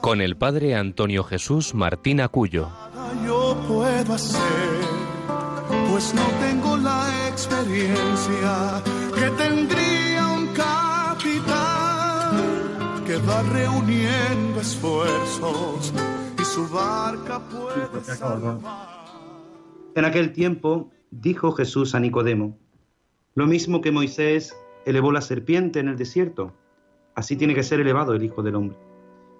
con 0.00 0.20
el 0.20 0.36
padre 0.36 0.74
Antonio 0.74 1.24
Jesús 1.24 1.74
Martín 1.74 2.20
Acuyo. 2.20 2.68
Yo 3.26 3.56
puedo 3.68 4.14
hacer, 4.14 4.40
pues 5.90 6.14
no 6.14 6.22
tengo 6.40 6.76
la 6.78 7.28
experiencia 7.28 8.82
que 9.14 9.30
tendría 9.42 10.26
un 10.28 10.46
capitán 10.48 12.36
que 13.06 13.16
va 13.18 13.42
reuniendo 13.42 14.60
esfuerzos 14.60 15.92
y 16.40 16.44
su 16.44 16.68
barca 16.68 17.40
puede 17.40 18.02
salvar. 18.04 18.58
En 19.94 20.04
aquel 20.04 20.32
tiempo 20.32 20.90
dijo 21.10 21.52
Jesús 21.52 21.94
a 21.94 22.00
Nicodemo, 22.00 22.58
lo 23.34 23.46
mismo 23.46 23.80
que 23.80 23.92
Moisés 23.92 24.56
elevó 24.86 25.12
la 25.12 25.20
serpiente 25.20 25.78
en 25.80 25.88
el 25.88 25.96
desierto, 25.96 26.54
así 27.14 27.36
tiene 27.36 27.54
que 27.54 27.62
ser 27.62 27.80
elevado 27.80 28.14
el 28.14 28.22
Hijo 28.24 28.42
del 28.42 28.54
Hombre 28.56 28.89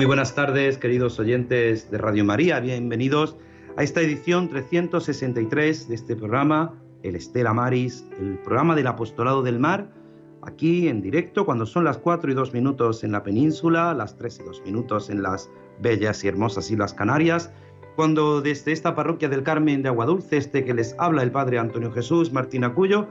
Muy 0.00 0.06
buenas 0.06 0.34
tardes, 0.34 0.78
queridos 0.78 1.20
oyentes 1.20 1.90
de 1.90 1.98
Radio 1.98 2.24
María. 2.24 2.58
Bienvenidos 2.58 3.36
a 3.76 3.82
esta 3.82 4.00
edición 4.00 4.48
363 4.48 5.88
de 5.88 5.94
este 5.94 6.16
programa, 6.16 6.72
el 7.02 7.16
Estela 7.16 7.52
Maris, 7.52 8.06
el 8.18 8.38
programa 8.38 8.74
del 8.74 8.86
Apostolado 8.86 9.42
del 9.42 9.58
Mar, 9.58 9.92
aquí 10.40 10.88
en 10.88 11.02
directo 11.02 11.44
cuando 11.44 11.66
son 11.66 11.84
las 11.84 11.98
4 11.98 12.30
y 12.30 12.34
2 12.34 12.54
minutos 12.54 13.04
en 13.04 13.12
la 13.12 13.22
península, 13.22 13.92
las 13.92 14.16
3 14.16 14.40
y 14.40 14.42
2 14.44 14.62
minutos 14.64 15.10
en 15.10 15.22
las 15.22 15.50
bellas 15.82 16.24
y 16.24 16.28
hermosas 16.28 16.70
Islas 16.70 16.94
Canarias, 16.94 17.52
cuando 17.94 18.40
desde 18.40 18.72
esta 18.72 18.94
parroquia 18.94 19.28
del 19.28 19.42
Carmen 19.42 19.82
de 19.82 19.90
Aguadulce, 19.90 20.38
este 20.38 20.64
que 20.64 20.72
les 20.72 20.96
habla 20.98 21.22
el 21.22 21.30
Padre 21.30 21.58
Antonio 21.58 21.92
Jesús 21.92 22.32
Martín 22.32 22.64
Acuyo, 22.64 23.06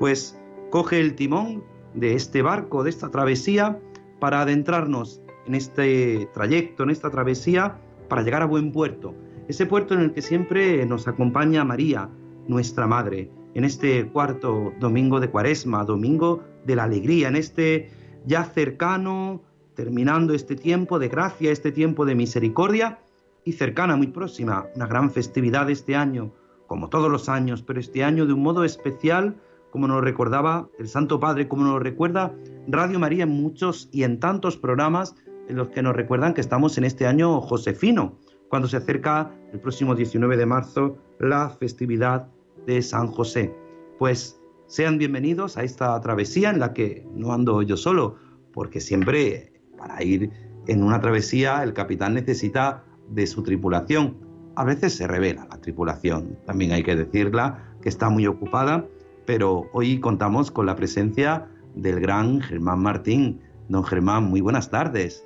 pues 0.00 0.36
coge 0.70 0.98
el 0.98 1.14
timón 1.14 1.62
de 1.94 2.16
este 2.16 2.42
barco, 2.42 2.82
de 2.82 2.90
esta 2.90 3.12
travesía, 3.12 3.78
para 4.18 4.40
adentrarnos 4.40 5.22
en 5.46 5.54
este 5.54 6.28
trayecto, 6.32 6.82
en 6.82 6.90
esta 6.90 7.10
travesía, 7.10 7.78
para 8.08 8.22
llegar 8.22 8.42
a 8.42 8.46
buen 8.46 8.72
puerto. 8.72 9.14
Ese 9.48 9.66
puerto 9.66 9.94
en 9.94 10.00
el 10.00 10.12
que 10.12 10.22
siempre 10.22 10.84
nos 10.86 11.08
acompaña 11.08 11.64
María, 11.64 12.08
nuestra 12.48 12.86
Madre, 12.86 13.30
en 13.54 13.64
este 13.64 14.06
cuarto 14.08 14.72
domingo 14.80 15.20
de 15.20 15.28
Cuaresma, 15.28 15.84
domingo 15.84 16.42
de 16.64 16.76
la 16.76 16.84
alegría, 16.84 17.28
en 17.28 17.36
este 17.36 17.90
ya 18.24 18.44
cercano, 18.44 19.42
terminando 19.74 20.34
este 20.34 20.56
tiempo 20.56 20.98
de 20.98 21.08
gracia, 21.08 21.50
este 21.50 21.72
tiempo 21.72 22.04
de 22.04 22.14
misericordia 22.14 23.00
y 23.44 23.52
cercana, 23.52 23.96
muy 23.96 24.08
próxima, 24.08 24.66
una 24.76 24.86
gran 24.86 25.10
festividad 25.10 25.68
este 25.70 25.96
año, 25.96 26.32
como 26.66 26.88
todos 26.88 27.10
los 27.10 27.28
años, 27.28 27.62
pero 27.62 27.80
este 27.80 28.04
año 28.04 28.26
de 28.26 28.32
un 28.32 28.42
modo 28.42 28.64
especial, 28.64 29.36
como 29.70 29.88
nos 29.88 30.02
recordaba 30.02 30.68
el 30.78 30.88
Santo 30.88 31.18
Padre, 31.18 31.48
como 31.48 31.64
nos 31.64 31.82
recuerda 31.82 32.34
Radio 32.68 32.98
María 32.98 33.24
en 33.24 33.30
muchos 33.30 33.88
y 33.90 34.04
en 34.04 34.20
tantos 34.20 34.56
programas 34.56 35.16
los 35.48 35.68
que 35.68 35.82
nos 35.82 35.94
recuerdan 35.94 36.34
que 36.34 36.40
estamos 36.40 36.78
en 36.78 36.84
este 36.84 37.06
año 37.06 37.40
josefino, 37.40 38.18
cuando 38.48 38.68
se 38.68 38.76
acerca 38.76 39.30
el 39.52 39.60
próximo 39.60 39.94
19 39.94 40.36
de 40.36 40.46
marzo 40.46 40.98
la 41.18 41.48
festividad 41.48 42.28
de 42.66 42.82
San 42.82 43.08
José. 43.08 43.54
Pues 43.98 44.40
sean 44.66 44.98
bienvenidos 44.98 45.56
a 45.56 45.62
esta 45.62 46.00
travesía 46.00 46.50
en 46.50 46.60
la 46.60 46.72
que 46.72 47.06
no 47.14 47.32
ando 47.32 47.62
yo 47.62 47.76
solo, 47.76 48.16
porque 48.52 48.80
siempre 48.80 49.52
para 49.78 50.02
ir 50.02 50.30
en 50.66 50.82
una 50.82 51.00
travesía 51.00 51.62
el 51.62 51.72
capitán 51.72 52.14
necesita 52.14 52.84
de 53.08 53.26
su 53.26 53.42
tripulación. 53.42 54.16
A 54.54 54.64
veces 54.64 54.94
se 54.94 55.06
revela 55.06 55.46
la 55.50 55.60
tripulación, 55.60 56.38
también 56.46 56.72
hay 56.72 56.82
que 56.82 56.94
decirla, 56.94 57.76
que 57.80 57.88
está 57.88 58.10
muy 58.10 58.26
ocupada, 58.26 58.86
pero 59.24 59.70
hoy 59.72 59.98
contamos 59.98 60.50
con 60.50 60.66
la 60.66 60.76
presencia 60.76 61.48
del 61.74 62.00
gran 62.00 62.40
Germán 62.40 62.80
Martín. 62.80 63.40
Don 63.68 63.84
Germán, 63.84 64.24
muy 64.24 64.40
buenas 64.40 64.70
tardes. 64.70 65.24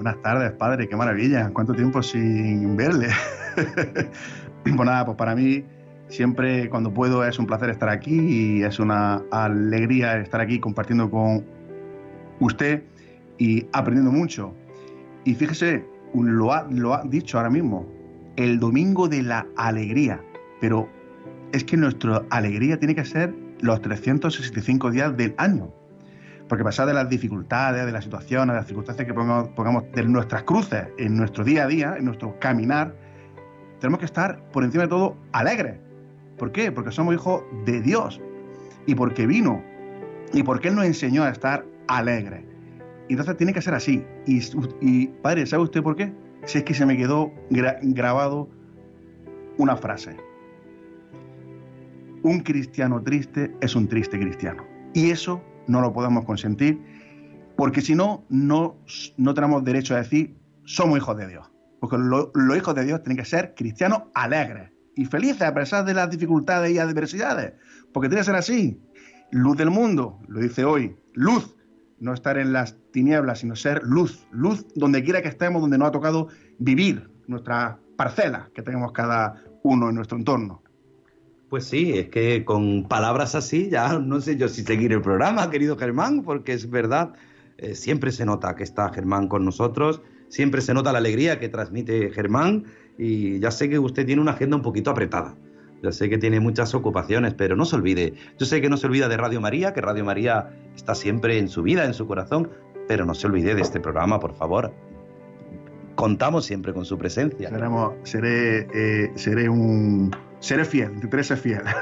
Buenas 0.00 0.22
tardes, 0.22 0.52
padre, 0.52 0.88
qué 0.88 0.96
maravilla. 0.96 1.50
¿Cuánto 1.52 1.74
tiempo 1.74 2.02
sin 2.02 2.74
verle? 2.74 3.08
pues 4.64 4.74
nada, 4.74 5.04
pues 5.04 5.18
para 5.18 5.36
mí 5.36 5.62
siempre 6.08 6.70
cuando 6.70 6.90
puedo 6.90 7.22
es 7.22 7.38
un 7.38 7.46
placer 7.46 7.68
estar 7.68 7.90
aquí 7.90 8.18
y 8.18 8.62
es 8.62 8.78
una 8.78 9.20
alegría 9.30 10.16
estar 10.16 10.40
aquí 10.40 10.58
compartiendo 10.58 11.10
con 11.10 11.44
usted 12.38 12.82
y 13.36 13.66
aprendiendo 13.74 14.10
mucho. 14.10 14.54
Y 15.24 15.34
fíjese, 15.34 15.84
lo 16.14 16.54
ha, 16.54 16.66
lo 16.70 16.94
ha 16.94 17.02
dicho 17.04 17.36
ahora 17.36 17.50
mismo, 17.50 17.86
el 18.36 18.58
domingo 18.58 19.06
de 19.06 19.22
la 19.22 19.46
alegría, 19.56 20.18
pero 20.62 20.88
es 21.52 21.62
que 21.62 21.76
nuestra 21.76 22.22
alegría 22.30 22.78
tiene 22.78 22.94
que 22.94 23.04
ser 23.04 23.34
los 23.60 23.82
365 23.82 24.92
días 24.92 25.14
del 25.14 25.34
año. 25.36 25.70
Porque 26.50 26.62
a 26.62 26.66
pesar 26.66 26.88
de 26.88 26.94
las 26.94 27.08
dificultades, 27.08 27.86
de 27.86 27.92
las 27.92 28.02
situaciones, 28.02 28.48
de 28.48 28.58
las 28.58 28.66
circunstancias 28.66 29.06
que 29.06 29.14
pongamos, 29.14 29.84
de 29.92 30.02
nuestras 30.02 30.42
cruces 30.42 30.88
en 30.98 31.16
nuestro 31.16 31.44
día 31.44 31.62
a 31.62 31.66
día, 31.68 31.94
en 31.96 32.04
nuestro 32.04 32.40
caminar, 32.40 32.92
tenemos 33.78 34.00
que 34.00 34.06
estar 34.06 34.42
por 34.50 34.64
encima 34.64 34.82
de 34.82 34.88
todo 34.88 35.16
alegres. 35.30 35.76
¿Por 36.38 36.50
qué? 36.50 36.72
Porque 36.72 36.90
somos 36.90 37.14
hijos 37.14 37.44
de 37.66 37.80
Dios 37.80 38.20
y 38.84 38.96
porque 38.96 39.28
vino 39.28 39.62
y 40.32 40.42
porque 40.42 40.68
Él 40.68 40.74
nos 40.74 40.86
enseñó 40.86 41.22
a 41.22 41.30
estar 41.30 41.64
alegres. 41.86 42.42
Y 43.08 43.12
entonces 43.12 43.36
tiene 43.36 43.52
que 43.52 43.62
ser 43.62 43.74
así. 43.74 44.04
Y, 44.26 45.06
padre, 45.22 45.46
¿sabe 45.46 45.62
usted 45.62 45.84
por 45.84 45.94
qué? 45.94 46.12
Si 46.46 46.58
es 46.58 46.64
que 46.64 46.74
se 46.74 46.84
me 46.84 46.96
quedó 46.96 47.32
grabado 47.48 48.48
una 49.56 49.76
frase. 49.76 50.16
Un 52.24 52.40
cristiano 52.40 53.00
triste 53.00 53.54
es 53.60 53.76
un 53.76 53.86
triste 53.86 54.18
cristiano. 54.18 54.64
Y 54.94 55.12
eso 55.12 55.40
no 55.70 55.80
lo 55.80 55.92
podemos 55.92 56.24
consentir, 56.24 56.80
porque 57.56 57.80
si 57.80 57.94
no, 57.94 58.24
no, 58.28 58.76
no 59.16 59.34
tenemos 59.34 59.64
derecho 59.64 59.94
a 59.94 59.98
decir 59.98 60.36
somos 60.64 60.98
hijos 60.98 61.16
de 61.16 61.28
Dios. 61.28 61.50
Porque 61.80 61.96
los 61.98 62.56
hijos 62.56 62.74
de 62.74 62.84
Dios 62.84 63.02
tienen 63.02 63.16
que 63.16 63.24
ser 63.24 63.54
cristianos 63.54 64.02
alegres 64.14 64.70
y 64.94 65.06
felices 65.06 65.42
a 65.42 65.54
pesar 65.54 65.84
de 65.84 65.94
las 65.94 66.10
dificultades 66.10 66.72
y 66.72 66.78
adversidades, 66.78 67.54
porque 67.92 68.08
tiene 68.08 68.20
que 68.20 68.26
ser 68.26 68.36
así. 68.36 68.80
Luz 69.30 69.56
del 69.56 69.70
mundo, 69.70 70.20
lo 70.28 70.40
dice 70.40 70.64
hoy, 70.64 70.96
luz, 71.14 71.56
no 71.98 72.12
estar 72.12 72.36
en 72.38 72.52
las 72.52 72.76
tinieblas, 72.92 73.40
sino 73.40 73.56
ser 73.56 73.82
luz, 73.84 74.26
luz 74.30 74.66
donde 74.74 75.02
quiera 75.02 75.22
que 75.22 75.28
estemos, 75.28 75.62
donde 75.62 75.78
nos 75.78 75.88
ha 75.88 75.92
tocado 75.92 76.28
vivir 76.58 77.10
nuestra 77.26 77.78
parcela 77.96 78.50
que 78.54 78.62
tenemos 78.62 78.92
cada 78.92 79.42
uno 79.62 79.88
en 79.88 79.94
nuestro 79.94 80.18
entorno. 80.18 80.62
Pues 81.50 81.64
sí, 81.64 81.98
es 81.98 82.08
que 82.08 82.44
con 82.44 82.88
palabras 82.88 83.34
así 83.34 83.68
ya 83.68 83.98
no 83.98 84.20
sé 84.20 84.36
yo 84.36 84.48
si 84.48 84.62
seguir 84.62 84.92
el 84.92 85.02
programa, 85.02 85.50
querido 85.50 85.76
Germán, 85.76 86.22
porque 86.22 86.54
es 86.54 86.70
verdad, 86.70 87.12
eh, 87.58 87.74
siempre 87.74 88.12
se 88.12 88.24
nota 88.24 88.56
que 88.56 88.62
está 88.62 88.90
Germán 88.90 89.28
con 89.28 89.44
nosotros 89.44 90.00
siempre 90.30 90.62
se 90.62 90.72
nota 90.72 90.92
la 90.92 90.98
alegría 90.98 91.38
que 91.38 91.50
transmite 91.50 92.10
Germán 92.10 92.64
y 92.96 93.38
ya 93.40 93.50
sé 93.50 93.68
que 93.68 93.78
usted 93.78 94.06
tiene 94.06 94.22
una 94.22 94.30
agenda 94.30 94.56
un 94.56 94.62
poquito 94.62 94.90
apretada. 94.90 95.34
Ya 95.82 95.92
sé 95.92 96.08
que 96.08 96.18
tiene 96.18 96.40
muchas 96.40 96.74
ocupaciones, 96.74 97.34
pero 97.34 97.56
no 97.56 97.64
se 97.64 97.76
olvide. 97.76 98.14
Yo 98.38 98.46
sé 98.46 98.60
que 98.60 98.68
no 98.68 98.76
se 98.76 98.86
olvida 98.86 99.08
de 99.08 99.16
Radio 99.16 99.40
María, 99.40 99.72
que 99.72 99.80
Radio 99.80 100.04
María 100.04 100.50
está 100.76 100.94
siempre 100.94 101.38
en 101.38 101.48
su 101.48 101.62
vida, 101.62 101.84
en 101.84 101.94
su 101.94 102.06
corazón, 102.06 102.50
pero 102.86 103.04
no 103.04 103.14
se 103.14 103.26
olvide 103.26 103.54
de 103.54 103.62
este 103.62 103.80
programa, 103.80 104.20
por 104.20 104.34
favor. 104.34 104.72
Contamos 105.94 106.44
siempre 106.44 106.74
con 106.74 106.84
su 106.84 106.98
presencia. 106.98 107.48
Seremos, 107.48 107.94
seré, 108.04 108.68
eh, 108.74 109.10
seré 109.14 109.48
un, 109.48 110.14
seré 110.40 110.64
fiel, 110.64 110.92
intentaré 110.94 111.24
ser 111.24 111.38
fiel. 111.38 111.62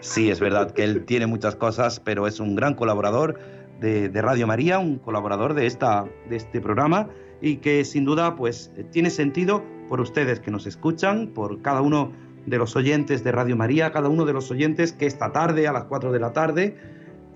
Sí, 0.00 0.30
es 0.30 0.40
verdad 0.40 0.72
que 0.72 0.82
él 0.82 1.04
tiene 1.04 1.26
muchas 1.28 1.54
cosas, 1.54 2.00
pero 2.00 2.26
es 2.26 2.40
un 2.40 2.56
gran 2.56 2.74
colaborador 2.74 3.38
de, 3.80 4.10
Radio 4.20 4.48
María, 4.48 4.80
un 4.80 4.98
colaborador 4.98 5.54
de, 5.54 5.66
esta, 5.66 6.06
de 6.28 6.36
este 6.36 6.60
programa 6.60 7.08
y 7.40 7.56
que 7.56 7.84
sin 7.84 8.04
duda 8.04 8.34
pues 8.34 8.72
tiene 8.90 9.10
sentido 9.10 9.62
por 9.88 10.00
ustedes 10.00 10.40
que 10.40 10.50
nos 10.50 10.66
escuchan, 10.66 11.28
por 11.28 11.62
cada 11.62 11.82
uno 11.82 12.12
de 12.46 12.58
los 12.58 12.74
oyentes 12.76 13.22
de 13.24 13.32
Radio 13.32 13.56
María, 13.56 13.92
cada 13.92 14.08
uno 14.08 14.24
de 14.24 14.32
los 14.32 14.50
oyentes 14.50 14.92
que 14.92 15.06
esta 15.06 15.32
tarde, 15.32 15.68
a 15.68 15.72
las 15.72 15.84
4 15.84 16.12
de 16.12 16.20
la 16.20 16.32
tarde, 16.32 16.76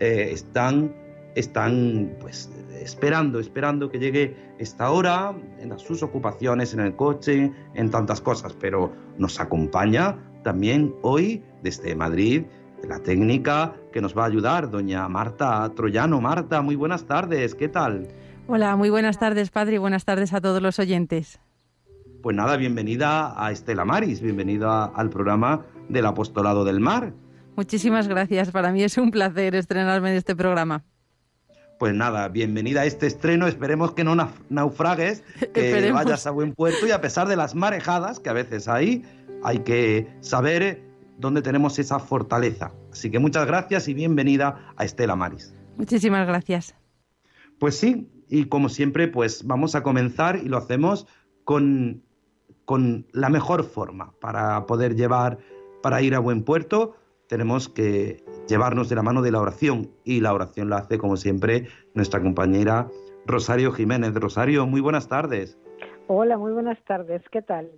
eh, 0.00 0.30
están, 0.32 0.94
están 1.34 2.16
pues, 2.20 2.50
esperando, 2.80 3.38
esperando 3.40 3.90
que 3.90 3.98
llegue 3.98 4.36
esta 4.58 4.90
hora 4.90 5.34
en 5.58 5.78
sus 5.78 6.02
ocupaciones, 6.02 6.74
en 6.74 6.80
el 6.80 6.96
coche, 6.96 7.52
en 7.74 7.90
tantas 7.90 8.20
cosas. 8.20 8.56
Pero 8.58 8.92
nos 9.18 9.38
acompaña 9.40 10.16
también 10.46 10.94
hoy 11.02 11.42
desde 11.64 11.96
Madrid 11.96 12.44
la 12.86 13.00
técnica 13.00 13.74
que 13.92 14.00
nos 14.00 14.16
va 14.16 14.22
a 14.22 14.26
ayudar, 14.26 14.70
doña 14.70 15.08
Marta 15.08 15.68
Troyano. 15.74 16.20
Marta, 16.20 16.62
muy 16.62 16.76
buenas 16.76 17.04
tardes, 17.04 17.56
¿qué 17.56 17.68
tal? 17.68 18.06
Hola, 18.46 18.76
muy 18.76 18.88
buenas 18.88 19.18
tardes, 19.18 19.50
padre, 19.50 19.74
y 19.74 19.78
buenas 19.78 20.04
tardes 20.04 20.32
a 20.32 20.40
todos 20.40 20.62
los 20.62 20.78
oyentes. 20.78 21.40
Pues 22.22 22.36
nada, 22.36 22.56
bienvenida 22.56 23.34
a 23.36 23.50
Estela 23.50 23.84
Maris, 23.84 24.20
bienvenida 24.20 24.84
al 24.84 25.10
programa 25.10 25.66
del 25.88 26.06
Apostolado 26.06 26.64
del 26.64 26.78
Mar. 26.78 27.12
Muchísimas 27.56 28.06
gracias, 28.06 28.52
para 28.52 28.70
mí 28.70 28.84
es 28.84 28.98
un 28.98 29.10
placer 29.10 29.56
estrenarme 29.56 30.12
en 30.12 30.16
este 30.16 30.36
programa. 30.36 30.84
Pues 31.80 31.92
nada, 31.92 32.28
bienvenida 32.28 32.82
a 32.82 32.84
este 32.86 33.06
estreno, 33.06 33.48
esperemos 33.48 33.92
que 33.92 34.04
no 34.04 34.16
naufragues, 34.48 35.24
que 35.52 35.90
vayas 35.90 36.26
a 36.28 36.30
buen 36.30 36.52
puerto 36.54 36.86
y 36.86 36.92
a 36.92 37.00
pesar 37.00 37.26
de 37.26 37.34
las 37.34 37.56
marejadas 37.56 38.20
que 38.20 38.30
a 38.30 38.32
veces 38.32 38.68
hay, 38.68 39.04
hay 39.46 39.60
que 39.60 40.08
saber 40.20 40.82
dónde 41.18 41.40
tenemos 41.40 41.78
esa 41.78 41.98
fortaleza. 41.98 42.72
Así 42.92 43.10
que 43.10 43.18
muchas 43.18 43.46
gracias 43.46 43.88
y 43.88 43.94
bienvenida 43.94 44.72
a 44.76 44.84
Estela 44.84 45.16
Maris. 45.16 45.54
Muchísimas 45.76 46.26
gracias. 46.26 46.74
Pues 47.58 47.78
sí, 47.78 48.10
y 48.28 48.46
como 48.46 48.68
siempre, 48.68 49.08
pues 49.08 49.46
vamos 49.46 49.74
a 49.74 49.82
comenzar 49.82 50.36
y 50.36 50.48
lo 50.48 50.58
hacemos 50.58 51.06
con 51.44 52.02
con 52.66 53.06
la 53.12 53.30
mejor 53.30 53.64
forma 53.64 54.12
para 54.20 54.66
poder 54.66 54.96
llevar, 54.96 55.38
para 55.82 56.02
ir 56.02 56.14
a 56.14 56.18
buen 56.18 56.42
puerto, 56.42 56.96
tenemos 57.28 57.68
que 57.68 58.24
llevarnos 58.48 58.88
de 58.88 58.96
la 58.96 59.02
mano 59.02 59.22
de 59.22 59.30
la 59.30 59.40
oración 59.40 59.90
y 60.04 60.20
la 60.20 60.34
oración 60.34 60.68
la 60.68 60.78
hace, 60.78 60.98
como 60.98 61.16
siempre, 61.16 61.68
nuestra 61.94 62.20
compañera 62.20 62.88
Rosario 63.24 63.72
Jiménez. 63.72 64.14
Rosario, 64.14 64.66
muy 64.66 64.80
buenas 64.80 65.08
tardes. 65.08 65.58
Hola, 66.08 66.36
muy 66.36 66.52
buenas 66.52 66.78
tardes, 66.84 67.22
¿qué 67.30 67.40
tal? 67.40 67.70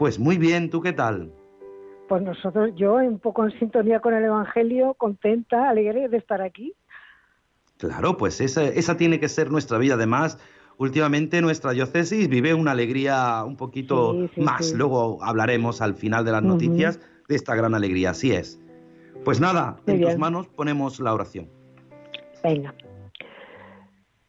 Pues 0.00 0.18
muy 0.18 0.38
bien, 0.38 0.70
¿tú 0.70 0.80
qué 0.80 0.94
tal? 0.94 1.30
Pues 2.08 2.22
nosotros, 2.22 2.70
yo 2.74 2.94
un 2.94 3.18
poco 3.18 3.44
en 3.44 3.50
sintonía 3.58 4.00
con 4.00 4.14
el 4.14 4.24
Evangelio, 4.24 4.94
contenta, 4.94 5.68
alegre 5.68 6.08
de 6.08 6.16
estar 6.16 6.40
aquí. 6.40 6.72
Claro, 7.76 8.16
pues 8.16 8.40
esa, 8.40 8.64
esa 8.64 8.96
tiene 8.96 9.20
que 9.20 9.28
ser 9.28 9.50
nuestra 9.50 9.76
vida. 9.76 9.96
Además, 9.96 10.38
últimamente 10.78 11.42
nuestra 11.42 11.72
diócesis 11.72 12.30
vive 12.30 12.54
una 12.54 12.70
alegría 12.70 13.44
un 13.44 13.58
poquito 13.58 14.16
más. 14.38 14.72
Luego 14.72 15.22
hablaremos 15.22 15.82
al 15.82 15.92
final 15.92 16.24
de 16.24 16.32
las 16.32 16.44
noticias 16.44 16.98
de 17.28 17.36
esta 17.36 17.54
gran 17.54 17.74
alegría. 17.74 18.12
Así 18.12 18.32
es. 18.32 18.58
Pues 19.22 19.38
nada, 19.38 19.76
en 19.86 20.00
tus 20.00 20.16
manos 20.16 20.46
ponemos 20.46 20.98
la 20.98 21.12
oración. 21.12 21.46
Venga. 22.42 22.72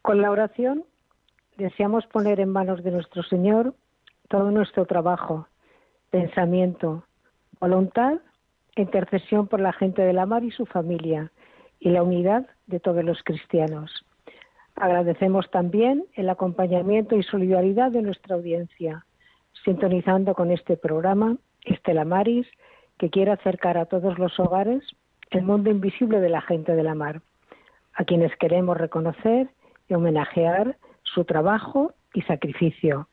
Con 0.01 0.21
la 0.21 0.31
oración 0.31 0.83
deseamos 1.56 2.06
poner 2.07 2.41
en 2.41 2.50
manos 2.50 2.83
de 2.83 2.91
nuestro 2.91 3.23
Señor 3.23 3.73
todo 4.27 4.51
nuestro 4.51 4.85
trabajo, 4.85 5.47
pensamiento, 6.11 7.05
voluntad 7.59 8.19
e 8.75 8.81
intercesión 8.83 9.47
por 9.47 9.59
la 9.59 9.73
gente 9.73 10.01
de 10.01 10.13
la 10.13 10.25
mar 10.25 10.43
y 10.43 10.51
su 10.51 10.65
familia 10.65 11.31
y 11.79 11.89
la 11.89 12.03
unidad 12.03 12.47
de 12.67 12.79
todos 12.79 13.03
los 13.03 13.23
cristianos. 13.23 14.05
Agradecemos 14.75 15.49
también 15.51 16.05
el 16.13 16.29
acompañamiento 16.29 17.15
y 17.15 17.23
solidaridad 17.23 17.91
de 17.91 18.01
nuestra 18.01 18.35
audiencia, 18.35 19.05
sintonizando 19.65 20.33
con 20.33 20.51
este 20.51 20.77
programa 20.77 21.37
Estela 21.65 22.05
Maris, 22.05 22.47
que 22.97 23.09
quiere 23.09 23.31
acercar 23.31 23.77
a 23.77 23.85
todos 23.85 24.19
los 24.19 24.39
hogares 24.39 24.83
el 25.31 25.43
mundo 25.43 25.69
invisible 25.69 26.19
de 26.19 26.29
la 26.29 26.41
gente 26.41 26.75
de 26.75 26.83
la 26.83 26.93
mar, 26.93 27.21
a 27.93 28.03
quienes 28.03 28.35
queremos 28.37 28.77
reconocer 28.77 29.49
y 29.87 29.93
homenajear 29.93 30.77
su 31.03 31.25
trabajo 31.25 31.93
y 32.13 32.21
sacrificio. 32.23 33.07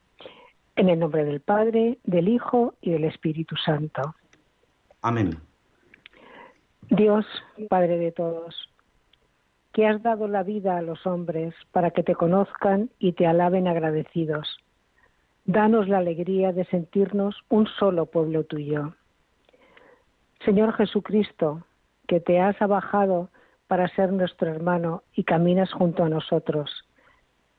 En 0.79 0.89
el 0.89 1.01
nombre 1.01 1.25
del 1.25 1.41
Padre, 1.41 1.99
del 2.05 2.29
Hijo 2.29 2.75
y 2.81 2.93
del 2.93 3.03
Espíritu 3.03 3.57
Santo. 3.57 4.15
Amén. 5.03 5.31
Dios, 6.89 7.27
Padre 7.69 7.99
de 7.99 8.13
todos, 8.13 8.55
que 9.73 9.89
has 9.89 10.01
dado 10.05 10.29
la 10.29 10.45
vida 10.45 10.79
a 10.79 10.83
los 10.83 11.05
hombres 11.05 11.53
para 11.73 11.91
que 11.91 12.05
te 12.05 12.15
conozcan 12.15 12.91
y 13.01 13.15
te 13.15 13.27
alaben 13.27 13.67
agradecidos. 13.67 14.59
Danos 15.47 15.89
la 15.89 15.99
alegría 15.99 16.53
de 16.53 16.65
sentirnos 16.67 17.35
un 17.49 17.67
solo 17.67 18.07
pueblo 18.07 18.45
tuyo. 18.45 18.95
Señor 20.45 20.75
Jesucristo, 20.75 21.65
que 22.07 22.21
te 22.21 22.39
has 22.39 22.63
abajado 22.63 23.31
para 23.67 23.89
ser 23.97 24.13
nuestro 24.13 24.49
hermano 24.49 25.03
y 25.13 25.25
caminas 25.25 25.73
junto 25.73 26.05
a 26.05 26.09
nosotros. 26.09 26.88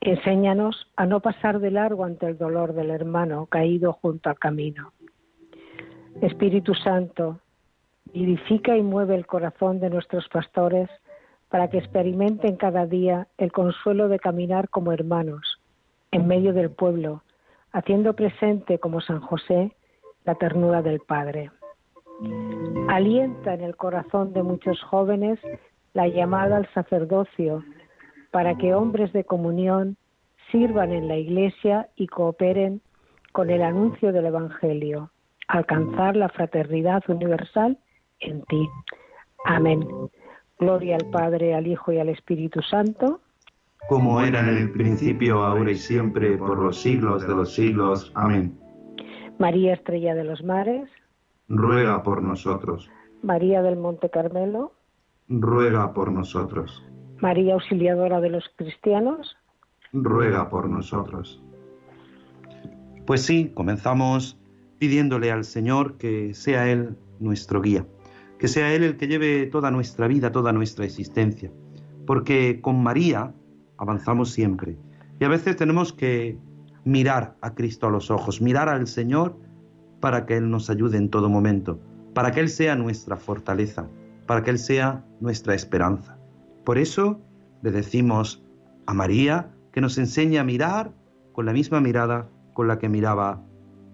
Enséñanos 0.02 0.90
a 0.96 1.04
no 1.04 1.20
pasar 1.20 1.60
de 1.60 1.70
largo 1.70 2.04
ante 2.04 2.26
el 2.26 2.38
dolor 2.38 2.72
del 2.72 2.90
hermano 2.90 3.46
caído 3.46 3.92
junto 3.92 4.30
al 4.30 4.38
camino. 4.38 4.92
Espíritu 6.22 6.74
Santo, 6.74 7.40
vivifica 8.06 8.76
y 8.78 8.82
mueve 8.82 9.14
el 9.14 9.26
corazón 9.26 9.78
de 9.78 9.90
nuestros 9.90 10.26
pastores 10.28 10.88
para 11.50 11.68
que 11.68 11.78
experimenten 11.78 12.56
cada 12.56 12.86
día 12.86 13.28
el 13.36 13.52
consuelo 13.52 14.08
de 14.08 14.18
caminar 14.18 14.70
como 14.70 14.92
hermanos 14.92 15.60
en 16.12 16.26
medio 16.26 16.54
del 16.54 16.70
pueblo, 16.70 17.22
haciendo 17.72 18.14
presente 18.14 18.78
como 18.78 19.02
San 19.02 19.20
José 19.20 19.76
la 20.24 20.34
ternura 20.34 20.80
del 20.80 21.00
Padre. 21.00 21.50
Alienta 22.88 23.52
en 23.52 23.60
el 23.60 23.76
corazón 23.76 24.32
de 24.32 24.42
muchos 24.42 24.82
jóvenes 24.82 25.38
la 25.92 26.08
llamada 26.08 26.56
al 26.56 26.72
sacerdocio 26.72 27.62
para 28.30 28.56
que 28.56 28.74
hombres 28.74 29.12
de 29.12 29.24
comunión 29.24 29.96
sirvan 30.50 30.92
en 30.92 31.08
la 31.08 31.16
Iglesia 31.16 31.88
y 31.96 32.06
cooperen 32.06 32.80
con 33.32 33.50
el 33.50 33.62
anuncio 33.62 34.12
del 34.12 34.26
Evangelio, 34.26 35.10
alcanzar 35.48 36.16
la 36.16 36.28
fraternidad 36.28 37.02
universal 37.08 37.78
en 38.20 38.42
ti. 38.42 38.68
Amén. 39.44 39.86
Gloria 40.58 40.96
al 40.96 41.10
Padre, 41.10 41.54
al 41.54 41.66
Hijo 41.66 41.92
y 41.92 41.98
al 41.98 42.08
Espíritu 42.08 42.60
Santo. 42.62 43.20
Como 43.88 44.20
era 44.20 44.40
en 44.40 44.56
el 44.56 44.72
principio, 44.72 45.42
ahora 45.42 45.70
y 45.70 45.76
siempre, 45.76 46.36
por 46.36 46.58
los 46.58 46.80
siglos 46.80 47.26
de 47.26 47.34
los 47.34 47.54
siglos. 47.54 48.12
Amén. 48.14 48.58
María 49.38 49.72
Estrella 49.72 50.14
de 50.14 50.24
los 50.24 50.42
Mares. 50.44 50.90
Ruega 51.48 52.02
por 52.02 52.22
nosotros. 52.22 52.90
María 53.22 53.62
del 53.62 53.76
Monte 53.76 54.10
Carmelo. 54.10 54.72
Ruega 55.28 55.94
por 55.94 56.12
nosotros. 56.12 56.84
María 57.20 57.54
Auxiliadora 57.54 58.20
de 58.20 58.30
los 58.30 58.44
Cristianos. 58.56 59.36
Ruega 59.92 60.48
por 60.48 60.68
nosotros. 60.68 61.42
Pues 63.06 63.22
sí, 63.22 63.50
comenzamos 63.54 64.38
pidiéndole 64.78 65.30
al 65.30 65.44
Señor 65.44 65.98
que 65.98 66.34
sea 66.34 66.70
Él 66.70 66.96
nuestro 67.18 67.60
guía 67.60 67.84
que 68.40 68.48
sea 68.48 68.74
Él 68.74 68.82
el 68.82 68.96
que 68.96 69.06
lleve 69.06 69.46
toda 69.46 69.70
nuestra 69.70 70.08
vida, 70.08 70.32
toda 70.32 70.52
nuestra 70.52 70.86
existencia, 70.86 71.52
porque 72.06 72.60
con 72.62 72.82
María 72.82 73.34
avanzamos 73.76 74.32
siempre 74.32 74.78
y 75.20 75.24
a 75.24 75.28
veces 75.28 75.56
tenemos 75.56 75.92
que 75.92 76.38
mirar 76.84 77.36
a 77.42 77.54
Cristo 77.54 77.86
a 77.86 77.90
los 77.90 78.10
ojos, 78.10 78.40
mirar 78.40 78.70
al 78.70 78.86
Señor 78.86 79.36
para 80.00 80.24
que 80.24 80.38
Él 80.38 80.50
nos 80.50 80.70
ayude 80.70 80.96
en 80.96 81.10
todo 81.10 81.28
momento, 81.28 81.78
para 82.14 82.32
que 82.32 82.40
Él 82.40 82.48
sea 82.48 82.74
nuestra 82.76 83.16
fortaleza, 83.16 83.86
para 84.26 84.42
que 84.42 84.50
Él 84.50 84.58
sea 84.58 85.04
nuestra 85.20 85.54
esperanza. 85.54 86.16
Por 86.64 86.78
eso 86.78 87.20
le 87.62 87.70
decimos 87.70 88.42
a 88.86 88.94
María 88.94 89.52
que 89.72 89.80
nos 89.80 89.98
enseñe 89.98 90.38
a 90.38 90.44
mirar 90.44 90.92
con 91.32 91.46
la 91.46 91.52
misma 91.52 91.80
mirada 91.80 92.28
con 92.54 92.68
la 92.68 92.78
que 92.78 92.88
miraba 92.88 93.42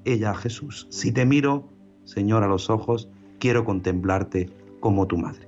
ella 0.04 0.30
a 0.30 0.34
Jesús. 0.34 0.86
Si 0.90 1.12
te 1.12 1.26
miro, 1.26 1.68
Señor, 2.04 2.42
a 2.42 2.48
los 2.48 2.70
ojos, 2.70 3.08
quiero 3.38 3.64
contemplarte 3.64 4.50
como 4.80 5.06
tu 5.06 5.18
madre. 5.18 5.45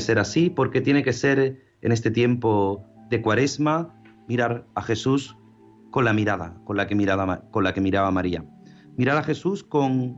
Ser 0.00 0.18
así, 0.18 0.50
porque 0.50 0.80
tiene 0.80 1.02
que 1.02 1.12
ser 1.12 1.60
en 1.82 1.92
este 1.92 2.10
tiempo 2.10 2.84
de 3.10 3.22
cuaresma 3.22 3.94
mirar 4.28 4.66
a 4.74 4.82
Jesús 4.82 5.36
con 5.90 6.04
la 6.04 6.12
mirada, 6.12 6.60
con 6.64 6.76
la 6.76 6.86
que 6.86 6.94
miraba, 6.94 7.42
con 7.50 7.64
la 7.64 7.72
que 7.72 7.80
miraba 7.80 8.10
María. 8.10 8.44
Mirar 8.96 9.16
a 9.16 9.22
Jesús 9.22 9.62
con 9.62 10.16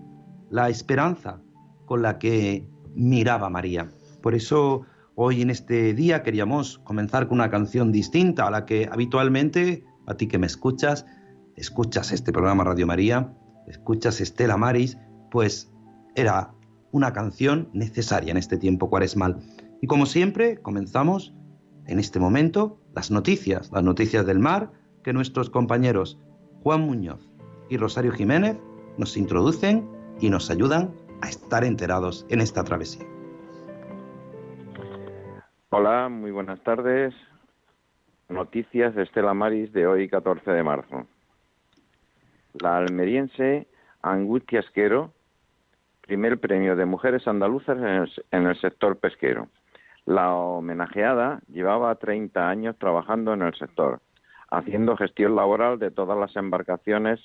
la 0.50 0.68
esperanza 0.68 1.40
con 1.84 2.02
la 2.02 2.18
que 2.18 2.68
miraba 2.94 3.50
María. 3.50 3.88
Por 4.22 4.34
eso 4.34 4.82
hoy 5.14 5.42
en 5.42 5.50
este 5.50 5.94
día 5.94 6.22
queríamos 6.22 6.78
comenzar 6.80 7.28
con 7.28 7.38
una 7.38 7.50
canción 7.50 7.92
distinta 7.92 8.46
a 8.46 8.50
la 8.50 8.66
que 8.66 8.88
habitualmente, 8.90 9.84
a 10.06 10.14
ti 10.14 10.26
que 10.26 10.38
me 10.38 10.46
escuchas, 10.46 11.06
escuchas 11.56 12.12
este 12.12 12.32
programa 12.32 12.64
Radio 12.64 12.86
María, 12.86 13.34
escuchas 13.66 14.20
Estela 14.20 14.56
Maris, 14.56 14.98
pues 15.30 15.72
era 16.14 16.52
una 16.92 17.12
canción 17.12 17.68
necesaria 17.72 18.30
en 18.30 18.36
este 18.36 18.56
tiempo 18.56 18.88
cuaresmal. 18.88 19.40
Y 19.80 19.86
como 19.86 20.06
siempre, 20.06 20.58
comenzamos 20.58 21.34
en 21.86 21.98
este 22.00 22.18
momento 22.18 22.78
las 22.94 23.10
noticias, 23.10 23.70
las 23.72 23.84
noticias 23.84 24.26
del 24.26 24.40
mar 24.40 24.70
que 25.04 25.12
nuestros 25.12 25.50
compañeros 25.50 26.18
Juan 26.62 26.80
Muñoz 26.80 27.30
y 27.68 27.76
Rosario 27.76 28.12
Jiménez 28.12 28.58
nos 28.96 29.16
introducen 29.16 29.88
y 30.20 30.30
nos 30.30 30.50
ayudan 30.50 30.92
a 31.22 31.28
estar 31.28 31.64
enterados 31.64 32.26
en 32.28 32.40
esta 32.40 32.64
travesía. 32.64 33.06
Hola, 35.70 36.08
muy 36.08 36.32
buenas 36.32 36.60
tardes. 36.64 37.14
Noticias 38.28 38.94
de 38.94 39.04
Estela 39.04 39.32
Maris 39.32 39.72
de 39.72 39.86
hoy 39.86 40.08
14 40.08 40.50
de 40.50 40.62
marzo. 40.62 41.06
La 42.60 42.78
almeriense 42.78 43.68
Angustia 44.02 44.60
Esquero, 44.60 45.12
primer 46.00 46.40
premio 46.40 46.74
de 46.74 46.84
mujeres 46.84 47.28
andaluzas 47.28 47.78
en 48.32 48.46
el 48.46 48.60
sector 48.60 48.98
pesquero. 48.98 49.48
La 50.08 50.34
homenajeada 50.34 51.40
llevaba 51.52 51.94
30 51.96 52.48
años 52.48 52.78
trabajando 52.78 53.34
en 53.34 53.42
el 53.42 53.54
sector, 53.56 54.00
haciendo 54.50 54.96
gestión 54.96 55.36
laboral 55.36 55.78
de 55.78 55.90
todas 55.90 56.16
las 56.18 56.34
embarcaciones 56.34 57.20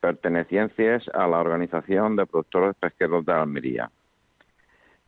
pertenecientes 0.00 1.08
a 1.14 1.28
la 1.28 1.38
Organización 1.38 2.16
de 2.16 2.26
Productores 2.26 2.74
Pesqueros 2.74 3.24
de 3.24 3.32
Almería. 3.34 3.88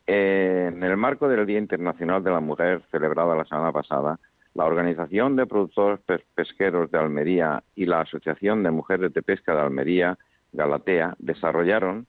En 0.06 0.84
el 0.84 0.96
marco 0.96 1.26
del 1.26 1.46
Día 1.46 1.58
Internacional 1.58 2.22
de 2.22 2.30
la 2.30 2.38
Mujer, 2.38 2.82
celebrado 2.92 3.34
la 3.34 3.44
semana 3.44 3.72
pasada, 3.72 4.20
la 4.54 4.66
Organización 4.66 5.34
de 5.34 5.46
Productores 5.46 5.98
Pesqueros 6.36 6.92
de 6.92 6.98
Almería 7.00 7.60
y 7.74 7.86
la 7.86 8.02
Asociación 8.02 8.62
de 8.62 8.70
Mujeres 8.70 9.12
de 9.12 9.22
Pesca 9.22 9.52
de 9.52 9.62
Almería, 9.62 10.16
Galatea, 10.52 11.16
desarrollaron 11.18 12.06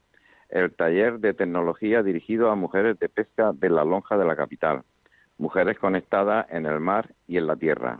el 0.50 0.72
taller 0.76 1.20
de 1.20 1.34
tecnología 1.34 2.04
dirigido 2.04 2.52
a 2.52 2.56
mujeres 2.56 3.00
de 3.00 3.10
pesca 3.10 3.52
de 3.52 3.70
la 3.72 3.84
lonja 3.84 4.16
de 4.16 4.26
la 4.26 4.36
capital, 4.36 4.84
mujeres 5.38 5.78
conectadas 5.80 6.48
en 6.50 6.66
el 6.66 6.80
mar 6.80 7.10
y 7.28 7.38
en 7.38 7.48
la 7.48 7.56
tierra. 7.56 8.00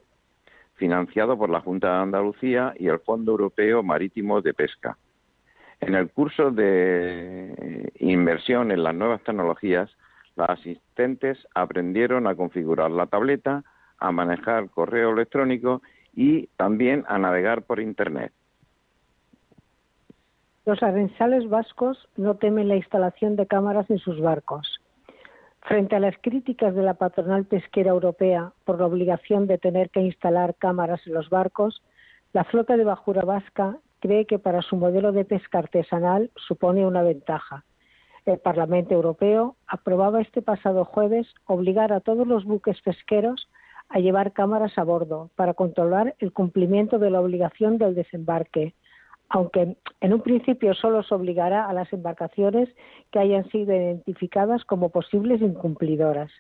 financiado 0.76 1.36
por 1.40 1.50
la 1.50 1.60
Junta 1.60 1.88
de 1.88 2.04
Andalucía 2.04 2.76
y 2.78 2.88
el 2.88 3.00
Fondo 3.00 3.32
Europeo 3.32 3.82
Marítimo 3.82 4.42
de 4.42 4.54
Pesca. 4.54 4.96
En 5.80 5.96
el 5.96 6.12
curso 6.12 6.52
de 6.52 7.92
inversión 7.96 8.72
en 8.72 8.84
las 8.84 8.94
nuevas 8.94 9.24
tecnologías, 9.24 9.90
las 10.36 10.52
asistentes 10.52 11.40
aprendieron 11.56 12.28
a 12.28 12.36
configurar 12.36 12.92
la 12.92 13.08
tableta, 13.08 13.64
a 13.98 14.12
manejar 14.12 14.70
correo 14.70 15.12
electrónico 15.14 15.82
y 16.16 16.46
también 16.58 17.04
a 17.08 17.18
navegar 17.18 17.64
por 17.64 17.80
Internet. 17.80 18.32
Los 20.66 20.84
arrensales 20.84 21.50
vascos 21.50 22.08
no 22.18 22.36
temen 22.36 22.68
la 22.68 22.76
instalación 22.76 23.36
de 23.36 23.48
cámaras 23.48 23.90
en 23.90 24.00
sus 24.00 24.20
barcos. 24.20 24.80
Frente 25.68 25.98
a 25.98 26.00
las 26.00 26.16
críticas 26.22 26.74
de 26.76 26.82
la 26.82 26.94
patronal 26.94 27.44
pesquera 27.44 27.90
europea 27.90 28.54
por 28.64 28.80
la 28.80 28.86
obligación 28.86 29.48
de 29.48 29.58
tener 29.58 29.90
que 29.90 30.00
instalar 30.00 30.56
cámaras 30.56 31.06
en 31.06 31.14
los 31.14 31.30
barcos, 31.30 31.84
la 32.32 32.46
flota 32.46 32.78
de 32.78 32.86
bajura 32.86 33.24
vasca 33.24 33.78
cree 34.00 34.26
que 34.26 34.40
para 34.40 34.62
su 34.62 34.78
modelo 34.78 35.12
de 35.12 35.26
pesca 35.26 35.60
artesanal 35.60 36.32
supone 36.38 36.88
una 36.88 37.02
ventaja. 37.02 37.66
El 38.26 38.40
Parlamento 38.40 38.94
Europeo 38.94 39.58
aprobaba 39.68 40.22
este 40.22 40.42
pasado 40.42 40.86
jueves 40.86 41.28
obligar 41.48 41.92
a 41.92 42.00
todos 42.00 42.26
los 42.26 42.46
buques 42.46 42.80
pesqueros 42.82 43.50
a 43.90 44.00
llevar 44.00 44.32
cámaras 44.32 44.78
a 44.78 44.86
bordo 44.86 45.32
para 45.36 45.54
controlar 45.54 46.16
el 46.20 46.32
cumplimiento 46.32 46.98
de 46.98 47.10
la 47.10 47.20
obligación 47.20 47.78
del 47.78 47.94
desembarque, 47.94 48.74
aunque 49.30 49.78
en 50.02 50.14
un 50.14 50.22
principio 50.22 50.74
solo 50.74 51.04
se 51.04 51.14
obligará 51.14 51.66
a 51.68 51.74
las 51.74 51.92
embarcaciones 51.92 52.70
que 53.12 53.20
hayan 53.20 53.50
sido 53.50 53.74
identificadas 53.76 54.64
como 54.66 54.90
posibles 54.90 55.42
incumplidoras. 55.42 56.32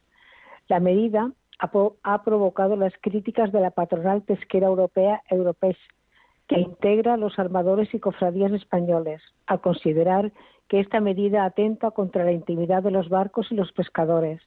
La 0.67 0.79
medida 0.79 1.31
ha, 1.59 2.23
provocado 2.23 2.75
las 2.75 2.93
críticas 3.01 3.51
de 3.51 3.61
la 3.61 3.71
patronal 3.71 4.21
pesquera 4.21 4.67
europea 4.67 5.21
Europes, 5.29 5.75
que 6.47 6.59
integra 6.59 7.15
a 7.15 7.17
los 7.17 7.37
armadores 7.39 7.93
y 7.93 7.99
cofradías 7.99 8.53
españoles, 8.53 9.21
al 9.47 9.59
considerar 9.59 10.31
que 10.69 10.79
esta 10.79 10.99
medida 10.99 11.45
atenta 11.45 11.91
contra 11.91 12.23
la 12.23 12.31
intimidad 12.31 12.83
de 12.83 12.91
los 12.91 13.09
barcos 13.09 13.51
y 13.51 13.55
los 13.55 13.71
pescadores, 13.73 14.41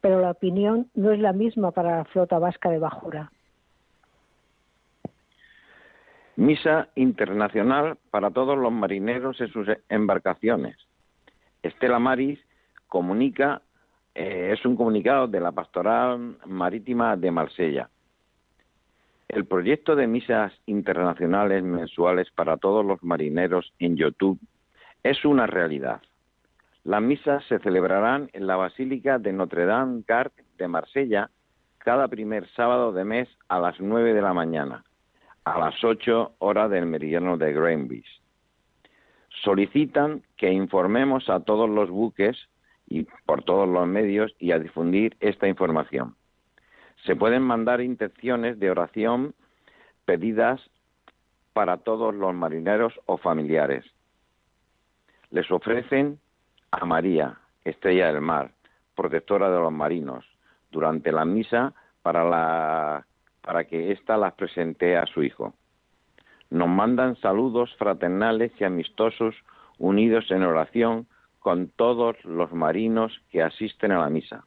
pero 0.00 0.20
la 0.20 0.32
opinión 0.32 0.90
no 0.94 1.12
es 1.12 1.20
la 1.20 1.32
misma 1.32 1.70
para 1.70 1.98
la 1.98 2.04
flota 2.04 2.38
vasca 2.38 2.70
de 2.70 2.78
bajura. 2.78 3.32
Misa 6.36 6.90
internacional 6.96 7.96
para 8.10 8.30
todos 8.30 8.58
los 8.58 8.70
marineros 8.70 9.40
en 9.40 9.48
sus 9.48 9.68
embarcaciones. 9.88 10.76
Estela 11.62 11.98
Maris 11.98 12.38
comunica, 12.88 13.62
eh, 14.14 14.50
es 14.52 14.62
un 14.66 14.76
comunicado 14.76 15.28
de 15.28 15.40
la 15.40 15.52
Pastoral 15.52 16.36
Marítima 16.44 17.16
de 17.16 17.30
Marsella. 17.30 17.88
El 19.28 19.46
proyecto 19.46 19.96
de 19.96 20.06
misas 20.06 20.52
internacionales 20.66 21.62
mensuales 21.64 22.30
para 22.32 22.58
todos 22.58 22.84
los 22.84 23.02
marineros 23.02 23.72
en 23.78 23.96
YouTube 23.96 24.38
es 25.02 25.24
una 25.24 25.46
realidad. 25.46 26.02
Las 26.84 27.00
misas 27.00 27.44
se 27.46 27.58
celebrarán 27.60 28.28
en 28.34 28.46
la 28.46 28.56
Basílica 28.56 29.18
de 29.18 29.32
Notre-Dame 29.32 30.04
Gard 30.06 30.32
de 30.58 30.68
Marsella 30.68 31.30
cada 31.78 32.08
primer 32.08 32.46
sábado 32.50 32.92
de 32.92 33.04
mes 33.04 33.28
a 33.48 33.58
las 33.58 33.80
nueve 33.80 34.12
de 34.12 34.20
la 34.20 34.34
mañana 34.34 34.85
a 35.46 35.60
las 35.60 35.82
8 35.82 36.32
horas 36.40 36.70
del 36.70 36.86
meridiano 36.86 37.36
de 37.38 37.52
Greenwich. 37.52 38.20
Solicitan 39.44 40.22
que 40.36 40.52
informemos 40.52 41.30
a 41.30 41.38
todos 41.38 41.70
los 41.70 41.88
buques 41.88 42.36
y 42.88 43.06
por 43.24 43.44
todos 43.44 43.68
los 43.68 43.86
medios 43.86 44.34
y 44.40 44.50
a 44.50 44.58
difundir 44.58 45.16
esta 45.20 45.46
información. 45.46 46.16
Se 47.04 47.14
pueden 47.14 47.42
mandar 47.42 47.80
intenciones 47.80 48.58
de 48.58 48.70
oración 48.72 49.34
pedidas 50.04 50.60
para 51.52 51.76
todos 51.76 52.12
los 52.12 52.34
marineros 52.34 52.92
o 53.06 53.16
familiares. 53.16 53.84
Les 55.30 55.48
ofrecen 55.52 56.18
a 56.72 56.84
María, 56.84 57.38
estrella 57.64 58.12
del 58.12 58.20
mar, 58.20 58.50
protectora 58.96 59.48
de 59.48 59.60
los 59.60 59.72
marinos, 59.72 60.24
durante 60.72 61.12
la 61.12 61.24
misa 61.24 61.72
para 62.02 62.24
la 62.24 63.06
para 63.46 63.64
que 63.64 63.92
ésta 63.92 64.16
las 64.16 64.32
presente 64.34 64.96
a 64.96 65.06
su 65.06 65.22
hijo. 65.22 65.54
Nos 66.50 66.68
mandan 66.68 67.14
saludos 67.16 67.74
fraternales 67.78 68.52
y 68.58 68.64
amistosos 68.64 69.36
unidos 69.78 70.32
en 70.32 70.42
oración 70.42 71.06
con 71.38 71.68
todos 71.68 72.16
los 72.24 72.52
marinos 72.52 73.22
que 73.30 73.44
asisten 73.44 73.92
a 73.92 74.00
la 74.00 74.10
misa. 74.10 74.44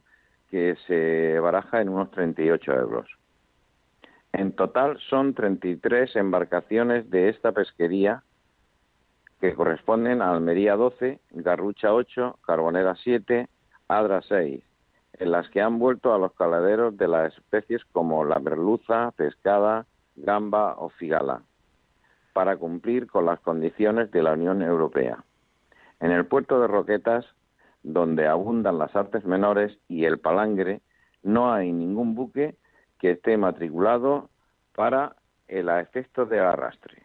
que 0.49 0.75
se 0.87 1.39
baraja 1.39 1.81
en 1.81 1.89
unos 1.89 2.11
38 2.11 2.73
euros. 2.73 3.07
En 4.33 4.53
total 4.53 4.99
son 5.09 5.33
33 5.33 6.15
embarcaciones 6.15 7.09
de 7.09 7.29
esta 7.29 7.51
pesquería 7.51 8.23
que 9.39 9.53
corresponden 9.53 10.21
a 10.21 10.31
Almería 10.31 10.75
12, 10.75 11.19
Garrucha 11.31 11.93
8, 11.93 12.39
Carbonera 12.45 12.95
7, 12.95 13.47
Adra 13.87 14.21
6, 14.21 14.63
en 15.19 15.31
las 15.31 15.49
que 15.49 15.61
han 15.61 15.79
vuelto 15.79 16.13
a 16.13 16.17
los 16.17 16.33
caladeros 16.33 16.97
de 16.97 17.07
las 17.07 17.37
especies 17.37 17.83
como 17.91 18.23
la 18.23 18.39
merluza, 18.39 19.11
pescada, 19.11 19.85
gamba 20.15 20.75
o 20.77 20.89
figala, 20.89 21.41
para 22.33 22.55
cumplir 22.55 23.07
con 23.07 23.25
las 23.25 23.39
condiciones 23.41 24.11
de 24.11 24.23
la 24.23 24.33
Unión 24.33 24.61
Europea. 24.61 25.23
En 25.99 26.11
el 26.11 26.25
puerto 26.25 26.61
de 26.61 26.67
Roquetas, 26.67 27.25
donde 27.83 28.27
abundan 28.27 28.77
las 28.77 28.95
artes 28.95 29.25
menores 29.25 29.77
y 29.89 30.05
el 30.05 30.19
palangre, 30.19 30.81
no 31.21 31.51
hay 31.51 31.73
ningún 31.73 32.15
buque 32.15 32.55
que 32.97 33.11
esté 33.11 33.37
matriculado 33.37 34.29
para 34.73 35.17
el 35.49 35.67
efecto 35.67 36.25
de 36.25 36.39
arrastre. 36.39 37.03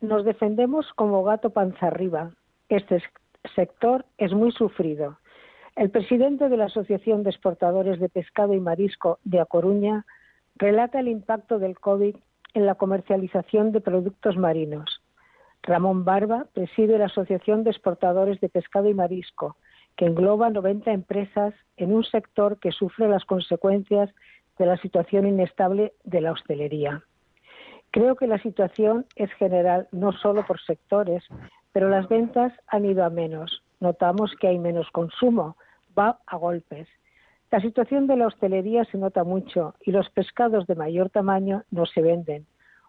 Nos 0.00 0.24
defendemos 0.24 0.92
como 0.94 1.24
gato 1.24 1.50
panza 1.50 1.88
arriba. 1.88 2.30
Este 2.68 3.02
sector 3.56 4.04
es 4.18 4.32
muy 4.32 4.52
sufrido 4.52 5.18
el 5.76 5.90
presidente 5.90 6.48
de 6.48 6.56
la 6.56 6.64
Asociación 6.64 7.22
de 7.22 7.30
Exportadores 7.30 8.00
de 8.00 8.08
Pescado 8.08 8.54
y 8.54 8.60
Marisco 8.60 9.18
de 9.24 9.40
A 9.40 9.44
Coruña 9.44 10.06
relata 10.56 11.00
el 11.00 11.08
impacto 11.08 11.58
del 11.58 11.78
COVID 11.78 12.16
en 12.54 12.66
la 12.66 12.76
comercialización 12.76 13.72
de 13.72 13.82
productos 13.82 14.38
marinos. 14.38 15.02
Ramón 15.62 16.04
Barba 16.06 16.46
preside 16.54 16.96
la 16.96 17.06
Asociación 17.06 17.62
de 17.62 17.70
Exportadores 17.70 18.40
de 18.40 18.48
Pescado 18.48 18.88
y 18.88 18.94
Marisco, 18.94 19.56
que 19.96 20.06
engloba 20.06 20.48
90 20.48 20.90
empresas 20.92 21.52
en 21.76 21.94
un 21.94 22.04
sector 22.04 22.58
que 22.58 22.72
sufre 22.72 23.06
las 23.06 23.26
consecuencias 23.26 24.10
de 24.58 24.64
la 24.64 24.78
situación 24.78 25.26
inestable 25.26 25.92
de 26.04 26.22
la 26.22 26.32
hostelería. 26.32 27.02
Creo 27.90 28.16
que 28.16 28.26
la 28.26 28.38
situación 28.38 29.04
es 29.14 29.30
general 29.34 29.88
no 29.92 30.12
solo 30.12 30.46
por 30.46 30.58
sectores, 30.60 31.22
pero 31.72 31.90
las 31.90 32.08
ventas 32.08 32.54
han 32.66 32.86
ido 32.86 33.04
a 33.04 33.10
menos. 33.10 33.62
Notamos 33.80 34.34
que 34.40 34.48
hay 34.48 34.58
menos 34.58 34.90
consumo, 34.90 35.56
va 35.96 36.20
a 36.26 36.36
golpes. 36.36 36.88
La 37.50 37.60
situación 37.60 38.06
de 38.06 38.16
la 38.16 38.26
hostelería 38.26 38.84
se 38.84 38.98
nota 38.98 39.24
mucho 39.24 39.74
y 39.80 39.92
los 39.92 40.10
pescados 40.10 40.66
de 40.66 40.74
mayor 40.74 41.10
tamaño 41.10 41.62
no 41.70 41.86
se 41.86 42.02
venden. 42.02 42.46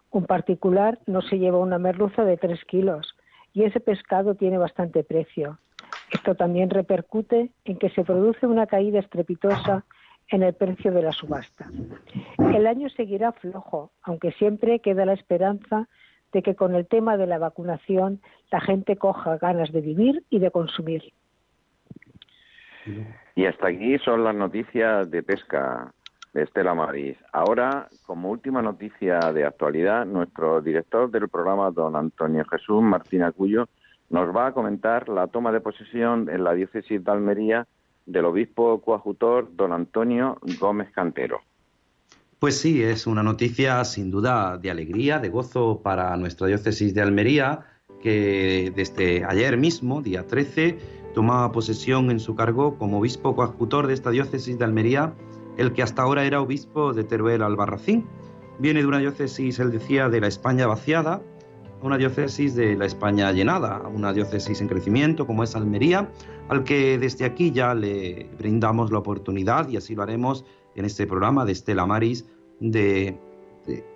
Un 0.09 0.25
particular 0.25 0.99
no 1.05 1.21
se 1.21 1.37
lleva 1.37 1.59
una 1.59 1.77
merluza 1.77 2.23
de 2.23 2.37
tres 2.37 2.63
kilos 2.65 3.15
y 3.53 3.63
ese 3.63 3.79
pescado 3.79 4.35
tiene 4.35 4.57
bastante 4.57 5.03
precio. 5.03 5.59
Esto 6.11 6.35
también 6.35 6.69
repercute 6.69 7.51
en 7.65 7.77
que 7.77 7.89
se 7.89 8.03
produce 8.03 8.47
una 8.47 8.65
caída 8.65 8.99
estrepitosa 8.99 9.85
en 10.29 10.43
el 10.43 10.53
precio 10.53 10.91
de 10.91 11.01
la 11.01 11.11
subasta. 11.11 11.69
El 12.37 12.67
año 12.67 12.89
seguirá 12.89 13.31
flojo, 13.31 13.91
aunque 14.01 14.31
siempre 14.33 14.79
queda 14.79 15.05
la 15.05 15.13
esperanza 15.13 15.87
de 16.33 16.41
que 16.41 16.55
con 16.55 16.75
el 16.75 16.87
tema 16.87 17.17
de 17.17 17.27
la 17.27 17.37
vacunación 17.37 18.21
la 18.51 18.59
gente 18.59 18.97
coja 18.97 19.37
ganas 19.37 19.71
de 19.71 19.81
vivir 19.81 20.23
y 20.29 20.39
de 20.39 20.51
consumir. 20.51 21.13
Y 23.35 23.45
hasta 23.45 23.67
aquí 23.67 23.97
son 23.99 24.23
las 24.23 24.35
noticias 24.35 25.09
de 25.11 25.23
pesca 25.23 25.93
de 26.33 26.43
Estela 26.43 26.73
Maris. 26.73 27.17
Ahora, 27.33 27.87
como 28.05 28.29
última 28.29 28.61
noticia 28.61 29.19
de 29.31 29.45
actualidad, 29.45 30.05
nuestro 30.05 30.61
director 30.61 31.09
del 31.09 31.29
programa, 31.29 31.71
don 31.71 31.95
Antonio 31.95 32.45
Jesús 32.45 32.81
Martín 32.81 33.23
Acuyo, 33.23 33.67
nos 34.09 34.35
va 34.35 34.47
a 34.47 34.51
comentar 34.53 35.09
la 35.09 35.27
toma 35.27 35.51
de 35.51 35.61
posesión 35.61 36.29
en 36.29 36.43
la 36.43 36.53
diócesis 36.53 37.03
de 37.03 37.11
Almería 37.11 37.67
del 38.05 38.25
obispo 38.25 38.81
coadjutor 38.81 39.49
don 39.55 39.73
Antonio 39.73 40.37
Gómez 40.59 40.89
Cantero. 40.91 41.41
Pues 42.39 42.59
sí, 42.59 42.83
es 42.83 43.07
una 43.07 43.23
noticia 43.23 43.83
sin 43.83 44.11
duda 44.11 44.57
de 44.57 44.69
alegría, 44.69 45.19
de 45.19 45.29
gozo 45.29 45.81
para 45.81 46.15
nuestra 46.17 46.47
diócesis 46.47 46.93
de 46.93 47.01
Almería, 47.01 47.65
que 48.01 48.71
desde 48.75 49.25
ayer 49.25 49.57
mismo, 49.57 50.01
día 50.01 50.25
13, 50.25 50.77
tomaba 51.17 51.51
posesión 51.51 52.11
en 52.11 52.19
su 52.19 52.35
cargo 52.35 52.77
como 52.77 52.99
obispo 52.99 53.35
coadjutor 53.35 53.87
de 53.87 53.95
esta 53.95 54.11
diócesis 54.11 54.59
de 54.59 54.65
Almería, 54.65 55.15
el 55.57 55.73
que 55.73 55.81
hasta 55.81 56.03
ahora 56.03 56.25
era 56.25 56.41
obispo 56.41 56.93
de 56.93 57.03
Teruel 57.03 57.41
Albarracín. 57.41 58.05
Viene 58.59 58.81
de 58.81 58.85
una 58.85 58.99
diócesis, 58.99 59.57
él 59.57 59.71
decía, 59.71 60.09
de 60.09 60.21
la 60.21 60.27
España 60.27 60.67
vaciada, 60.67 61.23
una 61.81 61.97
diócesis 61.97 62.53
de 62.53 62.75
la 62.75 62.85
España 62.85 63.31
llenada, 63.31 63.81
una 63.91 64.13
diócesis 64.13 64.61
en 64.61 64.67
crecimiento 64.67 65.25
como 65.25 65.43
es 65.43 65.55
Almería, 65.55 66.07
al 66.49 66.63
que 66.63 66.99
desde 66.99 67.25
aquí 67.25 67.49
ya 67.51 67.73
le 67.73 68.29
brindamos 68.37 68.91
la 68.91 68.99
oportunidad, 68.99 69.67
y 69.69 69.77
así 69.77 69.95
lo 69.95 70.03
haremos 70.03 70.45
en 70.75 70.85
este 70.85 71.07
programa 71.07 71.45
de 71.45 71.53
Estela 71.53 71.87
Maris, 71.87 72.27
de, 72.59 73.17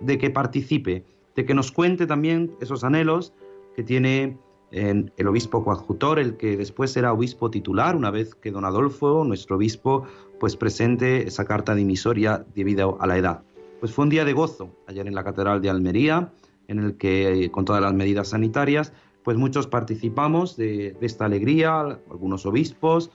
de 0.00 0.18
que 0.18 0.30
participe, 0.30 1.04
de 1.36 1.44
que 1.44 1.54
nos 1.54 1.70
cuente 1.70 2.04
también 2.08 2.50
esos 2.60 2.82
anhelos 2.82 3.32
que 3.76 3.84
tiene 3.84 4.38
el 4.72 5.26
obispo 5.26 5.62
coadjutor, 5.62 6.18
el 6.18 6.36
que 6.36 6.56
después 6.56 6.90
será 6.90 7.12
obispo 7.12 7.50
titular, 7.50 7.94
una 7.94 8.10
vez 8.10 8.34
que 8.34 8.50
don 8.50 8.64
Adolfo, 8.64 9.22
nuestro 9.24 9.56
obispo, 9.56 10.06
pues 10.40 10.56
presente 10.56 11.28
esa 11.28 11.44
carta 11.44 11.74
dimisoria 11.74 12.44
debido 12.54 13.00
a 13.00 13.06
la 13.06 13.18
edad. 13.18 13.42
Pues 13.80 13.92
fue 13.92 14.04
un 14.04 14.08
día 14.08 14.24
de 14.24 14.32
gozo 14.32 14.70
ayer 14.86 15.06
en 15.06 15.14
la 15.14 15.24
Catedral 15.24 15.60
de 15.60 15.68
Almería, 15.68 16.32
en 16.68 16.78
el 16.78 16.96
que 16.96 17.50
con 17.52 17.64
todas 17.64 17.82
las 17.82 17.92
medidas 17.92 18.28
sanitarias, 18.28 18.92
pues 19.22 19.36
muchos 19.36 19.66
participamos 19.66 20.56
de, 20.56 20.96
esta 21.00 21.26
alegría, 21.26 21.80
algunos 21.80 22.46
obispos 22.46 23.10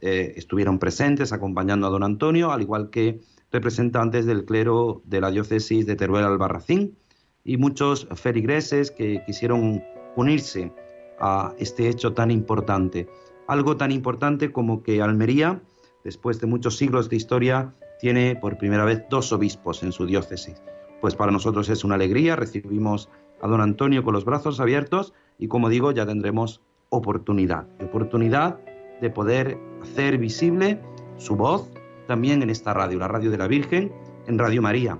eh, 0.00 0.34
estuvieron 0.36 0.78
presentes 0.78 1.32
acompañando 1.32 1.86
a 1.86 1.90
don 1.90 2.02
Antonio, 2.02 2.52
al 2.52 2.62
igual 2.62 2.90
que 2.90 3.20
representantes 3.50 4.26
del 4.26 4.44
clero 4.44 5.02
de 5.04 5.20
la 5.20 5.30
diócesis 5.30 5.86
de 5.86 5.96
Teruel 5.96 6.24
Albarracín 6.24 6.96
y 7.44 7.56
muchos 7.56 8.06
feligreses 8.14 8.90
que 8.90 9.22
quisieron 9.26 9.82
unirse 10.16 10.70
a 11.20 11.54
este 11.58 11.88
hecho 11.88 12.14
tan 12.14 12.30
importante. 12.30 13.08
Algo 13.46 13.76
tan 13.76 13.92
importante 13.92 14.52
como 14.52 14.82
que 14.82 15.00
Almería, 15.02 15.62
después 16.04 16.40
de 16.40 16.46
muchos 16.46 16.76
siglos 16.76 17.08
de 17.08 17.16
historia, 17.16 17.74
tiene 18.00 18.36
por 18.36 18.58
primera 18.58 18.84
vez 18.84 19.04
dos 19.10 19.32
obispos 19.32 19.82
en 19.82 19.92
su 19.92 20.06
diócesis. 20.06 20.62
Pues 21.00 21.14
para 21.14 21.32
nosotros 21.32 21.68
es 21.68 21.84
una 21.84 21.94
alegría, 21.94 22.36
recibimos 22.36 23.08
a 23.40 23.48
don 23.48 23.60
Antonio 23.60 24.02
con 24.02 24.14
los 24.14 24.24
brazos 24.24 24.60
abiertos 24.60 25.14
y 25.38 25.48
como 25.48 25.68
digo, 25.68 25.92
ya 25.92 26.06
tendremos 26.06 26.60
oportunidad, 26.90 27.66
oportunidad 27.80 28.58
de 29.00 29.10
poder 29.10 29.58
hacer 29.82 30.18
visible 30.18 30.80
su 31.16 31.36
voz 31.36 31.70
también 32.06 32.42
en 32.42 32.50
esta 32.50 32.74
radio, 32.74 32.98
la 32.98 33.08
radio 33.08 33.30
de 33.30 33.38
la 33.38 33.46
Virgen, 33.46 33.92
en 34.26 34.38
Radio 34.38 34.62
María. 34.62 34.98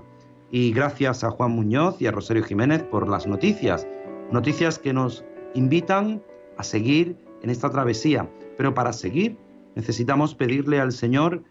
Y 0.51 0.71
gracias 0.71 1.23
a 1.23 1.31
Juan 1.31 1.51
Muñoz 1.51 2.01
y 2.01 2.07
a 2.07 2.11
Rosario 2.11 2.43
Jiménez 2.43 2.83
por 2.83 3.09
las 3.09 3.27
noticias, 3.27 3.87
noticias 4.31 4.79
que 4.79 4.93
nos 4.93 5.25
invitan 5.53 6.21
a 6.57 6.63
seguir 6.63 7.17
en 7.41 7.49
esta 7.49 7.69
travesía. 7.69 8.29
Pero 8.57 8.73
para 8.73 8.93
seguir 8.93 9.37
necesitamos 9.75 10.35
pedirle 10.35 10.79
al 10.79 10.91
Señor 10.91 11.43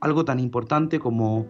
algo 0.00 0.24
tan 0.24 0.40
importante 0.40 0.98
como 0.98 1.46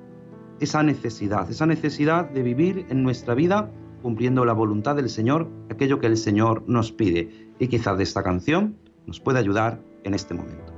esa 0.60 0.82
necesidad, 0.82 1.50
esa 1.50 1.66
necesidad 1.66 2.30
de 2.30 2.42
vivir 2.42 2.86
en 2.88 3.02
nuestra 3.02 3.34
vida 3.34 3.70
cumpliendo 4.02 4.44
la 4.44 4.52
voluntad 4.52 4.96
del 4.96 5.08
Señor, 5.08 5.48
aquello 5.70 6.00
que 6.00 6.08
el 6.08 6.16
Señor 6.16 6.64
nos 6.66 6.92
pide. 6.92 7.52
Y 7.58 7.68
quizás 7.68 7.96
de 7.96 8.02
esta 8.02 8.22
canción 8.22 8.76
nos 9.06 9.20
puede 9.20 9.38
ayudar 9.38 9.80
en 10.04 10.14
este 10.14 10.34
momento. 10.34 10.71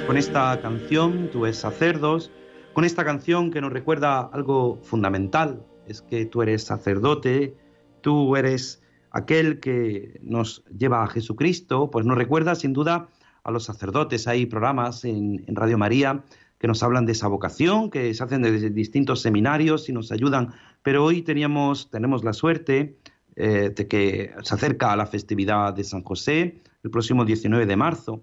Con 0.00 0.16
esta 0.16 0.60
canción, 0.60 1.30
tú 1.30 1.46
eres 1.46 1.58
sacerdos, 1.58 2.30
con 2.72 2.84
esta 2.84 3.04
canción 3.04 3.50
que 3.50 3.60
nos 3.60 3.72
recuerda 3.72 4.20
algo 4.20 4.78
fundamental, 4.82 5.64
es 5.86 6.02
que 6.02 6.26
tú 6.26 6.42
eres 6.42 6.64
sacerdote, 6.64 7.56
tú 8.00 8.36
eres 8.36 8.82
aquel 9.10 9.60
que 9.60 10.18
nos 10.22 10.64
lleva 10.76 11.04
a 11.04 11.06
Jesucristo, 11.06 11.90
pues 11.90 12.04
nos 12.04 12.18
recuerda 12.18 12.54
sin 12.54 12.72
duda 12.72 13.08
a 13.44 13.50
los 13.50 13.64
sacerdotes. 13.64 14.26
Hay 14.26 14.46
programas 14.46 15.04
en, 15.04 15.44
Radio 15.48 15.78
María 15.78 16.24
que 16.58 16.66
nos 16.66 16.82
hablan 16.82 17.06
de 17.06 17.12
esa 17.12 17.28
vocación, 17.28 17.90
que 17.90 18.12
se 18.12 18.24
hacen 18.24 18.42
desde 18.42 18.70
distintos 18.70 19.20
seminarios 19.20 19.88
y 19.88 19.92
nos 19.92 20.10
ayudan. 20.12 20.54
Pero 20.82 21.04
hoy 21.04 21.22
teníamos, 21.22 21.90
tenemos 21.90 22.24
la 22.24 22.32
suerte 22.32 22.98
eh, 23.36 23.72
de 23.74 23.88
que 23.88 24.32
se 24.42 24.54
acerca 24.54 24.96
la 24.96 25.06
festividad 25.06 25.72
de 25.72 25.84
San 25.84 26.02
José, 26.02 26.62
el 26.82 26.90
próximo 26.90 27.24
19 27.24 27.66
de 27.66 27.76
marzo, 27.76 28.22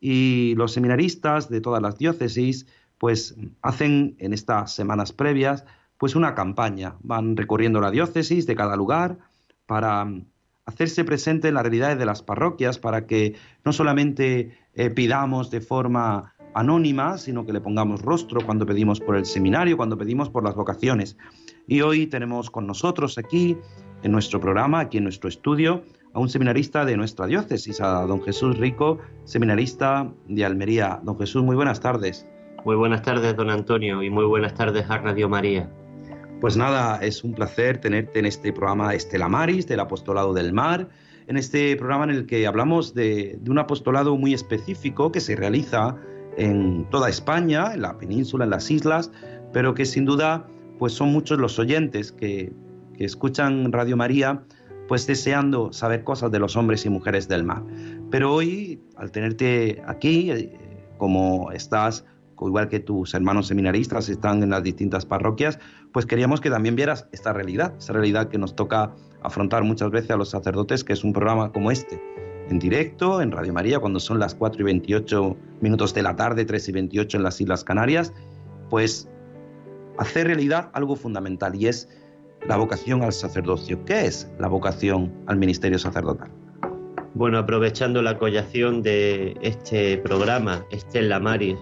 y 0.00 0.54
los 0.56 0.72
seminaristas 0.72 1.48
de 1.48 1.60
todas 1.60 1.82
las 1.82 1.98
diócesis 1.98 2.66
pues 2.98 3.36
hacen 3.62 4.16
en 4.18 4.32
estas 4.32 4.72
semanas 4.72 5.12
previas 5.12 5.64
pues 5.98 6.14
una 6.14 6.34
campaña, 6.34 6.94
van 7.00 7.36
recorriendo 7.36 7.80
la 7.80 7.90
diócesis 7.90 8.46
de 8.46 8.54
cada 8.54 8.76
lugar 8.76 9.18
para 9.66 10.06
hacerse 10.66 11.04
presente 11.04 11.48
en 11.48 11.54
las 11.54 11.62
realidades 11.62 11.98
de 11.98 12.06
las 12.06 12.22
parroquias, 12.22 12.78
para 12.78 13.06
que 13.06 13.34
no 13.64 13.72
solamente 13.72 14.58
eh, 14.74 14.90
pidamos 14.90 15.50
de 15.50 15.60
forma 15.60 16.34
anónima, 16.54 17.18
sino 17.18 17.46
que 17.46 17.52
le 17.52 17.60
pongamos 17.60 18.02
rostro 18.02 18.40
cuando 18.44 18.66
pedimos 18.66 19.00
por 19.00 19.16
el 19.16 19.26
seminario, 19.26 19.76
cuando 19.76 19.96
pedimos 19.96 20.28
por 20.28 20.42
las 20.42 20.54
vocaciones. 20.54 21.16
Y 21.66 21.82
hoy 21.82 22.06
tenemos 22.06 22.50
con 22.50 22.66
nosotros 22.66 23.16
aquí, 23.18 23.56
en 24.02 24.12
nuestro 24.12 24.40
programa, 24.40 24.80
aquí 24.80 24.98
en 24.98 25.04
nuestro 25.04 25.28
estudio, 25.28 25.84
a 26.16 26.18
un 26.18 26.30
seminarista 26.30 26.86
de 26.86 26.96
nuestra 26.96 27.26
diócesis, 27.26 27.78
a 27.82 28.06
don 28.06 28.22
Jesús 28.22 28.56
Rico, 28.56 28.98
seminarista 29.24 30.10
de 30.28 30.46
Almería. 30.46 30.98
Don 31.02 31.18
Jesús, 31.18 31.42
muy 31.42 31.56
buenas 31.56 31.78
tardes. 31.80 32.26
Muy 32.64 32.74
buenas 32.74 33.02
tardes, 33.02 33.36
don 33.36 33.50
Antonio, 33.50 34.02
y 34.02 34.08
muy 34.08 34.24
buenas 34.24 34.54
tardes 34.54 34.88
a 34.88 34.96
Radio 34.96 35.28
María. 35.28 35.70
Pues 36.40 36.56
nada, 36.56 36.98
es 37.02 37.22
un 37.22 37.34
placer 37.34 37.82
tenerte 37.82 38.18
en 38.18 38.24
este 38.24 38.50
programa 38.50 38.94
Estela 38.94 39.28
Maris 39.28 39.66
del 39.66 39.78
Apostolado 39.78 40.32
del 40.32 40.54
Mar, 40.54 40.88
en 41.26 41.36
este 41.36 41.76
programa 41.76 42.04
en 42.04 42.10
el 42.10 42.26
que 42.26 42.46
hablamos 42.46 42.94
de, 42.94 43.38
un 43.46 43.58
apostolado 43.58 44.16
muy 44.16 44.32
específico 44.32 45.12
que 45.12 45.20
se 45.20 45.36
realiza 45.36 45.96
en 46.38 46.88
toda 46.88 47.10
España, 47.10 47.74
en 47.74 47.82
la 47.82 47.98
península, 47.98 48.44
en 48.44 48.50
las 48.52 48.70
islas, 48.70 49.12
pero 49.52 49.74
que 49.74 49.84
sin 49.84 50.06
duda 50.06 50.48
pues 50.78 50.94
son 50.94 51.12
muchos 51.12 51.38
los 51.38 51.58
oyentes 51.58 52.10
que, 52.10 52.54
que 52.96 53.04
escuchan 53.04 53.70
Radio 53.70 53.98
María 53.98 54.42
pues 54.88 55.06
deseando 55.06 55.72
saber 55.72 56.04
cosas 56.04 56.30
de 56.30 56.38
los 56.38 56.56
hombres 56.56 56.86
y 56.86 56.90
mujeres 56.90 57.28
del 57.28 57.44
mar. 57.44 57.62
Pero 58.10 58.32
hoy, 58.32 58.80
al 58.96 59.10
tenerte 59.10 59.82
aquí, 59.86 60.30
eh, 60.30 60.52
como 60.98 61.50
estás 61.52 62.04
igual 62.44 62.68
que 62.68 62.80
tus 62.80 63.14
hermanos 63.14 63.46
seminaristas 63.46 64.08
están 64.08 64.42
en 64.42 64.50
las 64.50 64.62
distintas 64.62 65.06
parroquias, 65.06 65.58
pues 65.92 66.04
queríamos 66.04 66.40
que 66.40 66.50
también 66.50 66.76
vieras 66.76 67.08
esta 67.12 67.32
realidad, 67.32 67.74
esa 67.78 67.94
realidad 67.94 68.28
que 68.28 68.36
nos 68.36 68.54
toca 68.54 68.94
afrontar 69.22 69.64
muchas 69.64 69.90
veces 69.90 70.10
a 70.10 70.16
los 70.16 70.30
sacerdotes, 70.30 70.84
que 70.84 70.92
es 70.92 71.02
un 71.02 71.12
programa 71.12 71.50
como 71.52 71.70
este, 71.70 72.00
en 72.50 72.58
directo, 72.58 73.22
en 73.22 73.32
Radio 73.32 73.52
María, 73.52 73.78
cuando 73.78 73.98
son 73.98 74.18
las 74.18 74.34
4 74.34 74.60
y 74.60 74.64
28 74.64 75.36
minutos 75.60 75.94
de 75.94 76.02
la 76.02 76.14
tarde, 76.14 76.44
3 76.44 76.68
y 76.68 76.72
28 76.72 77.16
en 77.16 77.22
las 77.22 77.40
Islas 77.40 77.64
Canarias, 77.64 78.12
pues 78.68 79.08
hacer 79.98 80.26
realidad 80.26 80.70
algo 80.74 80.96
fundamental 80.96 81.54
y 81.54 81.68
es 81.68 81.88
la 82.48 82.56
vocación 82.56 83.02
al 83.02 83.12
sacerdocio. 83.12 83.84
¿Qué 83.84 84.06
es 84.06 84.30
la 84.38 84.48
vocación 84.48 85.12
al 85.26 85.36
ministerio 85.36 85.78
sacerdotal? 85.78 86.30
Bueno, 87.14 87.38
aprovechando 87.38 88.02
la 88.02 88.18
collación 88.18 88.82
de 88.82 89.36
este 89.40 89.98
programa, 89.98 90.64
Estela 90.70 91.18
Maris, 91.18 91.56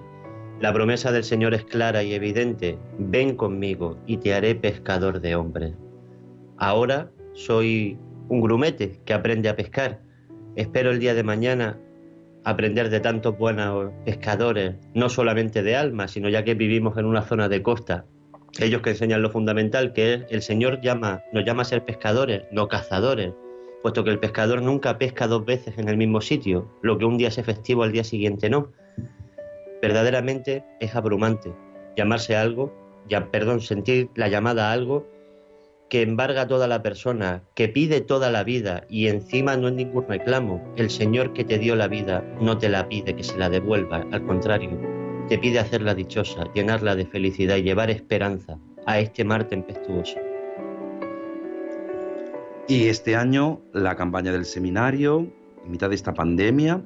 la 0.61 0.73
promesa 0.73 1.13
del 1.13 1.25
Señor 1.25 1.55
es 1.55 1.65
clara 1.65 2.03
y 2.03 2.15
evidente, 2.15 2.79
ven 2.99 3.37
conmigo 3.37 3.97
y 4.07 4.19
te 4.19 4.35
haré 4.35 4.55
pescador 4.55 5.21
de 5.21 5.37
hombres. 5.37 5.75
Ahora 6.59 7.11
soy 7.33 7.99
un 8.29 8.41
grumete 8.41 9.01
que 9.05 9.15
aprende 9.15 9.49
a 9.49 9.57
pescar. 9.57 10.01
Espero 10.57 10.91
el 10.91 10.99
día 10.99 11.15
de 11.15 11.23
mañana 11.23 11.79
aprender 12.45 12.91
de 12.91 13.01
tantos 13.01 13.37
buenos 13.39 13.91
pescadores, 14.05 14.75
no 14.95 15.09
solamente 15.09 15.63
de 15.63 15.77
alma, 15.77 16.09
sino 16.09 16.29
ya 16.29 16.45
que 16.45 16.55
vivimos 16.55 16.99
en 16.99 17.07
una 17.07 17.23
zona 17.23 17.49
de 17.49 17.63
costa, 17.63 18.05
ellos 18.61 18.83
que 18.83 18.91
enseñan 18.91 19.23
lo 19.23 19.31
fundamental, 19.31 19.93
que 19.93 20.15
es 20.15 20.25
el 20.31 20.43
Señor 20.43 20.81
llama, 20.81 21.23
nos 21.33 21.45
llama 21.45 21.63
a 21.63 21.67
ser 21.67 21.85
pescadores, 21.85 22.45
no 22.53 22.69
cazadores, 22.69 23.33
puesto 23.83 24.05
que 24.05 24.11
el 24.11 24.21
pescador 24.21 24.63
nunca 24.63 24.99
pesca 24.99 25.27
dos 25.27 25.45
veces 25.45 25.77
en 25.79 25.89
el 25.89 25.97
mismo 25.97 26.21
sitio, 26.21 26.71
lo 26.83 26.99
que 26.99 27.05
un 27.05 27.19
día 27.19 27.29
es 27.29 27.39
efectivo 27.39 27.83
al 27.83 27.93
día 27.93 28.05
siguiente 28.05 28.49
no 28.49 28.73
verdaderamente 29.85 30.65
es 30.81 30.95
abrumante. 30.95 31.53
Llamarse 31.95 32.35
algo, 32.35 32.73
ya, 33.07 33.31
perdón, 33.31 33.61
sentir 33.61 34.09
la 34.15 34.29
llamada 34.29 34.71
a 34.71 34.73
algo 34.73 35.07
que 35.91 36.01
embarga 36.01 36.43
a 36.43 36.49
toda 36.49 36.67
la 36.67 36.83
persona, 36.83 37.43
que 37.55 37.69
pide 37.69 38.01
toda 38.01 38.31
la 38.31 38.45
vida 38.45 38.85
y 38.89 39.09
encima 39.09 39.59
no 39.59 39.69
es 39.69 39.75
ningún 39.75 40.09
reclamo. 40.09 40.73
El 40.77 40.89
Señor 40.89 41.35
que 41.35 41.45
te 41.45 41.59
dio 41.59 41.77
la 41.77 41.89
vida 41.89 42.25
no 42.41 42.57
te 42.57 42.71
la 42.71 42.89
pide 42.89 43.15
que 43.15 43.25
se 43.25 43.37
la 43.37 43.51
devuelva, 43.51 44.07
al 44.11 44.25
contrario, 44.25 44.71
te 45.29 45.39
pide 45.39 45.59
hacerla 45.59 45.95
dichosa, 45.95 46.53
llenarla 46.55 46.97
de 46.97 47.07
felicidad 47.07 47.57
y 47.57 47.63
llevar 47.63 47.91
esperanza 47.91 48.59
a 48.87 48.99
este 49.01 49.25
mar 49.25 49.49
tempestuoso. 49.49 50.19
Y 52.69 52.87
este 52.89 53.17
año 53.17 53.61
la 53.73 53.95
campaña 53.97 54.33
del 54.33 54.45
seminario, 54.45 55.31
en 55.65 55.71
mitad 55.71 55.89
de 55.89 55.95
esta 55.95 56.15
pandemia, 56.15 56.83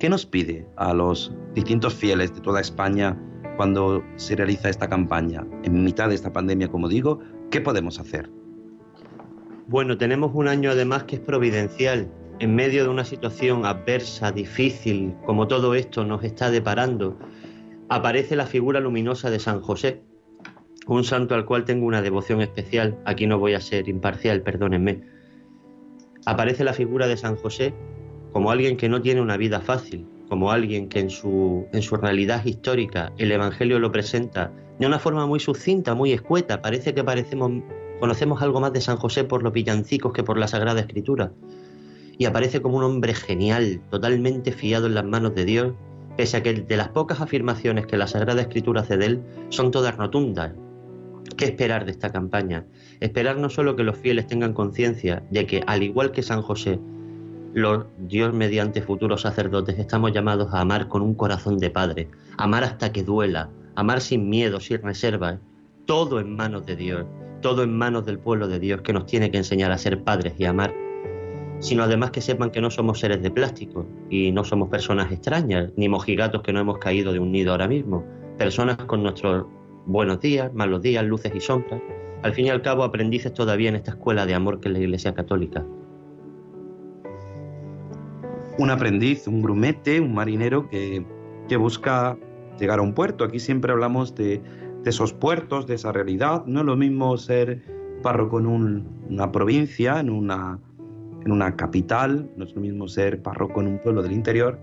¿Qué 0.00 0.08
nos 0.08 0.24
pide 0.24 0.66
a 0.76 0.94
los 0.94 1.30
distintos 1.54 1.94
fieles 1.94 2.34
de 2.34 2.40
toda 2.40 2.62
España 2.62 3.20
cuando 3.58 4.02
se 4.16 4.34
realiza 4.34 4.70
esta 4.70 4.88
campaña? 4.88 5.46
En 5.62 5.84
mitad 5.84 6.08
de 6.08 6.14
esta 6.14 6.32
pandemia, 6.32 6.68
como 6.68 6.88
digo, 6.88 7.20
¿qué 7.50 7.60
podemos 7.60 8.00
hacer? 8.00 8.30
Bueno, 9.66 9.98
tenemos 9.98 10.30
un 10.34 10.48
año 10.48 10.70
además 10.70 11.04
que 11.04 11.16
es 11.16 11.20
providencial. 11.20 12.10
En 12.40 12.54
medio 12.54 12.84
de 12.84 12.88
una 12.88 13.04
situación 13.04 13.66
adversa, 13.66 14.32
difícil, 14.32 15.14
como 15.26 15.46
todo 15.46 15.74
esto 15.74 16.06
nos 16.06 16.24
está 16.24 16.50
deparando, 16.50 17.18
aparece 17.90 18.34
la 18.34 18.46
figura 18.46 18.80
luminosa 18.80 19.28
de 19.28 19.38
San 19.38 19.60
José, 19.60 20.00
un 20.86 21.04
santo 21.04 21.34
al 21.34 21.44
cual 21.44 21.66
tengo 21.66 21.84
una 21.84 22.00
devoción 22.00 22.40
especial. 22.40 22.98
Aquí 23.04 23.26
no 23.26 23.38
voy 23.38 23.52
a 23.52 23.60
ser 23.60 23.90
imparcial, 23.90 24.40
perdónenme. 24.40 25.02
Aparece 26.24 26.64
la 26.64 26.72
figura 26.72 27.08
de 27.08 27.18
San 27.18 27.36
José 27.36 27.74
como 28.32 28.50
alguien 28.50 28.78
que 28.78 28.88
no 28.88 29.02
tiene 29.02 29.20
una 29.20 29.36
vida 29.36 29.60
fácil, 29.60 30.06
como 30.30 30.50
alguien 30.50 30.88
que 30.88 31.00
en 31.00 31.10
su, 31.10 31.66
en 31.74 31.82
su 31.82 31.96
realidad 31.96 32.42
histórica 32.46 33.12
el 33.18 33.32
Evangelio 33.32 33.78
lo 33.78 33.92
presenta 33.92 34.50
de 34.78 34.86
una 34.86 34.98
forma 34.98 35.26
muy 35.26 35.40
sucinta, 35.40 35.94
muy 35.94 36.12
escueta. 36.12 36.62
Parece 36.62 36.94
que 36.94 37.04
parecemos, 37.04 37.52
conocemos 38.00 38.40
algo 38.40 38.60
más 38.60 38.72
de 38.72 38.80
San 38.80 38.96
José 38.96 39.24
por 39.24 39.42
los 39.42 39.52
villancicos 39.52 40.14
que 40.14 40.22
por 40.22 40.38
la 40.38 40.48
Sagrada 40.48 40.80
Escritura. 40.80 41.32
Y 42.20 42.26
aparece 42.26 42.60
como 42.60 42.76
un 42.76 42.84
hombre 42.84 43.14
genial, 43.14 43.80
totalmente 43.90 44.52
fiado 44.52 44.86
en 44.86 44.94
las 44.94 45.06
manos 45.06 45.34
de 45.34 45.46
Dios, 45.46 45.72
pese 46.18 46.36
a 46.36 46.42
que 46.42 46.52
de 46.52 46.76
las 46.76 46.88
pocas 46.90 47.22
afirmaciones 47.22 47.86
que 47.86 47.96
la 47.96 48.06
Sagrada 48.06 48.42
Escritura 48.42 48.82
hace 48.82 48.98
de 48.98 49.06
él 49.06 49.22
son 49.48 49.70
todas 49.70 49.96
rotundas. 49.96 50.52
¿Qué 51.38 51.46
esperar 51.46 51.86
de 51.86 51.92
esta 51.92 52.12
campaña? 52.12 52.66
Esperar 53.00 53.38
no 53.38 53.48
solo 53.48 53.74
que 53.74 53.84
los 53.84 53.96
fieles 53.96 54.26
tengan 54.26 54.52
conciencia 54.52 55.22
de 55.30 55.46
que, 55.46 55.64
al 55.66 55.82
igual 55.82 56.12
que 56.12 56.22
San 56.22 56.42
José, 56.42 56.78
los 57.54 57.86
Dios 57.96 58.34
mediante 58.34 58.82
futuros 58.82 59.22
sacerdotes 59.22 59.78
estamos 59.78 60.12
llamados 60.12 60.52
a 60.52 60.60
amar 60.60 60.88
con 60.88 61.00
un 61.00 61.14
corazón 61.14 61.56
de 61.56 61.70
padre, 61.70 62.10
amar 62.36 62.64
hasta 62.64 62.92
que 62.92 63.02
duela, 63.02 63.48
amar 63.76 64.02
sin 64.02 64.28
miedo, 64.28 64.60
sin 64.60 64.82
reservas, 64.82 65.38
todo 65.86 66.20
en 66.20 66.36
manos 66.36 66.66
de 66.66 66.76
Dios, 66.76 67.06
todo 67.40 67.62
en 67.62 67.74
manos 67.74 68.04
del 68.04 68.18
pueblo 68.18 68.46
de 68.46 68.58
Dios 68.58 68.82
que 68.82 68.92
nos 68.92 69.06
tiene 69.06 69.30
que 69.30 69.38
enseñar 69.38 69.72
a 69.72 69.78
ser 69.78 70.04
padres 70.04 70.34
y 70.36 70.44
amar, 70.44 70.74
sino 71.60 71.84
además 71.84 72.10
que 72.10 72.20
sepan 72.20 72.50
que 72.50 72.60
no 72.60 72.70
somos 72.70 72.98
seres 72.98 73.22
de 73.22 73.30
plástico 73.30 73.86
y 74.10 74.32
no 74.32 74.44
somos 74.44 74.68
personas 74.68 75.12
extrañas, 75.12 75.72
ni 75.76 75.88
mojigatos 75.88 76.42
que 76.42 76.52
no 76.52 76.60
hemos 76.60 76.78
caído 76.78 77.12
de 77.12 77.20
un 77.20 77.32
nido 77.32 77.52
ahora 77.52 77.68
mismo, 77.68 78.04
personas 78.36 78.76
con 78.76 79.02
nuestros 79.02 79.46
buenos 79.86 80.20
días, 80.20 80.52
malos 80.52 80.82
días, 80.82 81.04
luces 81.04 81.32
y 81.34 81.40
sombras, 81.40 81.80
al 82.22 82.34
fin 82.34 82.46
y 82.46 82.50
al 82.50 82.62
cabo 82.62 82.82
aprendices 82.82 83.32
todavía 83.32 83.68
en 83.68 83.76
esta 83.76 83.92
escuela 83.92 84.26
de 84.26 84.34
amor 84.34 84.60
que 84.60 84.68
es 84.68 84.72
la 84.72 84.80
Iglesia 84.80 85.14
Católica 85.14 85.64
un 88.60 88.70
aprendiz, 88.70 89.26
un 89.26 89.40
grumete, 89.40 90.00
un 90.00 90.14
marinero 90.14 90.68
que, 90.68 91.04
busca 91.58 92.16
llegar 92.60 92.78
a 92.78 92.82
un 92.82 92.94
puerto. 92.94 93.24
Aquí 93.24 93.40
siempre 93.40 93.72
hablamos 93.72 94.14
de, 94.14 94.40
esos 94.84 95.12
puertos, 95.12 95.66
de 95.66 95.74
esa 95.74 95.92
realidad. 95.92 96.44
No 96.46 96.60
es 96.60 96.66
lo 96.66 96.76
mismo 96.76 97.16
ser 97.16 97.64
párroco 98.02 98.38
en 98.38 98.46
una 99.08 99.32
provincia, 99.32 99.98
en 99.98 100.10
una, 100.10 100.58
en 101.24 101.32
una 101.32 101.56
capital, 101.56 102.30
no 102.36 102.44
es 102.44 102.54
lo 102.54 102.60
mismo 102.60 102.88
ser 102.88 103.22
párroco 103.22 103.60
en 103.60 103.66
un 103.68 103.78
pueblo 103.78 104.02
del 104.02 104.12
interior 104.12 104.58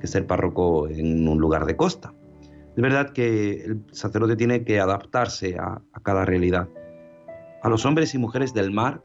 que 0.00 0.06
ser 0.06 0.26
párroco 0.26 0.88
en 0.88 1.28
un 1.28 1.38
lugar 1.38 1.66
de 1.66 1.76
costa. 1.76 2.12
Es 2.76 2.82
verdad 2.82 3.10
que 3.10 3.64
el 3.64 3.84
sacerdote 3.92 4.36
tiene 4.36 4.64
que 4.64 4.80
adaptarse 4.80 5.56
a, 5.58 5.82
cada 6.02 6.24
realidad. 6.24 6.68
A 7.62 7.68
los 7.68 7.84
hombres 7.84 8.14
y 8.14 8.18
mujeres 8.18 8.54
del 8.54 8.70
mar, 8.70 9.04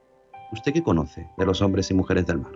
¿usted 0.53 0.71
qué 0.71 0.81
conoce 0.81 1.27
de 1.37 1.45
los 1.45 1.61
hombres 1.61 1.91
y 1.91 1.93
mujeres 1.93 2.25
del 2.25 2.39
mar? 2.39 2.53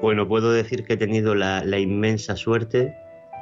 Bueno, 0.00 0.28
puedo 0.28 0.52
decir 0.52 0.84
que 0.84 0.94
he 0.94 0.96
tenido 0.96 1.34
la, 1.34 1.64
la 1.64 1.78
inmensa 1.78 2.36
suerte 2.36 2.94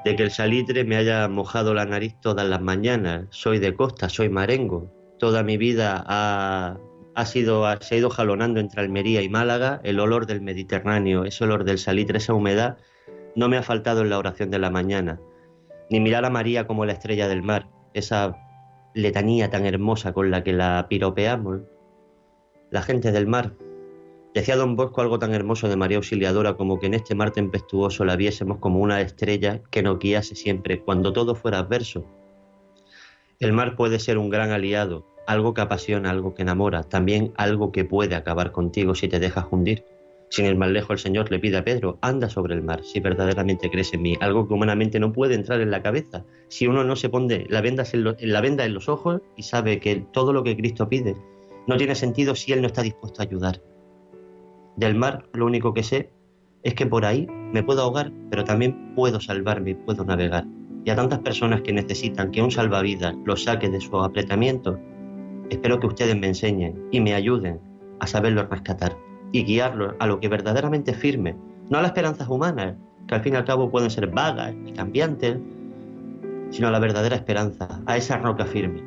de 0.04 0.16
que 0.16 0.22
el 0.22 0.30
salitre 0.30 0.84
me 0.84 0.96
haya 0.96 1.28
mojado 1.28 1.74
la 1.74 1.84
nariz 1.84 2.16
todas 2.20 2.48
las 2.48 2.60
mañanas. 2.60 3.26
Soy 3.30 3.58
de 3.58 3.74
costa, 3.74 4.08
soy 4.08 4.28
marengo. 4.28 4.90
Toda 5.18 5.42
mi 5.42 5.56
vida 5.56 6.04
ha, 6.06 6.78
ha 7.18 7.26
sido, 7.26 7.64
se 7.80 7.96
ha 7.96 7.98
ido 7.98 8.10
jalonando 8.10 8.60
entre 8.60 8.80
Almería 8.80 9.22
y 9.22 9.28
Málaga 9.28 9.80
el 9.82 9.98
olor 9.98 10.26
del 10.26 10.40
Mediterráneo, 10.40 11.24
ese 11.24 11.42
olor 11.42 11.64
del 11.64 11.78
salitre, 11.78 12.18
esa 12.18 12.32
humedad, 12.32 12.78
no 13.34 13.48
me 13.48 13.56
ha 13.56 13.62
faltado 13.64 14.02
en 14.02 14.10
la 14.10 14.18
oración 14.18 14.52
de 14.52 14.60
la 14.60 14.70
mañana. 14.70 15.20
Ni 15.90 15.98
mirar 15.98 16.24
a 16.24 16.30
María 16.30 16.68
como 16.68 16.84
la 16.84 16.92
estrella 16.92 17.26
del 17.26 17.42
mar, 17.42 17.68
esa 17.92 18.36
letanía 18.94 19.50
tan 19.50 19.66
hermosa 19.66 20.12
con 20.12 20.30
la 20.30 20.44
que 20.44 20.52
la 20.52 20.86
piropeamos. 20.88 21.62
La 22.70 22.82
gente 22.82 23.10
del 23.10 23.26
mar, 23.26 23.54
Decía 24.32 24.54
don 24.54 24.76
Bosco 24.76 25.00
algo 25.00 25.18
tan 25.18 25.34
hermoso 25.34 25.68
de 25.68 25.74
María 25.74 25.96
Auxiliadora 25.96 26.54
como 26.54 26.78
que 26.78 26.86
en 26.86 26.94
este 26.94 27.16
mar 27.16 27.32
tempestuoso 27.32 28.04
la 28.04 28.14
viésemos 28.14 28.58
como 28.58 28.78
una 28.78 29.00
estrella 29.00 29.60
que 29.72 29.82
nos 29.82 29.98
guiase 29.98 30.36
siempre, 30.36 30.82
cuando 30.82 31.12
todo 31.12 31.34
fuera 31.34 31.58
adverso. 31.58 32.04
El 33.40 33.52
mar 33.52 33.74
puede 33.74 33.98
ser 33.98 34.18
un 34.18 34.28
gran 34.28 34.52
aliado, 34.52 35.04
algo 35.28 35.52
que 35.52 35.60
apasiona, 35.60 36.10
algo 36.10 36.34
que 36.34 36.40
enamora, 36.40 36.84
también 36.84 37.32
algo 37.36 37.70
que 37.70 37.84
puede 37.84 38.14
acabar 38.14 38.50
contigo 38.50 38.94
si 38.94 39.08
te 39.08 39.20
dejas 39.20 39.44
hundir. 39.50 39.84
Sin 40.30 40.46
ir 40.46 40.56
más 40.56 40.70
lejos, 40.70 40.92
el 40.92 40.98
Señor 40.98 41.30
le 41.30 41.38
pide 41.38 41.58
a 41.58 41.64
Pedro, 41.64 41.98
anda 42.00 42.30
sobre 42.30 42.54
el 42.54 42.62
mar, 42.62 42.82
si 42.82 42.98
verdaderamente 43.00 43.70
crees 43.70 43.92
en 43.92 44.00
mí, 44.02 44.16
algo 44.20 44.48
que 44.48 44.54
humanamente 44.54 44.98
no 44.98 45.12
puede 45.12 45.34
entrar 45.34 45.60
en 45.60 45.70
la 45.70 45.82
cabeza. 45.82 46.24
Si 46.48 46.66
uno 46.66 46.82
no 46.82 46.96
se 46.96 47.10
pone 47.10 47.46
la 47.50 47.60
venda 47.60 47.84
en, 47.92 48.32
la 48.32 48.40
venda 48.40 48.64
en 48.64 48.72
los 48.72 48.88
ojos 48.88 49.20
y 49.36 49.42
sabe 49.42 49.80
que 49.80 50.06
todo 50.12 50.32
lo 50.32 50.42
que 50.42 50.56
Cristo 50.56 50.88
pide 50.88 51.14
no 51.66 51.76
tiene 51.76 51.94
sentido 51.94 52.34
si 52.34 52.52
Él 52.54 52.62
no 52.62 52.66
está 52.66 52.80
dispuesto 52.80 53.20
a 53.20 53.26
ayudar. 53.26 53.60
Del 54.76 54.94
mar 54.94 55.28
lo 55.34 55.44
único 55.44 55.74
que 55.74 55.82
sé 55.82 56.08
es 56.62 56.72
que 56.72 56.86
por 56.86 57.04
ahí 57.04 57.26
me 57.52 57.62
puedo 57.62 57.82
ahogar, 57.82 58.12
pero 58.30 58.44
también 58.44 58.94
puedo 58.94 59.20
salvarme 59.20 59.70
y 59.70 59.74
puedo 59.74 60.06
navegar. 60.06 60.46
Y 60.86 60.90
a 60.90 60.96
tantas 60.96 61.18
personas 61.18 61.60
que 61.60 61.74
necesitan 61.74 62.30
que 62.30 62.40
un 62.40 62.50
salvavidas 62.50 63.14
los 63.26 63.44
saque 63.44 63.68
de 63.68 63.80
su 63.80 63.94
apretamiento, 63.98 64.78
espero 65.50 65.80
que 65.80 65.86
ustedes 65.86 66.16
me 66.16 66.28
enseñen 66.28 66.88
y 66.90 67.00
me 67.00 67.14
ayuden 67.14 67.60
a 68.00 68.06
saberlo 68.06 68.46
rescatar 68.46 68.96
y 69.32 69.44
guiarlos 69.44 69.94
a 69.98 70.06
lo 70.06 70.20
que 70.20 70.28
verdaderamente 70.28 70.94
firme, 70.94 71.36
no 71.68 71.78
a 71.78 71.82
las 71.82 71.90
esperanzas 71.90 72.28
humanas, 72.28 72.76
que 73.06 73.14
al 73.14 73.22
fin 73.22 73.34
y 73.34 73.36
al 73.36 73.44
cabo 73.44 73.70
pueden 73.70 73.90
ser 73.90 74.06
vagas 74.08 74.54
y 74.66 74.72
cambiantes, 74.72 75.38
sino 76.50 76.68
a 76.68 76.70
la 76.70 76.78
verdadera 76.78 77.16
esperanza, 77.16 77.82
a 77.86 77.96
esa 77.96 78.18
roca 78.18 78.46
firme. 78.46 78.82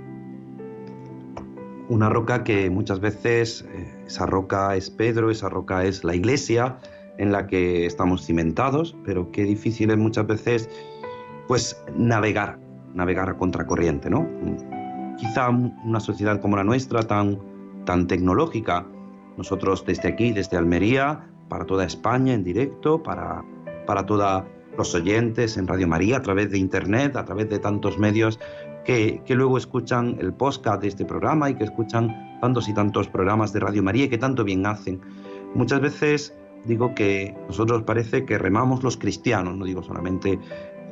Una 1.90 2.10
roca 2.10 2.44
que 2.44 2.70
muchas 2.70 3.00
veces 3.00 3.68
eh, 3.74 4.06
esa 4.08 4.26
roca 4.26 4.76
es 4.76 4.90
Pedro, 4.90 5.30
esa 5.30 5.50
roca 5.50 5.84
es 5.84 6.04
la 6.04 6.16
iglesia 6.16 6.78
en 7.18 7.32
la 7.32 7.48
que 7.48 7.86
estamos 7.86 8.26
cimentados, 8.26 8.96
pero 9.04 9.32
qué 9.32 9.44
difícil 9.44 9.92
es 9.92 9.98
muchas 9.98 10.26
veces 10.26 10.70
pues 11.48 11.80
navegar, 11.96 12.58
navegar 12.94 13.30
a 13.30 13.38
contracorriente, 13.38 14.10
¿no? 14.10 14.28
Quizá 15.18 15.50
una 15.50 16.00
sociedad 16.00 16.40
como 16.42 16.56
la 16.56 16.64
nuestra, 16.64 17.04
tan, 17.04 17.40
tan 17.86 18.08
tecnológica, 18.08 18.86
nosotros 19.38 19.86
desde 19.86 20.10
aquí, 20.10 20.32
desde 20.32 20.58
Almería, 20.58 21.28
para 21.50 21.66
toda 21.66 21.86
España 21.86 22.34
en 22.34 22.44
directo, 22.44 23.02
para, 23.04 23.44
para 23.86 24.06
todos 24.06 24.44
los 24.78 24.96
oyentes 24.96 25.58
en 25.58 25.68
Radio 25.68 25.88
María, 25.88 26.18
a 26.18 26.22
través 26.22 26.50
de 26.52 26.58
Internet, 26.58 27.16
a 27.16 27.26
través 27.26 27.50
de 27.50 27.60
tantos 27.60 27.98
medios 27.98 28.40
que, 28.86 29.22
que 29.26 29.36
luego 29.36 29.58
escuchan 29.58 30.18
el 30.20 30.34
podcast 30.34 30.82
de 30.82 30.88
este 30.88 31.06
programa 31.06 31.50
y 31.50 31.56
que 31.56 31.66
escuchan 31.66 32.40
tantos 32.42 32.68
y 32.68 32.74
tantos 32.74 33.08
programas 33.08 33.54
de 33.54 33.60
Radio 33.60 33.84
María 33.84 34.10
que 34.10 34.18
tanto 34.18 34.44
bien 34.44 34.66
hacen. 34.66 35.02
Muchas 35.54 35.82
veces 35.82 36.34
digo 36.66 36.94
que 36.96 37.36
nosotros 37.48 37.84
parece 37.84 38.26
que 38.26 38.38
remamos 38.38 38.84
los 38.84 38.98
cristianos, 38.98 39.56
no 39.56 39.66
digo 39.66 39.84
solamente 39.84 40.40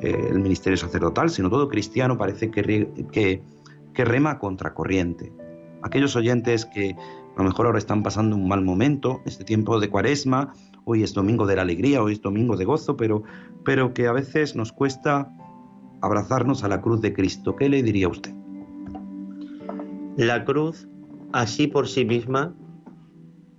eh, 0.00 0.28
el 0.30 0.40
ministerio 0.40 0.76
sacerdotal, 0.76 1.30
sino 1.30 1.50
todo 1.50 1.68
cristiano 1.68 2.16
parece 2.16 2.50
que, 2.50 2.88
que, 3.12 3.42
que 3.94 4.04
rema 4.04 4.38
contracorriente. 4.38 5.32
Aquellos 5.82 6.14
oyentes 6.16 6.66
que 6.66 6.94
a 7.36 7.42
lo 7.42 7.44
mejor 7.44 7.66
ahora 7.66 7.78
están 7.78 8.02
pasando 8.02 8.36
un 8.36 8.48
mal 8.48 8.62
momento, 8.62 9.22
este 9.24 9.44
tiempo 9.44 9.80
de 9.80 9.88
cuaresma, 9.88 10.52
hoy 10.84 11.02
es 11.02 11.14
domingo 11.14 11.46
de 11.46 11.56
la 11.56 11.62
alegría, 11.62 12.02
hoy 12.02 12.14
es 12.14 12.20
domingo 12.20 12.56
de 12.56 12.64
gozo, 12.64 12.96
pero, 12.96 13.22
pero 13.64 13.94
que 13.94 14.06
a 14.06 14.12
veces 14.12 14.56
nos 14.56 14.72
cuesta 14.72 15.32
abrazarnos 16.02 16.64
a 16.64 16.68
la 16.68 16.80
cruz 16.80 17.00
de 17.00 17.12
Cristo. 17.12 17.56
¿Qué 17.56 17.68
le 17.68 17.82
diría 17.82 18.08
usted? 18.08 18.34
La 20.16 20.44
cruz 20.44 20.88
así 21.32 21.66
por 21.66 21.88
sí 21.88 22.04
misma 22.04 22.54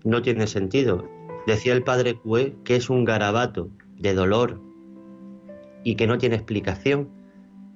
no 0.03 0.21
tiene 0.21 0.47
sentido. 0.47 1.07
Decía 1.47 1.73
el 1.73 1.84
padre 1.84 2.15
Cue 2.15 2.55
que 2.63 2.75
es 2.75 2.89
un 2.89 3.05
garabato 3.05 3.69
de 3.97 4.13
dolor 4.13 4.61
y 5.84 5.95
que 5.95 6.07
no 6.07 6.17
tiene 6.17 6.36
explicación. 6.36 7.09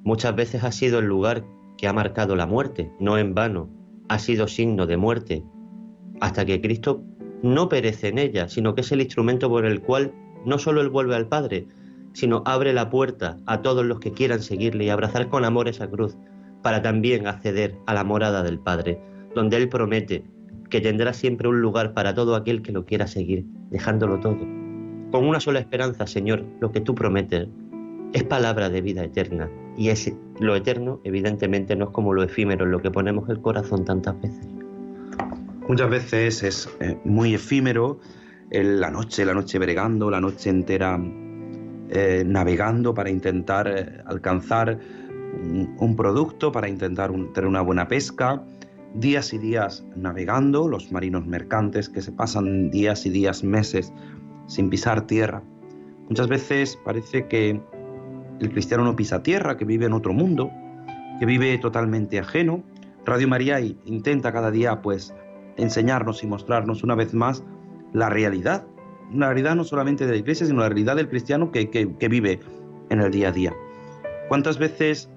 Muchas 0.04 0.36
veces 0.36 0.64
ha 0.64 0.72
sido 0.72 1.00
el 1.00 1.06
lugar 1.06 1.46
que 1.78 1.88
ha 1.88 1.94
marcado 1.94 2.36
la 2.36 2.46
muerte, 2.46 2.92
no 3.00 3.18
en 3.18 3.34
vano, 3.34 3.70
ha 4.08 4.20
sido 4.20 4.48
signo 4.48 4.86
de 4.88 4.98
muerte, 4.98 5.44
hasta 6.22 6.46
que 6.46 6.62
Cristo 6.62 7.04
no 7.44 7.70
perece 7.70 8.08
en 8.08 8.18
ella, 8.18 8.48
sino 8.48 8.76
que 8.76 8.82
es 8.82 8.92
el 8.92 9.02
instrumento 9.02 9.50
por 9.50 9.66
el 9.66 9.82
cual 9.82 10.14
no 10.46 10.58
solo 10.58 10.82
Él 10.82 10.90
vuelve 10.90 11.16
al 11.16 11.28
Padre, 11.28 11.68
sino 12.14 12.44
abre 12.46 12.72
la 12.74 12.90
puerta 12.90 13.38
a 13.46 13.62
todos 13.62 13.86
los 13.86 14.00
que 14.00 14.14
quieran 14.14 14.42
seguirle 14.42 14.86
y 14.86 14.90
abrazar 14.90 15.30
con 15.30 15.44
amor 15.44 15.68
esa 15.68 15.90
cruz, 15.90 16.16
para 16.62 16.82
también 16.82 17.28
acceder 17.28 17.76
a 17.86 17.94
la 17.94 18.04
morada 18.04 18.42
del 18.42 18.60
Padre 18.60 19.00
donde 19.36 19.58
Él 19.58 19.70
promete 19.70 20.24
que 20.70 20.82
tendrá 20.82 21.14
siempre 21.14 21.48
un 21.48 21.62
lugar 21.62 21.94
para 21.94 22.16
todo 22.16 22.36
aquel 22.36 22.64
que 22.64 22.72
lo 22.72 22.86
quiera 22.86 23.06
seguir, 23.06 23.46
dejándolo 23.70 24.20
todo. 24.20 24.40
Con 25.12 25.28
una 25.28 25.40
sola 25.40 25.60
esperanza, 25.60 26.08
Señor, 26.08 26.44
lo 26.60 26.72
que 26.72 26.82
tú 26.82 26.96
prometes 26.96 27.48
es 28.14 28.24
palabra 28.24 28.70
de 28.70 28.82
vida 28.82 29.04
eterna. 29.04 29.52
Y 29.78 29.90
es 29.90 30.12
lo 30.40 30.56
eterno, 30.56 31.02
evidentemente, 31.04 31.76
no 31.76 31.86
es 31.86 31.92
como 31.92 32.14
lo 32.14 32.24
efímero 32.24 32.66
lo 32.66 32.82
que 32.82 32.92
ponemos 32.92 33.28
el 33.30 33.42
corazón 33.42 33.86
tantas 33.86 34.20
veces. 34.22 34.48
Muchas 35.68 35.90
veces 35.90 36.44
es 36.44 36.70
eh, 36.80 36.98
muy 37.04 37.34
efímero 37.34 38.00
la 38.52 38.92
noche, 38.92 39.26
la 39.26 39.34
noche 39.34 39.60
bregando, 39.60 40.10
la 40.10 40.22
noche 40.22 40.50
entera 40.50 41.00
eh, 41.90 42.24
navegando 42.26 42.94
para 42.94 43.10
intentar 43.10 43.68
eh, 43.68 44.02
alcanzar 44.06 44.80
un, 45.78 45.96
producto, 45.96 46.52
para 46.52 46.70
intentar 46.70 47.12
tener 47.34 47.48
una 47.48 47.62
buena 47.62 47.88
pesca, 47.88 48.44
días 48.94 49.34
y 49.34 49.38
días 49.38 49.86
navegando, 49.96 50.68
los 50.68 50.92
marinos 50.92 51.26
mercantes 51.28 51.90
que 51.90 52.02
se 52.02 52.12
pasan 52.12 52.72
días 52.72 53.06
y 53.06 53.10
días, 53.10 53.44
meses 53.44 53.92
sin 54.48 54.70
pisar 54.70 55.06
tierra. 55.08 55.44
Muchas 56.10 56.28
veces 56.28 56.78
parece 56.86 57.28
que 57.28 57.62
el 58.40 58.52
cristiano 58.52 58.84
no 58.84 58.96
pisa 58.96 59.24
tierra, 59.24 59.58
que 59.58 59.66
vive 59.66 59.86
en 59.86 59.94
otro 59.94 60.14
mundo, 60.14 60.52
que 61.20 61.26
vive 61.26 61.58
totalmente 61.58 62.20
ajeno. 62.20 62.64
Radio 63.06 63.28
María 63.28 63.60
intenta 63.60 64.32
cada 64.32 64.52
día 64.52 64.82
pues 64.82 65.14
enseñarnos 65.58 66.24
y 66.24 66.28
mostrarnos 66.28 66.84
una 66.84 66.96
vez 66.96 67.14
más 67.14 67.44
la 67.94 68.10
realidad, 68.10 68.66
una 69.14 69.28
realidad 69.28 69.56
no 69.56 69.64
solamente 69.64 70.06
de 70.06 70.12
la 70.12 70.18
iglesia, 70.18 70.46
sino 70.46 70.60
la 70.60 70.70
realidad 70.70 70.96
del 70.96 71.08
cristiano 71.08 71.52
que, 71.52 71.66
vive 72.10 72.40
en 72.90 73.00
el 73.00 73.12
día 73.12 73.30
a 73.30 73.32
día. 73.32 73.54
¿Cuántas 74.28 74.58
veces 74.58 75.10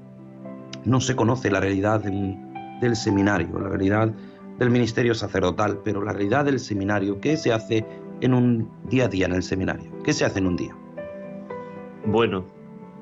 no 0.84 1.00
se 1.00 1.16
conoce 1.16 1.50
la 1.50 1.60
realidad 1.60 2.02
de 2.02 2.10
un, 2.10 2.78
del 2.80 2.94
seminario, 2.94 3.58
la 3.58 3.68
realidad 3.68 4.12
del 4.58 4.70
ministerio 4.70 5.14
sacerdotal, 5.14 5.80
pero 5.84 6.02
la 6.02 6.12
realidad 6.12 6.44
del 6.44 6.60
seminario, 6.60 7.20
¿qué 7.20 7.36
se 7.36 7.52
hace 7.52 7.84
en 8.20 8.34
un 8.34 8.70
día 8.88 9.06
a 9.06 9.08
día 9.08 9.26
en 9.26 9.32
el 9.32 9.42
seminario? 9.42 9.90
¿Qué 10.02 10.12
se 10.12 10.24
hace 10.24 10.38
en 10.40 10.46
un 10.46 10.56
día? 10.56 10.76
Bueno, 12.06 12.44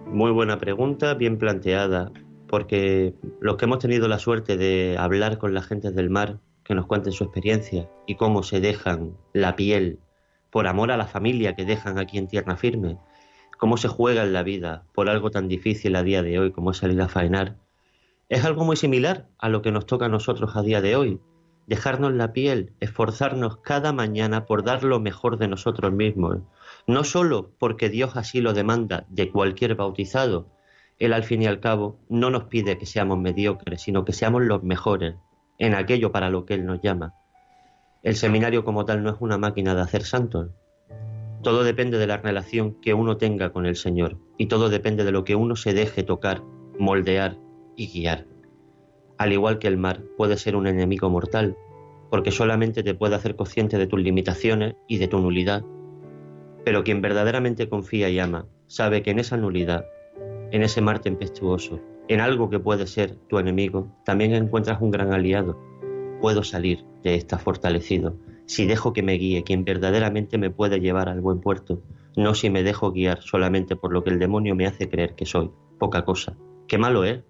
muy 0.07 0.31
buena 0.31 0.59
pregunta, 0.59 1.15
bien 1.15 1.39
planteada, 1.39 2.13
porque 2.49 3.15
los 3.41 3.57
que 3.57 3.65
hemos 3.65 3.79
tenido 3.79 4.09
la 4.09 4.19
suerte 4.19 4.57
de 4.57 4.97
hablar 4.99 5.39
con 5.39 5.55
la 5.55 5.63
gente 5.63 5.91
del 5.91 6.11
mar, 6.11 6.39
que 6.65 6.75
nos 6.75 6.87
cuenten 6.87 7.13
su 7.13 7.25
experiencia 7.25 7.89
y 8.07 8.17
cómo 8.17 8.43
se 8.43 8.61
dejan 8.61 9.17
la 9.33 9.57
piel 9.57 9.99
por 10.51 10.67
amor 10.67 10.91
a 10.91 10.97
la 10.97 11.07
familia 11.07 11.55
que 11.55 11.65
dejan 11.65 11.99
aquí 11.99 12.19
en 12.19 12.29
tierra 12.29 12.57
firme, 12.57 12.99
cómo 13.59 13.77
se 13.77 13.89
juega 13.89 14.23
en 14.23 14.33
la 14.33 14.43
vida 14.43 14.85
por 14.95 15.09
algo 15.09 15.31
tan 15.31 15.49
difícil 15.49 15.97
a 15.97 16.03
día 16.03 16.23
de 16.23 16.39
hoy 16.39 16.53
como 16.53 16.71
es 16.71 16.79
salir 16.79 17.01
a 17.01 17.09
faenar, 17.09 17.57
es 18.29 18.45
algo 18.45 18.65
muy 18.65 18.77
similar 18.77 19.29
a 19.39 19.49
lo 19.49 19.63
que 19.63 19.71
nos 19.71 19.87
toca 19.87 20.07
a 20.07 20.09
nosotros 20.09 20.57
a 20.57 20.63
día 20.63 20.81
de 20.81 20.97
hoy. 20.97 21.21
Dejarnos 21.69 22.13
la 22.13 22.33
piel, 22.33 22.73
esforzarnos 22.81 23.59
cada 23.59 23.93
mañana 23.93 24.47
por 24.47 24.65
dar 24.65 24.83
lo 24.83 24.99
mejor 24.99 25.39
de 25.39 25.47
nosotros 25.47 25.93
mismos. 25.93 26.39
No 26.87 27.03
solo 27.03 27.51
porque 27.59 27.89
Dios 27.89 28.16
así 28.16 28.41
lo 28.41 28.53
demanda 28.53 29.07
de 29.09 29.30
cualquier 29.30 29.74
bautizado. 29.74 30.47
Él 30.99 31.12
al 31.12 31.24
fin 31.24 31.43
y 31.43 31.47
al 31.47 31.59
cabo 31.59 31.99
no 32.09 32.30
nos 32.30 32.45
pide 32.45 32.78
que 32.78 32.87
seamos 32.87 33.18
mediocres, 33.18 33.82
sino 33.82 34.05
que 34.05 34.12
seamos 34.12 34.43
los 34.43 34.62
mejores 34.62 35.16
en 35.59 35.74
aquello 35.74 36.12
para 36.12 36.30
lo 36.30 36.47
que 36.47 36.55
Él 36.55 36.64
nos 36.64 36.80
llama. 36.80 37.14
El 38.03 38.14
seminario 38.14 38.64
como 38.64 38.84
tal 38.84 39.03
no 39.03 39.11
es 39.11 39.16
una 39.18 39.37
máquina 39.37 39.74
de 39.74 39.82
hacer 39.82 40.05
santos. 40.05 40.51
Todo 41.43 41.64
depende 41.64 41.99
de 41.99 42.07
la 42.07 42.18
relación 42.18 42.80
que 42.80 42.95
uno 42.95 43.16
tenga 43.16 43.51
con 43.51 43.66
el 43.66 43.74
Señor 43.74 44.18
y 44.39 44.47
todo 44.47 44.68
depende 44.68 45.03
de 45.05 45.12
lo 45.12 45.24
que 45.24 45.34
uno 45.34 45.57
se 45.57 45.74
deje 45.74 46.05
tocar, 46.05 46.43
moldear 46.78 47.37
y 47.76 47.89
guiar. 47.89 48.26
Al 49.18 49.32
igual 49.32 49.59
que 49.59 49.66
el 49.66 49.76
mar 49.76 50.03
puede 50.16 50.37
ser 50.37 50.55
un 50.55 50.66
enemigo 50.66 51.11
mortal, 51.11 51.57
porque 52.11 52.30
solamente 52.30 52.82
te 52.82 52.95
puede 52.95 53.16
hacer 53.16 53.34
consciente 53.34 53.76
de 53.76 53.87
tus 53.87 54.01
limitaciones 54.01 54.76
y 54.87 54.99
de 54.99 55.09
tu 55.09 55.18
nulidad. 55.18 55.64
Pero 56.67 56.83
quien 56.83 57.01
verdaderamente 57.01 57.69
confía 57.69 58.11
y 58.11 58.19
ama, 58.19 58.47
sabe 58.67 59.03
que 59.03 59.12
en 59.12 59.21
esa 59.21 59.37
nulidad, 59.37 59.87
en 60.51 60.64
ese 60.64 60.81
mar 60.81 60.99
tempestuoso, 60.99 61.79
en 62.09 62.21
algo 62.21 62.51
que 62.51 62.59
puede 62.59 62.89
ser 62.89 63.14
tu 63.29 63.39
enemigo, 63.39 63.95
también 64.05 64.35
encuentras 64.35 64.81
un 64.81 64.91
gran 64.91 65.12
aliado. 65.12 65.57
Puedo 66.21 66.43
salir 66.43 66.85
de 67.05 67.14
esta 67.14 67.39
fortalecido 67.39 68.17
si 68.47 68.64
dejo 68.64 68.93
que 68.93 69.03
me 69.05 69.14
guíe 69.14 69.45
quien 69.45 69.64
verdaderamente 69.64 70.39
me 70.39 70.51
puede 70.51 70.81
llevar 70.81 71.09
al 71.09 71.21
buen 71.21 71.41
puerto, 71.41 71.83
no 72.17 72.35
si 72.35 72.49
me 72.49 72.62
dejo 72.62 72.93
guiar 72.93 73.21
solamente 73.23 73.77
por 73.77 73.93
lo 73.93 74.03
que 74.03 74.11
el 74.11 74.19
demonio 74.19 74.55
me 74.55 74.67
hace 74.67 74.89
creer 74.89 75.14
que 75.14 75.27
soy, 75.27 75.51
poca 75.79 76.05
cosa. 76.05 76.37
Qué 76.67 76.79
malo 76.79 77.05
es. 77.05 77.23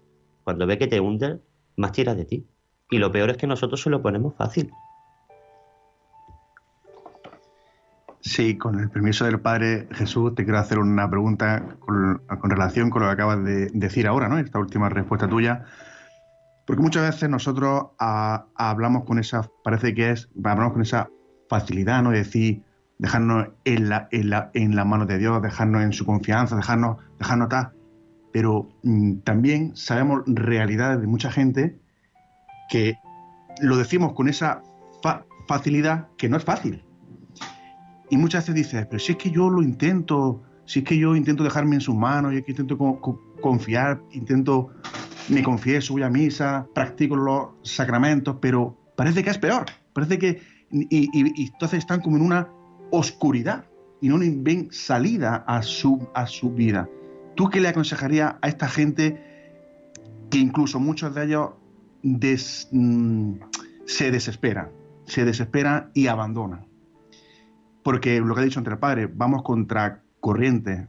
Cuando 0.44 0.66
ve 0.66 0.78
que 0.78 0.86
te 0.86 1.00
hunde, 1.00 1.40
más 1.76 1.92
tira 1.92 2.14
de 2.14 2.24
ti. 2.24 2.46
Y 2.90 2.98
lo 2.98 3.10
peor 3.12 3.30
es 3.30 3.36
que 3.36 3.46
nosotros 3.46 3.82
se 3.82 3.90
lo 3.90 4.00
ponemos 4.02 4.34
fácil. 4.34 4.70
Sí, 8.26 8.58
con 8.58 8.80
el 8.80 8.90
permiso 8.90 9.24
del 9.24 9.38
Padre 9.38 9.86
Jesús, 9.92 10.34
te 10.34 10.42
quiero 10.42 10.58
hacer 10.58 10.80
una 10.80 11.08
pregunta 11.08 11.76
con, 11.78 12.20
relación 12.42 12.90
con 12.90 13.02
lo 13.02 13.08
que 13.08 13.12
acabas 13.12 13.44
de 13.44 13.70
decir 13.72 14.08
ahora, 14.08 14.28
¿no? 14.28 14.36
Esta 14.36 14.58
última 14.58 14.88
respuesta 14.88 15.28
tuya. 15.28 15.64
Porque 16.66 16.82
muchas 16.82 17.08
veces 17.08 17.30
nosotros 17.30 17.84
hablamos 17.98 19.04
con 19.04 19.20
esa, 19.20 19.48
parece 19.62 19.94
que 19.94 20.10
es, 20.10 20.28
hablamos 20.44 20.72
con 20.72 20.82
esa 20.82 21.08
facilidad, 21.48 22.02
¿no? 22.02 22.10
De 22.10 22.18
decir, 22.18 22.64
dejarnos 22.98 23.50
en 23.64 23.88
la, 23.88 24.08
en 24.10 24.30
la, 24.30 24.50
en 24.54 24.74
la 24.74 24.84
mano 24.84 25.06
de 25.06 25.18
Dios, 25.18 25.40
dejarnos 25.40 25.84
en 25.84 25.92
su 25.92 26.04
confianza, 26.04 26.56
dejarnos, 26.56 26.96
dejarnos 27.20 27.48
tal. 27.48 27.74
Pero 28.32 28.68
mm, 28.82 29.18
también 29.18 29.76
sabemos 29.76 30.24
realidades 30.26 31.00
de 31.00 31.06
mucha 31.06 31.30
gente 31.30 31.78
que 32.70 32.96
lo 33.60 33.76
decimos 33.76 34.14
con 34.14 34.28
esa 34.28 34.62
facilidad 35.46 36.08
que 36.18 36.28
no 36.28 36.36
es 36.36 36.42
fácil. 36.42 36.85
Y 38.08 38.16
muchas 38.16 38.44
veces 38.44 38.54
dices, 38.54 38.86
pero 38.86 39.00
si 39.00 39.12
es 39.12 39.18
que 39.18 39.30
yo 39.30 39.50
lo 39.50 39.62
intento, 39.62 40.42
si 40.64 40.80
es 40.80 40.84
que 40.84 40.96
yo 40.96 41.16
intento 41.16 41.42
dejarme 41.42 41.74
en 41.76 41.80
sus 41.80 41.94
manos, 41.94 42.32
y 42.32 42.36
es 42.36 42.44
que 42.44 42.52
intento 42.52 42.78
confiar, 43.40 44.00
intento, 44.12 44.70
me 45.28 45.42
confieso, 45.42 45.94
voy 45.94 46.02
a 46.02 46.10
misa, 46.10 46.66
practico 46.74 47.16
los 47.16 47.48
sacramentos, 47.62 48.36
pero 48.40 48.76
parece 48.96 49.24
que 49.24 49.30
es 49.30 49.38
peor. 49.38 49.66
Parece 49.92 50.18
que. 50.18 50.42
Y, 50.70 51.44
entonces 51.46 51.78
están 51.78 52.00
como 52.00 52.16
en 52.16 52.22
una 52.22 52.48
oscuridad 52.90 53.64
y 54.00 54.08
no 54.08 54.18
ven 54.18 54.68
salida 54.70 55.44
a 55.46 55.62
su, 55.62 56.08
a 56.14 56.26
su 56.26 56.52
vida. 56.52 56.88
¿Tú 57.34 57.48
qué 57.50 57.60
le 57.60 57.68
aconsejarías 57.68 58.34
a 58.40 58.48
esta 58.48 58.68
gente 58.68 59.20
que 60.30 60.38
incluso 60.38 60.80
muchos 60.80 61.14
de 61.14 61.24
ellos 61.24 61.50
mm, 62.02 63.32
se 63.84 64.10
desesperan? 64.10 64.70
Se 65.06 65.24
desesperan 65.24 65.90
y 65.94 66.08
abandonan 66.08 66.66
porque 67.86 68.18
lo 68.18 68.34
que 68.34 68.40
ha 68.40 68.44
dicho 68.44 68.58
entre 68.58 68.72
el 68.72 68.80
padre, 68.80 69.06
vamos 69.06 69.44
contra 69.44 70.02
corriente. 70.18 70.88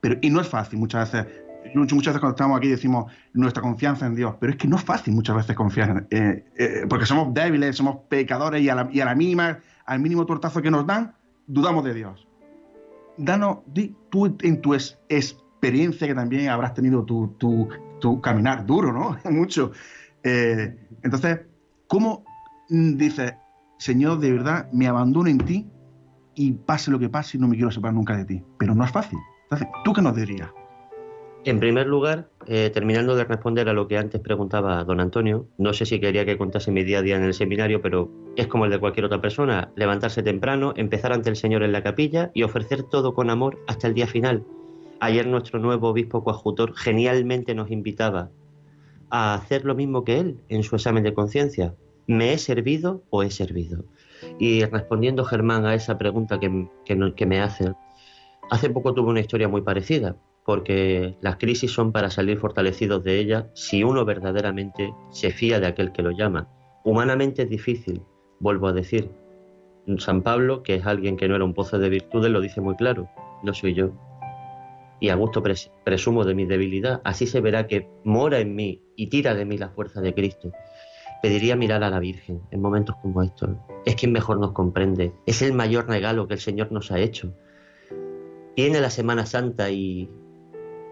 Pero, 0.00 0.16
y 0.22 0.30
no 0.30 0.40
es 0.40 0.48
fácil 0.48 0.78
muchas 0.78 1.12
veces. 1.12 1.30
Muchas 1.74 1.98
veces 1.98 2.20
cuando 2.20 2.30
estamos 2.30 2.56
aquí 2.56 2.68
decimos 2.68 3.12
nuestra 3.34 3.60
confianza 3.60 4.06
en 4.06 4.14
Dios, 4.14 4.34
pero 4.40 4.52
es 4.52 4.56
que 4.56 4.66
no 4.66 4.76
es 4.76 4.82
fácil 4.82 5.12
muchas 5.12 5.36
veces 5.36 5.54
confiar, 5.54 6.06
eh, 6.08 6.46
eh, 6.56 6.86
porque 6.88 7.04
somos 7.04 7.34
débiles, 7.34 7.76
somos 7.76 7.98
pecadores 8.08 8.62
y 8.62 8.70
a, 8.70 8.74
la, 8.74 8.88
y 8.90 9.00
a 9.02 9.04
la 9.04 9.14
mínima, 9.14 9.58
al 9.84 10.00
mínimo 10.00 10.24
tortazo 10.24 10.62
que 10.62 10.70
nos 10.70 10.86
dan, 10.86 11.14
dudamos 11.46 11.84
de 11.84 11.92
Dios. 11.92 12.26
Danos, 13.18 13.58
di, 13.66 13.94
tú 14.08 14.38
en 14.40 14.62
tu 14.62 14.72
experiencia 14.72 16.06
que 16.06 16.14
también 16.14 16.48
habrás 16.48 16.72
tenido 16.72 17.04
tu, 17.04 17.36
tu, 18.00 18.20
caminar 18.22 18.64
duro, 18.64 18.90
¿no? 18.90 19.18
Mucho. 19.30 19.72
Eh, 20.22 20.78
entonces, 21.02 21.40
¿cómo 21.88 22.24
dices, 22.70 23.34
Señor, 23.76 24.18
de 24.20 24.32
verdad, 24.32 24.72
me 24.72 24.86
abandono 24.86 25.28
en 25.28 25.36
ti 25.36 25.70
y 26.36 26.52
pase 26.52 26.90
lo 26.90 26.98
que 26.98 27.08
pase, 27.08 27.38
no 27.38 27.48
me 27.48 27.56
quiero 27.56 27.72
separar 27.72 27.94
nunca 27.94 28.16
de 28.16 28.24
ti. 28.24 28.42
Pero 28.58 28.74
no 28.74 28.84
es 28.84 28.92
fácil. 28.92 29.18
Entonces, 29.44 29.68
¿tú 29.84 29.92
qué 29.92 30.02
nos 30.02 30.14
dirías? 30.14 30.50
En 31.44 31.60
primer 31.60 31.86
lugar, 31.86 32.28
eh, 32.46 32.70
terminando 32.74 33.14
de 33.14 33.24
responder 33.24 33.68
a 33.68 33.72
lo 33.72 33.86
que 33.86 33.96
antes 33.96 34.20
preguntaba 34.20 34.82
don 34.82 35.00
Antonio, 35.00 35.46
no 35.58 35.72
sé 35.72 35.86
si 35.86 36.00
quería 36.00 36.24
que 36.24 36.36
contase 36.36 36.72
mi 36.72 36.82
día 36.82 36.98
a 36.98 37.02
día 37.02 37.16
en 37.16 37.22
el 37.22 37.34
seminario, 37.34 37.80
pero 37.80 38.10
es 38.34 38.48
como 38.48 38.64
el 38.64 38.72
de 38.72 38.80
cualquier 38.80 39.06
otra 39.06 39.20
persona, 39.20 39.70
levantarse 39.76 40.24
temprano, 40.24 40.74
empezar 40.76 41.12
ante 41.12 41.30
el 41.30 41.36
Señor 41.36 41.62
en 41.62 41.70
la 41.70 41.84
capilla 41.84 42.32
y 42.34 42.42
ofrecer 42.42 42.82
todo 42.82 43.14
con 43.14 43.30
amor 43.30 43.60
hasta 43.68 43.86
el 43.86 43.94
día 43.94 44.08
final. 44.08 44.44
Ayer 44.98 45.26
nuestro 45.28 45.60
nuevo 45.60 45.90
obispo 45.90 46.24
coadjutor 46.24 46.74
genialmente 46.74 47.54
nos 47.54 47.70
invitaba 47.70 48.30
a 49.10 49.34
hacer 49.34 49.64
lo 49.64 49.76
mismo 49.76 50.02
que 50.02 50.18
él 50.18 50.40
en 50.48 50.64
su 50.64 50.74
examen 50.74 51.04
de 51.04 51.14
conciencia. 51.14 51.74
¿Me 52.08 52.32
he 52.32 52.38
servido 52.38 53.04
o 53.10 53.22
he 53.22 53.30
servido? 53.30 53.84
Y 54.38 54.64
respondiendo 54.64 55.24
Germán 55.24 55.66
a 55.66 55.74
esa 55.74 55.98
pregunta 55.98 56.38
que, 56.38 56.68
que, 56.84 57.26
me 57.26 57.40
hace, 57.40 57.72
hace 58.50 58.70
poco 58.70 58.94
tuve 58.94 59.10
una 59.10 59.20
historia 59.20 59.48
muy 59.48 59.62
parecida, 59.62 60.16
porque 60.44 61.16
las 61.20 61.36
crisis 61.36 61.72
son 61.72 61.92
para 61.92 62.10
salir 62.10 62.38
fortalecidos 62.38 63.02
de 63.04 63.18
ellas 63.18 63.46
si 63.54 63.82
uno 63.82 64.04
verdaderamente 64.04 64.92
se 65.10 65.30
fía 65.30 65.60
de 65.60 65.66
aquel 65.66 65.92
que 65.92 66.02
lo 66.02 66.10
llama. 66.10 66.48
Humanamente 66.84 67.42
es 67.42 67.50
difícil, 67.50 68.02
vuelvo 68.40 68.68
a 68.68 68.72
decir. 68.72 69.10
San 69.98 70.22
Pablo, 70.22 70.62
que 70.62 70.76
es 70.76 70.86
alguien 70.86 71.16
que 71.16 71.28
no 71.28 71.36
era 71.36 71.44
un 71.44 71.54
pozo 71.54 71.78
de 71.78 71.88
virtudes, 71.88 72.30
lo 72.30 72.40
dice 72.40 72.60
muy 72.60 72.76
claro, 72.76 73.08
no 73.42 73.54
soy 73.54 73.74
yo. 73.74 73.90
Y 74.98 75.10
a 75.10 75.14
gusto 75.14 75.42
presumo 75.84 76.24
de 76.24 76.34
mi 76.34 76.46
debilidad, 76.46 77.00
así 77.04 77.26
se 77.26 77.40
verá 77.40 77.66
que 77.66 77.88
mora 78.02 78.40
en 78.40 78.54
mí 78.54 78.82
y 78.96 79.08
tira 79.08 79.34
de 79.34 79.44
mí 79.44 79.58
la 79.58 79.68
fuerza 79.68 80.00
de 80.00 80.14
Cristo 80.14 80.52
pediría 81.22 81.56
mirar 81.56 81.82
a 81.84 81.90
la 81.90 81.98
Virgen 81.98 82.42
en 82.50 82.60
momentos 82.60 82.96
como 83.02 83.22
estos. 83.22 83.50
Es 83.84 83.94
quien 83.96 84.12
mejor 84.12 84.38
nos 84.38 84.52
comprende. 84.52 85.12
Es 85.26 85.42
el 85.42 85.52
mayor 85.52 85.88
regalo 85.88 86.28
que 86.28 86.34
el 86.34 86.40
Señor 86.40 86.72
nos 86.72 86.90
ha 86.90 86.98
hecho. 86.98 87.32
Viene 88.56 88.80
la 88.80 88.90
Semana 88.90 89.26
Santa 89.26 89.70
y 89.70 90.08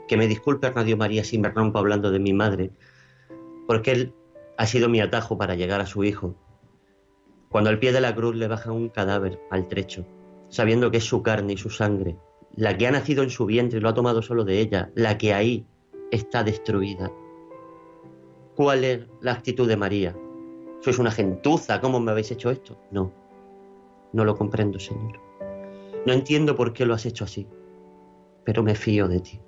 que 0.09 0.17
me 0.17 0.27
disculpe 0.27 0.71
Radio 0.71 0.97
María 0.97 1.25
si 1.25 1.39
me 1.39 1.49
rompo 1.49 1.79
hablando 1.79 2.11
de 2.11 2.19
mi 2.19 2.33
madre, 2.33 2.71
porque 3.67 3.93
Él 3.93 4.15
ha 4.57 4.67
sido 4.67 4.89
mi 4.89 5.01
atajo 5.01 5.39
para 5.39 5.55
llegar 5.55 5.81
a 5.81 5.87
su 5.87 6.05
hijo. 6.05 6.35
Cuando 7.49 7.71
al 7.71 7.79
pie 7.79 7.93
de 7.93 8.01
la 8.01 8.15
cruz 8.15 8.37
le 8.37 8.49
baja 8.49 8.73
un 8.73 8.89
cadáver 8.89 9.41
al 9.51 9.69
trecho, 9.69 10.07
sabiendo 10.49 10.91
que 10.91 10.99
es 10.99 11.05
su 11.05 11.23
carne 11.23 11.55
y 11.55 11.57
su 11.57 11.71
sangre, 11.71 12.17
la 12.57 12.77
que 12.77 12.87
ha 12.87 12.91
nacido 12.91 13.23
en 13.23 13.31
su 13.31 13.47
vientre 13.47 13.79
y 13.79 13.83
lo 13.83 13.89
ha 13.89 13.95
tomado 13.95 14.23
solo 14.23 14.45
de 14.45 14.61
ella, 14.61 14.91
la 14.95 15.19
que 15.19 15.35
ahí 15.35 15.67
está 16.11 16.45
destruida. 16.45 17.11
¿Cuál 18.55 18.85
es 18.85 19.01
la 19.21 19.33
actitud 19.33 19.69
de 19.69 19.77
María? 19.77 20.15
sois 20.85 20.99
una 20.99 21.11
gentuza, 21.11 21.81
¿cómo 21.81 21.99
me 21.99 22.11
habéis 22.11 22.31
hecho 22.31 22.51
esto? 22.51 22.79
No, 22.91 23.11
no 24.13 24.23
lo 24.23 24.37
comprendo, 24.37 24.79
Señor. 24.79 25.19
No 26.05 26.13
entiendo 26.13 26.55
por 26.57 26.75
qué 26.75 26.85
lo 26.85 26.93
has 26.93 27.07
hecho 27.07 27.25
así, 27.25 27.47
pero 28.45 28.63
me 28.63 28.75
fío 28.75 29.09
de 29.09 29.21
ti. 29.21 29.41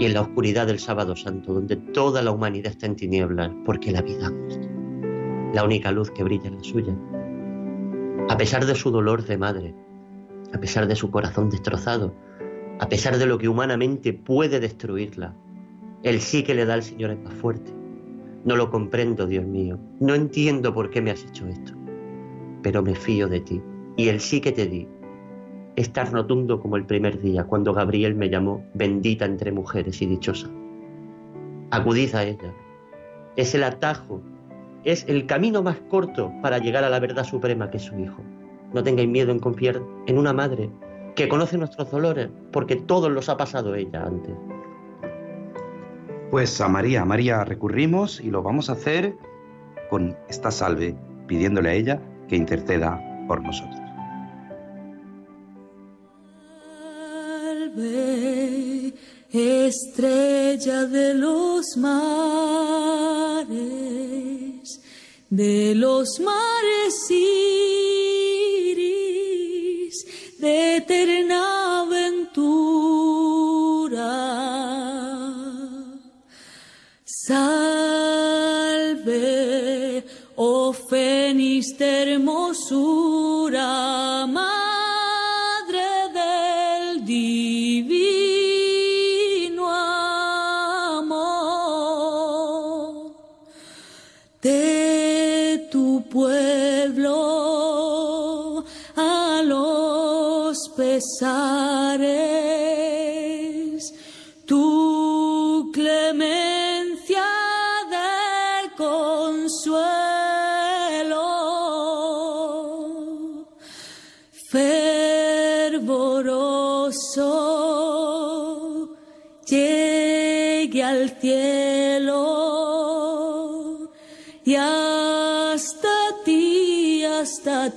Y 0.00 0.06
en 0.06 0.14
la 0.14 0.22
oscuridad 0.22 0.66
del 0.66 0.80
sábado 0.80 1.14
santo, 1.14 1.54
donde 1.54 1.76
toda 1.76 2.22
la 2.22 2.32
humanidad 2.32 2.72
está 2.72 2.86
en 2.86 2.96
tinieblas, 2.96 3.52
porque 3.64 3.92
la 3.92 4.02
vida 4.02 4.30
muerto, 4.30 4.68
la 5.52 5.62
única 5.62 5.92
luz 5.92 6.10
que 6.10 6.24
brilla 6.24 6.48
en 6.48 6.56
la 6.56 6.64
suya, 6.64 6.96
a 8.28 8.36
pesar 8.36 8.66
de 8.66 8.74
su 8.74 8.90
dolor 8.90 9.24
de 9.24 9.38
madre, 9.38 9.74
a 10.52 10.58
pesar 10.58 10.88
de 10.88 10.96
su 10.96 11.08
corazón 11.12 11.50
destrozado, 11.50 12.12
a 12.80 12.88
pesar 12.88 13.16
de 13.16 13.26
lo 13.26 13.38
que 13.38 13.48
humanamente 13.48 14.12
puede 14.12 14.58
destruirla, 14.58 15.36
el 16.04 16.20
sí 16.20 16.44
que 16.44 16.54
le 16.54 16.64
da 16.64 16.74
al 16.74 16.82
Señor 16.82 17.10
es 17.10 17.18
más 17.18 17.34
fuerte 17.34 17.72
no 18.44 18.56
lo 18.56 18.70
comprendo, 18.70 19.26
Dios 19.26 19.44
mío. 19.44 19.78
No 20.00 20.14
entiendo 20.14 20.74
por 20.74 20.90
qué 20.90 21.00
me 21.00 21.10
has 21.10 21.24
hecho 21.24 21.46
esto. 21.46 21.72
Pero 22.62 22.82
me 22.82 22.94
fío 22.94 23.26
de 23.26 23.40
ti. 23.40 23.62
Y 23.96 24.08
el 24.08 24.20
sí 24.20 24.40
que 24.40 24.52
te 24.52 24.66
di 24.66 24.86
es 25.76 25.92
tan 25.92 26.12
rotundo 26.12 26.60
como 26.60 26.76
el 26.76 26.84
primer 26.84 27.20
día, 27.20 27.44
cuando 27.44 27.72
Gabriel 27.72 28.14
me 28.14 28.28
llamó 28.28 28.62
bendita 28.74 29.24
entre 29.24 29.50
mujeres 29.50 30.00
y 30.02 30.06
dichosa. 30.06 30.48
Acudid 31.70 32.14
a 32.14 32.24
ella. 32.24 32.54
Es 33.36 33.54
el 33.54 33.64
atajo, 33.64 34.22
es 34.84 35.04
el 35.08 35.26
camino 35.26 35.62
más 35.62 35.80
corto 35.88 36.30
para 36.42 36.58
llegar 36.58 36.84
a 36.84 36.90
la 36.90 37.00
verdad 37.00 37.24
suprema 37.24 37.70
que 37.70 37.78
es 37.78 37.84
su 37.84 37.98
Hijo. 37.98 38.22
No 38.72 38.82
tengáis 38.82 39.08
miedo 39.08 39.32
en 39.32 39.40
confiar 39.40 39.82
en 40.06 40.18
una 40.18 40.32
madre 40.32 40.70
que 41.16 41.28
conoce 41.28 41.56
nuestros 41.56 41.90
dolores, 41.90 42.28
porque 42.52 42.76
todos 42.76 43.10
los 43.10 43.28
ha 43.28 43.36
pasado 43.36 43.74
ella 43.74 44.04
antes. 44.04 44.34
Pues 46.30 46.60
a 46.60 46.68
María, 46.68 47.02
a 47.02 47.04
María 47.04 47.44
recurrimos 47.44 48.20
y 48.20 48.30
lo 48.30 48.42
vamos 48.42 48.68
a 48.68 48.72
hacer 48.72 49.16
con 49.88 50.16
esta 50.28 50.50
salve, 50.50 50.96
pidiéndole 51.26 51.70
a 51.70 51.74
ella 51.74 52.02
que 52.28 52.36
interceda 52.36 53.00
por 53.28 53.42
nosotros. 53.42 53.80
Salve, 57.42 58.94
estrella 59.30 60.86
de 60.86 61.14
los 61.14 61.76
mares, 61.76 62.34
de 65.30 65.74
los 65.74 66.20
mares 66.20 67.10
iris, 68.70 68.86
de 70.40 70.76
eterna 70.76 71.82
aventura 71.82 73.43
Salve, 77.26 79.14
oh 80.36 80.74
Fénix 80.74 81.72
de 81.78 81.84
hermosura, 82.02 83.62
Madre 84.26 85.88
del 86.12 87.02
Divino 87.06 88.04
Amor, 91.00 91.24
de 94.42 95.66
tu 95.72 96.04
pueblo 96.10 97.16
a 98.96 99.40
los 99.42 100.68
pesares, 100.76 102.04
tu 104.44 105.70
clemencia. 105.72 106.43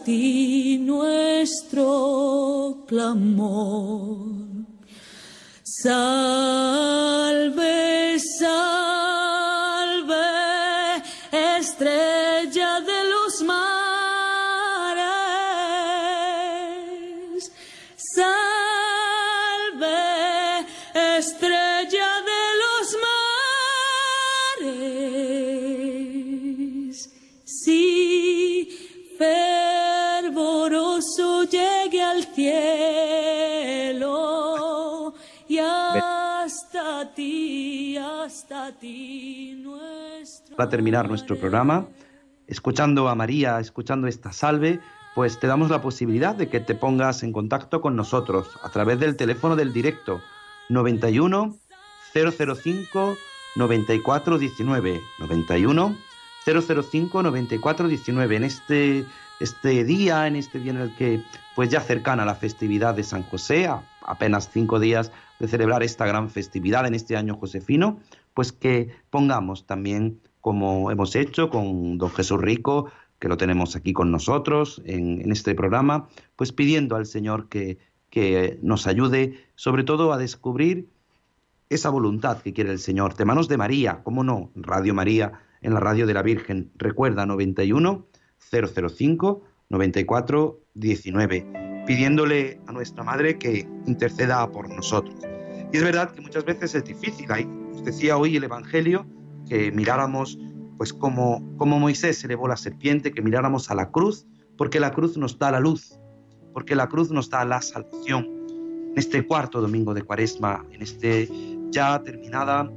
Ti 0.04 0.78
nuestro 0.80 2.84
clamor. 2.86 4.36
Para 40.56 40.70
terminar 40.70 41.08
nuestro 41.08 41.38
programa, 41.38 41.88
escuchando 42.48 43.08
a 43.08 43.16
María, 43.16 43.60
escuchando 43.60 44.08
esta 44.08 44.32
salve, 44.32 44.80
pues 45.16 45.40
te 45.40 45.48
damos 45.48 45.70
la 45.70 45.82
posibilidad 45.82 46.36
de 46.36 46.50
que 46.50 46.60
te 46.60 46.76
pongas 46.76 47.24
en 47.24 47.34
contacto 47.34 47.82
con 47.82 47.96
nosotros 47.96 48.60
a 48.62 48.70
través 48.70 49.00
del 49.00 49.16
teléfono 49.16 49.56
del 49.56 49.74
directo 49.74 50.22
91 50.70 51.56
005 52.14 53.18
94 53.56 54.38
19 54.38 55.02
91 55.20 55.98
005 56.46 57.24
94 57.24 57.88
19 57.88 58.36
en 58.36 58.44
este 58.44 59.06
este 59.40 59.84
día 59.84 60.28
en 60.28 60.36
este 60.36 60.60
día 60.60 60.72
en 60.72 60.78
el 60.78 60.96
que 60.96 61.24
pues 61.56 61.70
ya 61.70 61.82
cercana 61.82 62.26
la 62.26 62.36
festividad 62.36 62.94
de 62.94 63.04
San 63.04 63.24
José 63.24 63.68
a 63.68 63.82
apenas 64.02 64.50
cinco 64.52 64.80
días 64.80 65.12
de 65.40 65.48
celebrar 65.48 65.84
esta 65.84 66.06
gran 66.06 66.30
festividad 66.30 66.86
en 66.86 66.96
este 66.96 67.18
año 67.18 67.36
josefino 67.36 68.00
pues 68.38 68.52
que 68.52 68.92
pongamos 69.10 69.66
también 69.66 70.22
como 70.42 70.92
hemos 70.92 71.16
hecho 71.16 71.50
con 71.50 71.98
don 71.98 72.12
Jesús 72.12 72.40
Rico 72.40 72.92
que 73.18 73.30
lo 73.30 73.36
tenemos 73.36 73.76
aquí 73.76 73.94
con 73.94 74.12
nosotros 74.12 74.80
en, 74.86 75.32
este 75.32 75.56
programa 75.56 76.08
pues 76.36 76.52
pidiendo 76.52 76.96
al 76.96 77.08
Señor 77.08 77.50
que 77.50 77.80
que 78.12 78.60
nos 78.62 78.86
ayude 78.86 79.44
sobre 79.56 79.84
todo 79.84 80.14
a 80.14 80.20
descubrir 80.20 80.88
esa 81.72 81.90
voluntad 81.90 82.44
que 82.44 82.54
quiere 82.54 82.72
el 82.72 82.78
Señor. 82.80 83.16
De 83.16 83.26
manos 83.26 83.48
de 83.48 83.58
María, 83.58 84.02
cómo 84.04 84.24
no, 84.24 84.52
Radio 84.56 84.94
María, 84.94 85.42
en 85.64 85.74
la 85.74 85.80
radio 85.80 86.06
de 86.06 86.14
la 86.14 86.22
Virgen. 86.22 86.72
Recuerda 86.76 87.26
91 87.26 88.06
005 88.40 89.44
94 89.70 90.60
19, 90.76 91.84
pidiéndole 91.88 92.62
a 92.68 92.72
nuestra 92.72 93.04
Madre 93.04 93.40
que 93.40 93.68
interceda 93.88 94.48
por 94.52 94.70
nosotros. 94.70 95.16
Y 95.74 95.78
es 95.78 95.84
verdad 95.84 96.12
que 96.12 96.22
muchas 96.22 96.46
veces 96.46 96.76
es 96.76 96.86
difícil. 96.86 97.32
Ahí 97.32 97.48
nos 97.78 97.86
decía 97.86 98.18
hoy 98.18 98.36
el 98.36 98.44
Evangelio 98.44 99.06
que 99.48 99.72
miráramos, 99.72 100.40
pues 100.78 100.94
como, 100.94 101.44
como 101.58 101.80
Moisés 101.80 102.24
elevó 102.24 102.48
la 102.48 102.58
serpiente, 102.58 103.12
que 103.12 103.22
miráramos 103.22 103.70
a 103.70 103.76
la 103.76 103.92
cruz, 103.92 104.26
porque 104.58 104.80
la 104.80 104.92
cruz 104.92 105.16
nos 105.16 105.38
da 105.38 105.52
la 105.52 105.60
luz, 105.60 106.00
porque 106.54 106.76
la 106.76 106.88
cruz 106.90 107.12
nos 107.12 107.30
da 107.30 107.46
la 107.46 107.62
salvación. 107.62 108.26
En 108.26 108.94
este 108.96 109.28
cuarto 109.28 109.62
domingo 109.62 109.94
de 109.94 110.02
Cuaresma, 110.02 110.66
en 110.72 110.82
este 110.82 111.30
ya 111.70 112.02
terminada, 112.02 112.72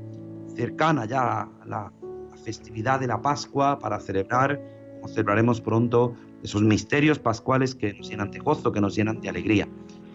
cercana 0.54 1.06
ya 1.06 1.22
a 1.22 1.66
la, 1.66 1.92
la 2.30 2.36
festividad 2.44 3.00
de 3.00 3.06
la 3.06 3.22
Pascua 3.22 3.78
para 3.78 4.00
celebrar, 4.00 4.60
como 4.96 5.08
celebraremos 5.08 5.62
pronto, 5.62 6.14
esos 6.42 6.62
misterios 6.62 7.18
pascuales 7.18 7.74
que 7.74 7.94
nos 7.94 8.10
llenan 8.10 8.30
de 8.30 8.38
gozo, 8.40 8.70
que 8.70 8.82
nos 8.82 8.94
llenan 8.94 9.22
de 9.22 9.30
alegría. 9.30 9.66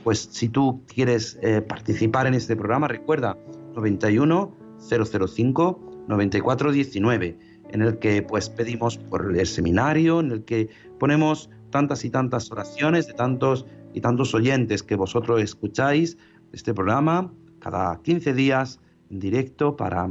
Pues 0.03 0.29
si 0.31 0.47
tú 0.47 0.83
quieres 0.86 1.39
eh, 1.41 1.63
participar 1.63 2.27
en 2.27 2.36
este 2.36 2.55
programa, 2.55 2.88
recuerda 2.88 3.36
91 3.75 4.64
005 4.89 6.05
94 6.07 6.71
19, 6.71 7.38
en 7.69 7.81
el 7.81 7.99
que 7.99 8.21
pues 8.21 8.49
pedimos 8.49 8.97
por 8.97 9.36
el 9.38 9.47
seminario, 9.47 10.19
en 10.19 10.31
el 10.31 10.43
que 10.43 10.69
ponemos 10.99 11.49
tantas 11.71 12.05
y 12.05 12.09
tantas 12.09 12.51
oraciones 12.51 13.07
de 13.07 13.13
tantos 13.13 13.65
y 13.93 14.01
tantos 14.01 14.33
oyentes 14.33 14.83
que 14.83 14.95
vosotros 14.95 15.41
escucháis 15.41 16.17
este 16.51 16.73
programa 16.73 17.33
cada 17.59 18.01
15 18.01 18.33
días 18.33 18.79
en 19.09 19.19
directo 19.19 19.75
para 19.75 20.09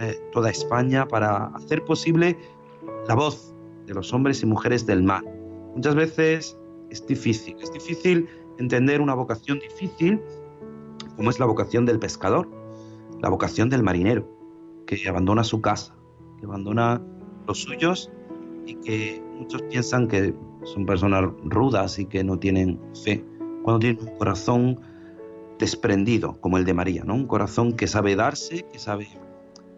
eh, 0.00 0.18
toda 0.32 0.50
España, 0.50 1.06
para 1.06 1.46
hacer 1.48 1.84
posible 1.84 2.36
la 3.06 3.14
voz 3.14 3.54
de 3.86 3.94
los 3.94 4.12
hombres 4.12 4.42
y 4.42 4.46
mujeres 4.46 4.86
del 4.86 5.02
mar. 5.02 5.22
Muchas 5.74 5.94
veces 5.94 6.56
es 6.90 7.06
difícil, 7.06 7.56
es 7.62 7.72
difícil 7.72 8.28
entender 8.58 9.00
una 9.00 9.14
vocación 9.14 9.58
difícil 9.58 10.20
como 11.16 11.30
es 11.30 11.38
la 11.38 11.46
vocación 11.46 11.84
del 11.84 11.98
pescador, 11.98 12.48
la 13.20 13.28
vocación 13.28 13.68
del 13.68 13.82
marinero, 13.82 14.28
que 14.86 15.08
abandona 15.08 15.44
su 15.44 15.60
casa, 15.60 15.94
que 16.38 16.46
abandona 16.46 17.02
los 17.46 17.62
suyos 17.62 18.10
y 18.66 18.74
que 18.76 19.22
muchos 19.38 19.62
piensan 19.62 20.08
que 20.08 20.34
son 20.64 20.86
personas 20.86 21.24
rudas 21.44 21.98
y 21.98 22.06
que 22.06 22.24
no 22.24 22.38
tienen 22.38 22.78
fe, 23.04 23.24
cuando 23.62 23.80
tienen 23.80 24.08
un 24.08 24.16
corazón 24.16 24.80
desprendido 25.58 26.40
como 26.40 26.58
el 26.58 26.64
de 26.64 26.74
María, 26.74 27.04
¿no? 27.04 27.14
Un 27.14 27.26
corazón 27.26 27.74
que 27.74 27.86
sabe 27.86 28.16
darse, 28.16 28.66
que 28.72 28.78
sabe 28.78 29.08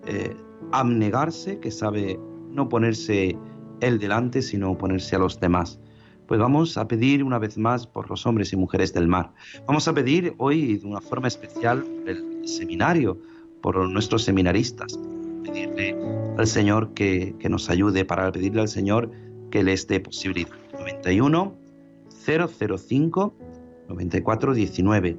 eh, 0.06 0.36
abnegarse, 0.70 1.58
que 1.58 1.70
sabe 1.70 2.18
no 2.50 2.68
ponerse 2.68 3.36
él 3.80 3.98
delante, 3.98 4.42
sino 4.42 4.78
ponerse 4.78 5.16
a 5.16 5.18
los 5.18 5.40
demás. 5.40 5.80
Pues 6.28 6.38
vamos 6.38 6.78
a 6.78 6.86
pedir 6.86 7.24
una 7.24 7.38
vez 7.38 7.58
más 7.58 7.86
por 7.86 8.08
los 8.08 8.24
hombres 8.26 8.52
y 8.52 8.56
mujeres 8.56 8.94
del 8.94 9.08
mar. 9.08 9.32
Vamos 9.66 9.88
a 9.88 9.92
pedir 9.92 10.34
hoy 10.38 10.78
de 10.78 10.86
una 10.86 11.00
forma 11.00 11.26
especial 11.28 11.84
el 12.06 12.31
seminario, 12.44 13.18
por 13.60 13.88
nuestros 13.88 14.24
seminaristas, 14.24 14.98
pedirle 15.44 15.96
al 16.36 16.46
Señor 16.46 16.94
que, 16.94 17.34
que 17.38 17.48
nos 17.48 17.70
ayude, 17.70 18.04
para 18.04 18.30
pedirle 18.32 18.62
al 18.62 18.68
Señor 18.68 19.10
que 19.50 19.62
les 19.62 19.86
dé 19.86 20.00
posibilidad. 20.00 20.50
91 20.72 21.54
005 22.24 23.34
94 23.88 24.54
19 24.54 25.16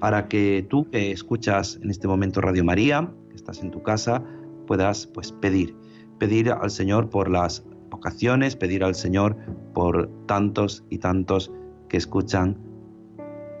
para 0.00 0.28
que 0.28 0.66
tú 0.68 0.88
que 0.90 1.12
escuchas 1.12 1.78
en 1.82 1.90
este 1.90 2.08
momento 2.08 2.40
Radio 2.40 2.64
María, 2.64 3.12
que 3.28 3.36
estás 3.36 3.62
en 3.62 3.70
tu 3.70 3.82
casa, 3.82 4.24
puedas 4.66 5.06
pues 5.06 5.30
pedir, 5.30 5.76
pedir 6.18 6.50
al 6.50 6.70
Señor 6.70 7.10
por 7.10 7.30
las 7.30 7.62
vocaciones, 7.90 8.56
pedir 8.56 8.82
al 8.82 8.94
Señor 8.94 9.36
por 9.74 10.08
tantos 10.26 10.84
y 10.88 10.98
tantos 10.98 11.52
que 11.88 11.98
escuchan 11.98 12.56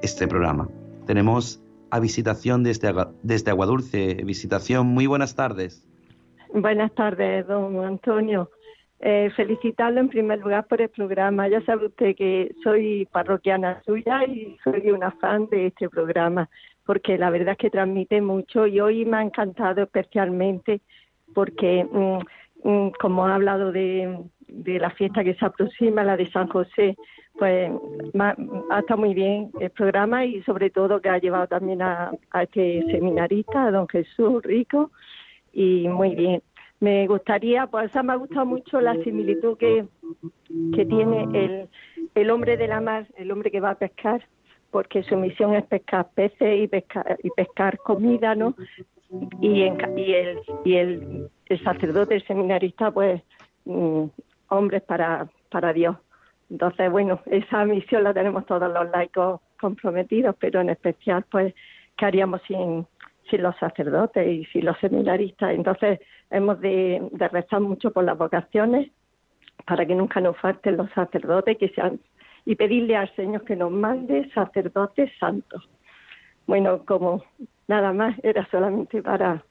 este 0.02 0.26
programa. 0.26 0.68
Tenemos 1.06 1.62
a 1.90 2.00
visitación 2.00 2.62
desde, 2.62 2.92
desde 3.22 3.50
Aguadulce, 3.50 4.14
visitación, 4.24 4.86
muy 4.86 5.06
buenas 5.06 5.34
tardes. 5.34 5.86
Buenas 6.52 6.92
tardes, 6.94 7.46
don 7.46 7.84
Antonio. 7.84 8.50
Eh, 9.02 9.30
felicitarlo 9.34 10.00
en 10.00 10.08
primer 10.10 10.40
lugar 10.40 10.66
por 10.66 10.82
el 10.82 10.90
programa. 10.90 11.48
Ya 11.48 11.62
sabe 11.62 11.86
usted 11.86 12.14
que 12.14 12.54
soy 12.62 13.06
parroquiana 13.10 13.80
suya 13.86 14.24
y 14.24 14.58
soy 14.62 14.90
una 14.90 15.10
fan 15.12 15.48
de 15.50 15.68
este 15.68 15.88
programa, 15.88 16.50
porque 16.84 17.16
la 17.16 17.30
verdad 17.30 17.52
es 17.52 17.58
que 17.58 17.70
transmite 17.70 18.20
mucho 18.20 18.66
y 18.66 18.78
hoy 18.78 19.06
me 19.06 19.16
ha 19.16 19.22
encantado 19.22 19.82
especialmente 19.82 20.82
porque, 21.34 21.86
mm, 21.90 22.68
mm, 22.68 22.90
como 23.00 23.26
ha 23.26 23.36
hablado 23.36 23.72
de, 23.72 24.18
de, 24.48 24.78
la 24.78 24.90
fiesta 24.90 25.24
que 25.24 25.34
se 25.34 25.46
aproxima, 25.46 26.04
la 26.04 26.18
de 26.18 26.30
San 26.30 26.48
José, 26.48 26.96
pues 27.38 27.70
ha 28.18 28.80
estado 28.80 29.00
muy 29.00 29.14
bien 29.14 29.50
el 29.60 29.70
programa 29.70 30.24
y 30.24 30.42
sobre 30.42 30.70
todo 30.70 31.00
que 31.00 31.08
ha 31.08 31.18
llevado 31.18 31.46
también 31.46 31.82
a, 31.82 32.12
este 32.42 32.84
seminarista, 32.90 33.64
a 33.64 33.70
don 33.70 33.88
Jesús 33.88 34.42
Rico, 34.42 34.90
y 35.52 35.88
muy 35.88 36.14
bien 36.14 36.42
me 36.80 37.06
gustaría, 37.06 37.66
pues 37.66 37.94
me 38.02 38.12
ha 38.12 38.16
gustado 38.16 38.46
mucho 38.46 38.80
la 38.80 38.94
similitud 39.04 39.56
que, 39.58 39.84
que 40.74 40.86
tiene 40.86 41.24
el, 41.34 41.68
el 42.14 42.30
hombre 42.30 42.56
de 42.56 42.68
la 42.68 42.80
mar, 42.80 43.06
el 43.16 43.30
hombre 43.30 43.50
que 43.50 43.60
va 43.60 43.70
a 43.72 43.78
pescar, 43.78 44.26
porque 44.70 45.02
su 45.02 45.16
misión 45.16 45.54
es 45.54 45.64
pescar 45.66 46.08
peces 46.14 46.62
y 46.62 46.68
pescar, 46.68 47.18
y 47.22 47.28
pescar 47.30 47.78
comida, 47.78 48.34
¿no? 48.34 48.54
Y, 49.40 49.62
el, 49.62 50.38
y 50.64 50.74
el, 50.76 51.28
el 51.46 51.64
sacerdote, 51.64 52.14
el 52.14 52.26
seminarista, 52.26 52.90
pues 52.90 53.20
mm, 53.66 54.04
hombres 54.48 54.82
para, 54.82 55.28
para 55.50 55.72
Dios. 55.72 55.96
Entonces, 56.50 56.90
bueno, 56.90 57.20
esa 57.26 57.64
misión 57.64 58.02
la 58.02 58.12
tenemos 58.12 58.44
todos 58.46 58.72
los 58.72 58.90
laicos 58.90 59.40
comprometidos, 59.60 60.34
pero 60.38 60.60
en 60.60 60.70
especial, 60.70 61.24
pues, 61.30 61.54
¿qué 61.96 62.06
haríamos 62.06 62.42
sin, 62.48 62.86
sin 63.30 63.42
los 63.42 63.56
sacerdotes 63.58 64.26
y 64.26 64.44
sin 64.46 64.64
los 64.64 64.76
seminaristas? 64.78 65.52
Entonces, 65.54 66.00
hemos 66.30 66.60
de, 66.60 67.08
de 67.12 67.28
rezar 67.28 67.60
mucho 67.60 67.92
por 67.92 68.04
las 68.04 68.18
vocaciones 68.18 68.90
para 69.66 69.86
que 69.86 69.94
nunca 69.94 70.20
nos 70.20 70.36
falten 70.38 70.76
los 70.76 70.90
sacerdotes 70.90 71.56
que 71.58 71.68
sean 71.68 72.00
y 72.44 72.56
pedirle 72.56 72.96
al 72.96 73.14
Señor 73.14 73.44
que 73.44 73.54
nos 73.54 73.70
mande 73.70 74.28
sacerdotes 74.32 75.10
santos. 75.20 75.68
Bueno, 76.46 76.84
como 76.84 77.22
nada 77.68 77.92
más, 77.92 78.16
era 78.24 78.48
solamente 78.50 79.02
para... 79.02 79.44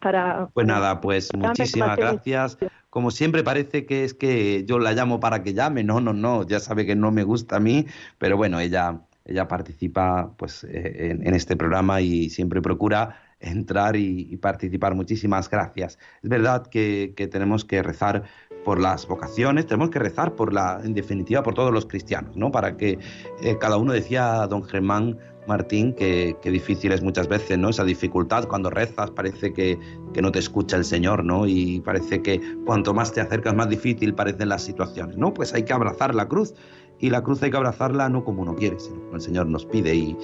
para 0.00 0.48
pues 0.52 0.66
nada, 0.66 1.00
pues 1.00 1.30
muchísimas 1.36 1.96
gracias. 1.96 2.58
Como 2.90 3.12
siempre 3.12 3.44
parece 3.44 3.86
que 3.86 4.04
es 4.04 4.14
que 4.14 4.64
yo 4.66 4.80
la 4.80 4.92
llamo 4.92 5.20
para 5.20 5.42
que 5.44 5.54
llame, 5.54 5.84
no, 5.84 6.00
no, 6.00 6.12
no, 6.12 6.46
ya 6.46 6.58
sabe 6.58 6.86
que 6.86 6.96
no 6.96 7.12
me 7.12 7.22
gusta 7.22 7.56
a 7.56 7.60
mí, 7.60 7.86
pero 8.18 8.36
bueno, 8.36 8.58
ella, 8.58 9.02
ella 9.24 9.46
participa 9.46 10.34
pues 10.36 10.64
eh, 10.64 11.16
en, 11.22 11.34
este 11.34 11.56
programa 11.56 12.00
y 12.00 12.30
siempre 12.30 12.60
procura 12.60 13.16
entrar 13.38 13.94
y, 13.96 14.36
participar. 14.38 14.94
Muchísimas 14.96 15.48
gracias. 15.48 15.98
Es 16.22 16.28
verdad 16.28 16.66
que, 16.66 17.14
tenemos 17.30 17.64
que 17.64 17.82
rezar 17.82 18.24
por 18.64 18.80
las 18.80 19.06
vocaciones, 19.06 19.66
tenemos 19.66 19.90
que 19.90 20.00
rezar 20.00 20.34
por 20.34 20.52
la, 20.52 20.80
en 20.84 20.92
definitiva, 20.92 21.42
por 21.42 21.54
todos 21.54 21.72
los 21.72 21.86
cristianos, 21.86 22.36
¿no? 22.36 22.50
Para 22.50 22.76
que 22.76 22.98
eh, 23.42 23.56
cada 23.58 23.76
uno 23.76 23.92
decía 23.92 24.46
don 24.48 24.64
Germán 24.64 25.16
Martín 25.46 25.94
que, 25.94 26.36
difícil 26.44 26.92
es 26.92 27.02
muchas 27.02 27.28
veces, 27.28 27.58
¿no? 27.58 27.70
Esa 27.70 27.84
dificultad 27.84 28.46
cuando 28.46 28.70
rezas 28.70 29.10
parece 29.10 29.52
que, 29.52 29.78
que, 30.12 30.22
no 30.22 30.32
te 30.32 30.38
escucha 30.38 30.76
el 30.76 30.84
Señor, 30.84 31.24
¿no? 31.24 31.46
Y 31.46 31.80
parece 31.80 32.22
que 32.22 32.40
cuanto 32.64 32.94
más 32.94 33.12
te 33.12 33.20
acercas 33.20 33.54
más 33.54 33.68
difícil 33.68 34.14
parecen 34.14 34.48
las 34.48 34.62
situaciones, 34.62 35.16
¿no? 35.16 35.34
Pues 35.34 35.54
hay 35.54 35.64
que 35.64 35.72
abrazar 35.72 36.14
la 36.14 36.28
cruz 36.28 36.54
y 37.00 37.10
la 37.10 37.22
cruz 37.22 37.42
hay 37.42 37.50
que 37.50 37.56
abrazarla 37.56 38.08
no 38.08 38.24
como 38.24 38.42
uno 38.42 38.54
quiere, 38.54 38.78
sino 38.78 39.00
como 39.00 39.16
el 39.16 39.22
Señor 39.22 39.46
nos 39.46 39.64
pide 39.64 39.94
y 39.94 40.16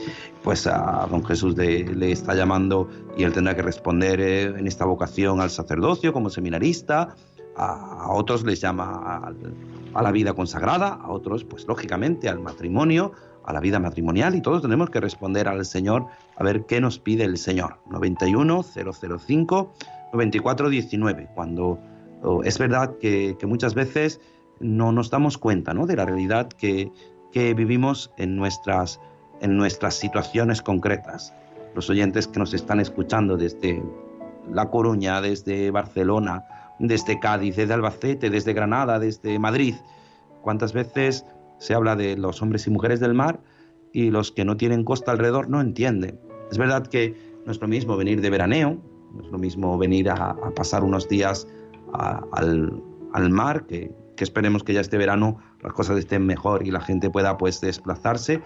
pues 0.43 0.67
a 0.67 1.07
don 1.11 1.25
Jesús 1.25 1.57
le 1.57 2.13
está 2.13 2.35
llamando 2.35 2.89
y 3.17 3.25
él 3.25 3.33
tendrá 3.33 3.57
que 3.57 3.63
responder 3.63 4.21
eh, 4.21 4.43
en 4.45 4.67
esta 4.67 4.85
vocación 4.85 5.41
al 5.41 5.51
sacerdocio 5.51 6.13
como 6.13 6.29
seminarista, 6.29 7.17
a, 7.57 8.13
otros 8.13 8.45
les 8.45 8.61
llama 8.61 9.33
a, 9.95 10.03
la 10.03 10.13
vida 10.13 10.35
consagrada, 10.35 10.89
a 10.89 11.11
otros, 11.11 11.45
pues 11.45 11.67
lógicamente, 11.67 12.29
al 12.29 12.41
matrimonio, 12.41 13.13
a 13.47 13.53
la 13.53 13.61
vida 13.61 13.79
matrimonial 13.79 14.35
y 14.35 14.41
todos 14.41 14.63
tenemos 14.63 14.91
que 14.91 15.01
responder 15.01 15.49
al 15.49 15.65
Señor 15.65 16.07
a 16.37 16.45
ver 16.45 16.67
qué 16.67 16.81
nos 16.81 16.99
pide 16.99 17.25
el 17.25 17.39
Señor. 17.39 17.79
91 17.91 18.63
005 18.63 19.73
94 20.13 20.69
19. 20.69 21.29
Cuando 21.35 21.79
es 22.45 22.59
verdad 22.59 22.97
que, 22.99 23.37
muchas 23.47 23.75
veces 23.75 24.21
no 24.61 24.93
nos 24.93 25.11
damos 25.11 25.39
cuenta 25.39 25.75
¿no? 25.75 25.87
de 25.87 25.97
la 25.97 26.05
realidad 26.05 26.49
que, 26.49 26.91
que 27.33 27.55
vivimos 27.55 28.11
en 28.17 28.37
nuestras, 28.37 29.01
en 29.41 29.57
nuestras 29.57 29.95
situaciones 29.95 30.63
concretas. 30.63 31.35
Los 31.75 31.91
oyentes 31.91 32.27
que 32.27 32.39
nos 32.39 32.55
están 32.55 32.81
escuchando 32.81 33.37
desde 33.37 33.83
La 34.51 34.71
Coruña, 34.71 35.21
desde 35.21 35.71
Barcelona, 35.71 36.45
desde 36.79 37.21
Cádiz, 37.21 37.57
desde 37.57 37.75
Albacete, 37.75 38.31
desde 38.31 38.55
Granada, 38.55 38.99
desde 38.99 39.39
Madrid. 39.39 39.75
¿Cuántas 40.43 40.73
veces 40.73 41.25
se 41.59 41.75
habla 41.75 41.97
de 41.97 42.17
los 42.17 42.43
hombres 42.43 42.67
y 42.67 42.71
mujeres 42.71 43.01
del 43.01 43.15
mar 43.15 43.41
y 43.93 44.11
los 44.11 44.33
que 44.33 44.45
no 44.45 44.57
tienen 44.57 44.85
costa 44.85 45.13
alrededor 45.13 45.49
no 45.49 45.61
entienden? 45.61 46.21
Es 46.51 46.59
verdad 46.59 46.87
que 46.87 47.15
no 47.45 47.53
es 47.53 47.61
lo 47.61 47.69
mismo 47.69 47.97
venir 47.97 48.21
de 48.21 48.31
veraneo, 48.31 48.79
no 49.15 49.23
es 49.23 49.31
lo 49.31 49.39
mismo 49.39 49.79
venir 49.79 50.11
a, 50.11 50.37
pasar 50.55 50.85
unos 50.85 51.09
días 51.09 51.47
al, 51.93 53.31
mar, 53.31 53.67
que, 53.67 53.95
esperemos 54.19 54.63
que 54.63 54.75
ya 54.75 54.81
este 54.81 54.99
verano 54.99 55.39
las 55.63 55.73
cosas 55.73 55.99
estén 55.99 56.27
mejor 56.27 56.67
y 56.67 56.71
la 56.71 56.81
gente 56.81 57.11
pueda 57.11 57.37
pues 57.37 57.61
desplazarse, 57.61 58.43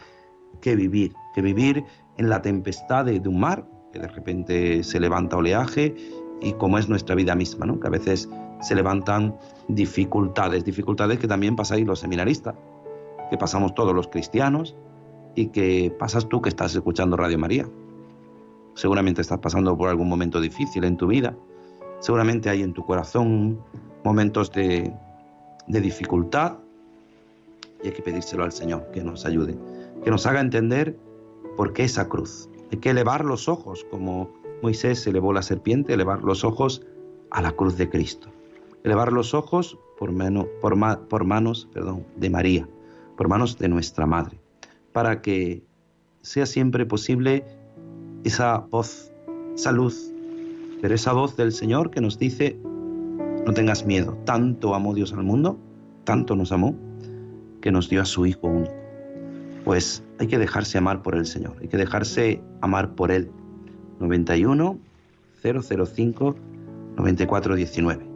que 0.60 0.76
vivir, 0.76 1.14
que 1.34 1.42
vivir 1.42 1.84
en 2.18 2.28
la 2.28 2.42
tempestad 2.42 3.06
de 3.06 3.20
un 3.28 3.40
mar, 3.40 3.66
que 3.92 3.98
de 3.98 4.08
repente 4.08 4.84
se 4.84 5.00
levanta 5.00 5.36
oleaje 5.36 5.94
y 6.40 6.52
como 6.54 6.78
es 6.78 6.88
nuestra 6.88 7.14
vida 7.14 7.34
misma, 7.34 7.66
¿no? 7.66 7.78
que 7.80 7.86
a 7.86 7.90
veces 7.90 8.28
se 8.60 8.74
levantan 8.74 9.36
dificultades, 9.68 10.64
dificultades 10.64 11.18
que 11.18 11.28
también 11.28 11.56
pasáis 11.56 11.86
los 11.86 12.00
seminaristas, 12.00 12.54
que 13.30 13.38
pasamos 13.38 13.74
todos 13.74 13.94
los 13.94 14.08
cristianos 14.08 14.76
y 15.34 15.46
que 15.46 15.94
pasas 15.98 16.28
tú 16.28 16.42
que 16.42 16.48
estás 16.48 16.74
escuchando 16.74 17.16
Radio 17.16 17.38
María. 17.38 17.66
Seguramente 18.74 19.22
estás 19.22 19.38
pasando 19.38 19.76
por 19.76 19.88
algún 19.88 20.08
momento 20.08 20.40
difícil 20.40 20.84
en 20.84 20.96
tu 20.96 21.06
vida, 21.06 21.36
seguramente 22.00 22.50
hay 22.50 22.62
en 22.62 22.72
tu 22.72 22.84
corazón 22.84 23.60
momentos 24.04 24.52
de, 24.52 24.92
de 25.66 25.80
dificultad 25.80 26.58
y 27.82 27.88
hay 27.88 27.92
que 27.92 28.02
pedírselo 28.02 28.44
al 28.44 28.52
Señor 28.52 28.90
que 28.92 29.02
nos 29.02 29.24
ayude, 29.24 29.56
que 30.02 30.10
nos 30.10 30.26
haga 30.26 30.40
entender 30.40 30.98
por 31.56 31.72
qué 31.72 31.84
esa 31.84 32.08
cruz. 32.08 32.48
Hay 32.72 32.78
que 32.78 32.90
elevar 32.90 33.24
los 33.24 33.48
ojos 33.48 33.86
como 33.90 34.30
Moisés 34.62 35.06
elevó 35.06 35.32
la 35.32 35.42
serpiente, 35.42 35.94
elevar 35.94 36.22
los 36.22 36.44
ojos 36.44 36.82
a 37.30 37.42
la 37.42 37.52
cruz 37.52 37.76
de 37.76 37.88
Cristo. 37.88 38.28
Elevar 38.84 39.12
los 39.12 39.34
ojos 39.34 39.78
por, 39.98 40.10
por, 40.60 41.24
manos 41.24 41.68
perdón, 41.72 42.06
de 42.16 42.30
María, 42.30 42.68
por 43.20 43.28
manos 43.28 43.58
de 43.58 43.68
nuestra 43.68 44.06
Madre, 44.06 44.40
para 44.94 45.20
que 45.20 45.62
sea 46.22 46.46
siempre 46.46 46.86
posible 46.86 47.44
esa 48.24 48.60
voz, 48.70 49.12
esa 49.54 49.72
luz, 49.72 50.10
pero 50.80 50.94
esa 50.94 51.12
voz 51.12 51.36
del 51.36 51.52
Señor 51.52 51.90
que 51.90 52.00
nos 52.00 52.18
dice, 52.18 52.58
no 53.44 53.52
tengas 53.52 53.84
miedo, 53.84 54.16
tanto 54.24 54.74
amó 54.74 54.94
Dios 54.94 55.12
al 55.12 55.22
mundo, 55.22 55.58
tanto 56.04 56.34
nos 56.34 56.50
amó, 56.50 56.74
que 57.60 57.70
nos 57.70 57.90
dio 57.90 58.00
a 58.00 58.06
su 58.06 58.24
Hijo 58.24 58.46
único. 58.46 58.72
Pues 59.66 60.02
hay 60.18 60.26
que 60.26 60.38
dejarse 60.38 60.78
amar 60.78 61.02
por 61.02 61.14
el 61.14 61.26
Señor, 61.26 61.56
hay 61.60 61.68
que 61.68 61.76
dejarse 61.76 62.40
amar 62.62 62.94
por 62.94 63.10
Él, 63.10 63.30
91 63.98 64.78
005 65.42 66.36
9419. 66.96 68.09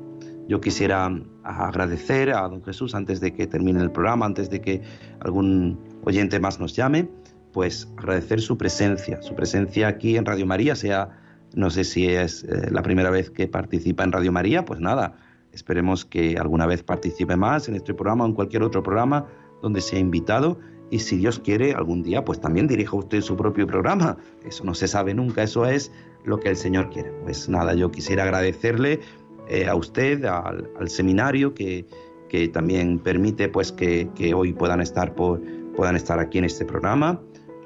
Yo 0.48 0.60
quisiera 0.60 1.10
agradecer 1.42 2.30
a 2.30 2.48
don 2.48 2.62
Jesús 2.62 2.94
antes 2.94 3.20
de 3.20 3.32
que 3.32 3.46
termine 3.46 3.80
el 3.80 3.90
programa, 3.90 4.26
antes 4.26 4.50
de 4.50 4.60
que 4.60 4.82
algún 5.20 5.78
oyente 6.04 6.38
más 6.38 6.60
nos 6.60 6.76
llame, 6.76 7.08
pues 7.52 7.88
agradecer 7.96 8.40
su 8.40 8.58
presencia, 8.58 9.22
su 9.22 9.34
presencia 9.34 9.88
aquí 9.88 10.16
en 10.16 10.26
Radio 10.26 10.44
María, 10.44 10.74
sea, 10.74 11.10
no 11.54 11.70
sé 11.70 11.84
si 11.84 12.08
es 12.08 12.44
eh, 12.44 12.68
la 12.70 12.82
primera 12.82 13.10
vez 13.10 13.30
que 13.30 13.46
participa 13.46 14.04
en 14.04 14.12
Radio 14.12 14.32
María, 14.32 14.64
pues 14.64 14.80
nada, 14.80 15.16
esperemos 15.52 16.04
que 16.04 16.36
alguna 16.36 16.66
vez 16.66 16.82
participe 16.82 17.36
más 17.36 17.68
en 17.68 17.76
este 17.76 17.94
programa 17.94 18.24
o 18.24 18.26
en 18.26 18.34
cualquier 18.34 18.64
otro 18.64 18.82
programa 18.82 19.26
donde 19.62 19.80
sea 19.80 19.98
invitado 19.98 20.58
y 20.90 20.98
si 21.00 21.16
Dios 21.16 21.38
quiere, 21.38 21.72
algún 21.72 22.02
día, 22.02 22.24
pues 22.24 22.40
también 22.40 22.68
dirija 22.68 22.96
usted 22.96 23.20
su 23.20 23.36
propio 23.36 23.66
programa. 23.66 24.16
Eso 24.44 24.64
no 24.64 24.74
se 24.74 24.86
sabe 24.86 25.14
nunca, 25.14 25.42
eso 25.42 25.66
es 25.66 25.90
lo 26.24 26.38
que 26.38 26.50
el 26.50 26.56
Señor 26.56 26.90
quiere. 26.90 27.10
Pues 27.22 27.48
nada, 27.48 27.74
yo 27.74 27.90
quisiera 27.90 28.24
agradecerle 28.24 29.00
eh, 29.48 29.66
a 29.66 29.74
usted, 29.74 30.24
al, 30.24 30.88
seminario, 30.88 31.54
que, 31.54 31.86
que, 32.28 32.48
también 32.48 32.98
permite 32.98 33.48
pues 33.48 33.72
que, 33.72 34.08
que, 34.14 34.34
hoy 34.34 34.52
puedan 34.52 34.80
estar, 34.80 35.14
por, 35.14 35.40
puedan 35.76 35.96
estar 35.96 36.18
aquí 36.18 36.38
en 36.38 36.44
este 36.44 36.64
programa 36.64 37.20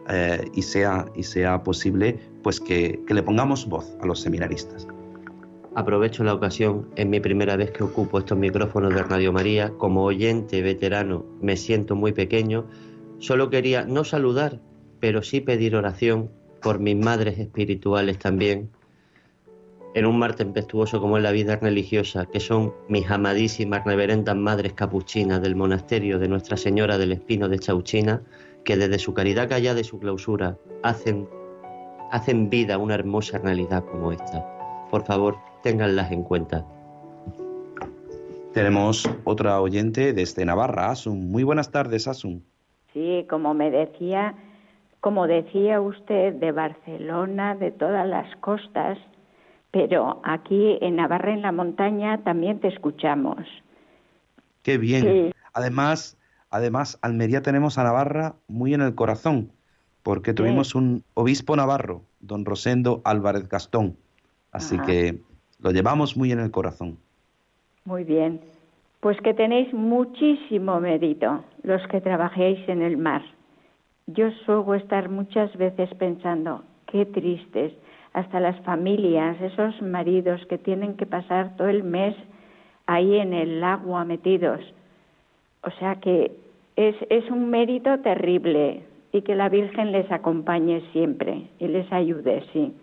eh, 0.09 0.45
y, 0.55 0.63
sea, 0.63 1.07
y 1.15 1.23
sea 1.23 1.63
posible 1.63 2.19
pues 2.43 2.61
que, 2.61 3.01
que 3.07 3.15
le 3.15 3.23
pongamos 3.23 3.69
voz 3.69 3.97
a 4.01 4.07
los 4.07 4.21
seminaristas. 4.21 4.87
Aprovecho 5.75 6.25
la 6.25 6.35
ocasión, 6.35 6.89
en 6.97 7.11
mi 7.11 7.21
primera 7.21 7.57
vez 7.57 7.71
que 7.71 7.85
ocupo 7.85 8.19
estos 8.19 8.37
micrófonos 8.37 8.95
de 8.95 9.03
Radio 9.03 9.33
María, 9.33 9.71
como 9.79 10.05
oyente 10.05 10.61
veterano 10.61 11.25
me 11.41 11.57
siento 11.57 11.95
muy 11.95 12.13
pequeño, 12.13 12.67
Solo 13.19 13.51
quería 13.51 13.85
no 13.85 14.05
saludar, 14.05 14.61
pero 15.01 15.23
sí 15.23 15.41
pedir 15.41 15.75
oración 15.75 16.31
por 16.63 16.79
mis 16.79 16.97
madres 16.97 17.39
espirituales 17.39 18.19
también, 18.19 18.71
en 19.99 20.07
un 20.07 20.19
mar 20.19 20.35
tempestuoso 20.35 21.01
como 21.01 21.17
es 21.17 21.25
la 21.25 21.33
vida 21.33 21.57
religiosa, 21.57 22.27
que 22.27 22.39
son 22.39 22.73
mis 22.89 23.11
amadísimas 23.11 23.85
reverendas 23.85 24.37
madres 24.37 24.73
capuchinas 24.75 25.43
del 25.43 25.57
monasterio 25.57 26.21
de 26.21 26.29
Nuestra 26.29 26.57
Señora 26.57 26.99
del 26.99 27.13
Espino 27.13 27.49
de 27.49 27.59
Chauchina, 27.59 28.23
que 28.65 28.77
desde 28.77 29.01
su 29.01 29.13
caridad 29.13 29.49
callada 29.49 29.81
y 29.81 29.85
su 29.85 29.99
clausura 29.99 30.57
hacen, 30.85 31.29
hacen 32.13 32.49
vida 32.49 32.79
una 32.79 32.95
hermosa 32.95 33.39
realidad 33.39 33.85
como 33.91 34.13
esta. 34.13 34.47
Por 34.89 35.05
favor, 35.05 35.37
ténganlas 35.65 36.13
en 36.13 36.23
cuenta. 36.23 36.65
Tenemos 38.55 39.09
otra 39.25 39.61
oyente 39.61 40.13
desde 40.13 40.45
Navarra, 40.45 40.91
Asun. 40.91 41.31
Muy 41.31 41.43
buenas 41.43 41.73
tardes, 41.73 42.07
Asun. 42.07 42.45
Sí, 42.93 43.27
como 43.29 43.53
me 43.53 43.71
decía, 43.71 44.35
como 45.01 45.27
decía 45.27 45.81
usted, 45.81 46.35
de 46.35 46.53
Barcelona, 46.53 47.57
de 47.57 47.73
todas 47.73 48.07
las 48.07 48.35
costas, 48.37 48.97
pero 49.79 50.21
aquí 50.25 50.77
en 50.81 50.97
Navarra, 50.97 51.33
en 51.33 51.43
la 51.43 51.53
montaña, 51.53 52.25
también 52.25 52.59
te 52.59 52.67
escuchamos. 52.67 53.37
Qué 54.63 54.77
bien. 54.77 55.33
Además, 55.53 56.19
además, 56.51 56.99
Almería 57.01 57.43
tenemos 57.43 57.79
a 57.79 57.85
Navarra 57.85 58.35
muy 58.49 58.75
en 58.75 58.81
el 58.81 58.97
corazón, 58.97 59.53
porque 60.03 60.35
tuvimos 60.35 60.75
un 60.75 61.05
obispo 61.15 61.55
navarro, 61.55 62.03
don 62.19 62.45
Rosendo 62.45 63.03
Álvarez 63.05 63.49
Gastón. 63.49 63.97
Así 64.51 64.81
que 64.81 65.21
lo 65.61 65.71
llevamos 65.71 66.17
muy 66.17 66.33
en 66.33 66.41
el 66.41 66.51
corazón. 66.51 66.99
Muy 67.85 68.03
bien. 68.03 68.41
Pues 68.99 69.17
que 69.21 69.33
tenéis 69.33 69.73
muchísimo 69.73 70.81
mérito 70.81 71.45
los 71.63 71.87
que 71.87 72.01
trabajéis 72.01 72.69
en 72.69 72.83
el 72.83 72.97
mar. 72.97 73.23
yo 74.07 74.33
suelo 74.45 74.75
estar 74.75 75.09
muchas 75.09 75.57
veces 75.57 75.89
pensando, 75.99 76.65
qué 76.91 77.07
tristes, 77.07 77.73
hasta 78.19 78.41
las 78.41 78.61
familias, 78.65 79.41
esos 79.41 79.81
maridos 79.81 80.41
que 80.49 80.59
tienen 80.59 80.97
que 80.97 81.07
pasar 81.07 81.57
todo 81.57 81.69
el 81.69 81.85
mes 81.85 82.15
ahí 82.87 83.17
en 83.17 83.33
el 83.33 83.63
agua 83.63 84.05
metidos. 84.05 84.61
O 85.63 85.71
sea 85.79 85.97
que 85.97 86.33
es, 86.77 86.97
es 87.11 87.31
un 87.31 87.51
mérito 87.51 87.99
terrible 88.01 88.85
y 89.13 89.23
que 89.23 89.35
la 89.35 89.49
Virgen 89.49 89.93
les 89.93 90.11
acompañe 90.11 90.83
siempre 90.93 91.51
y 91.59 91.69
les 91.69 91.91
ayude, 91.93 92.45
sí. 92.53 92.75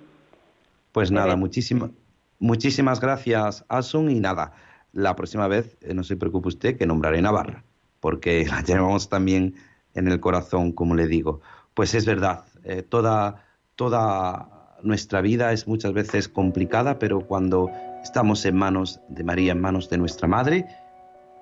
Pues 0.92 1.12
nada, 1.12 1.36
muchísimas, 1.36 1.92
muchísimas 2.40 3.02
gracias, 3.02 3.66
Asun, 3.68 4.10
y 4.10 4.20
nada, 4.20 4.54
la 4.94 5.16
próxima 5.16 5.48
vez, 5.48 5.78
eh, 5.82 5.94
no 5.94 6.04
se 6.04 6.16
preocupe 6.16 6.48
usted, 6.48 6.78
que 6.78 6.86
nombraré 6.86 7.22
Navarra, 7.22 7.64
porque 8.00 8.46
la 8.50 8.62
llevamos 8.62 9.10
también 9.10 9.56
en 9.94 10.08
el 10.08 10.20
corazón, 10.20 10.72
como 10.72 10.96
le 10.96 11.08
digo. 11.08 11.42
Pues 11.74 11.94
es 11.94 12.06
verdad, 12.06 12.46
eh, 12.64 12.82
toda, 12.82 13.44
toda 13.76 14.55
nuestra 14.86 15.22
vida 15.22 15.52
es 15.52 15.68
muchas 15.68 15.94
veces 15.94 16.30
complicada, 16.30 17.00
pero 17.00 17.22
cuando 17.22 17.70
estamos 18.04 18.46
en 18.46 18.56
manos 18.56 19.02
de 19.10 19.24
María, 19.24 19.52
en 19.52 19.62
manos 19.62 19.90
de 19.90 19.98
nuestra 19.98 20.28
Madre, 20.28 20.66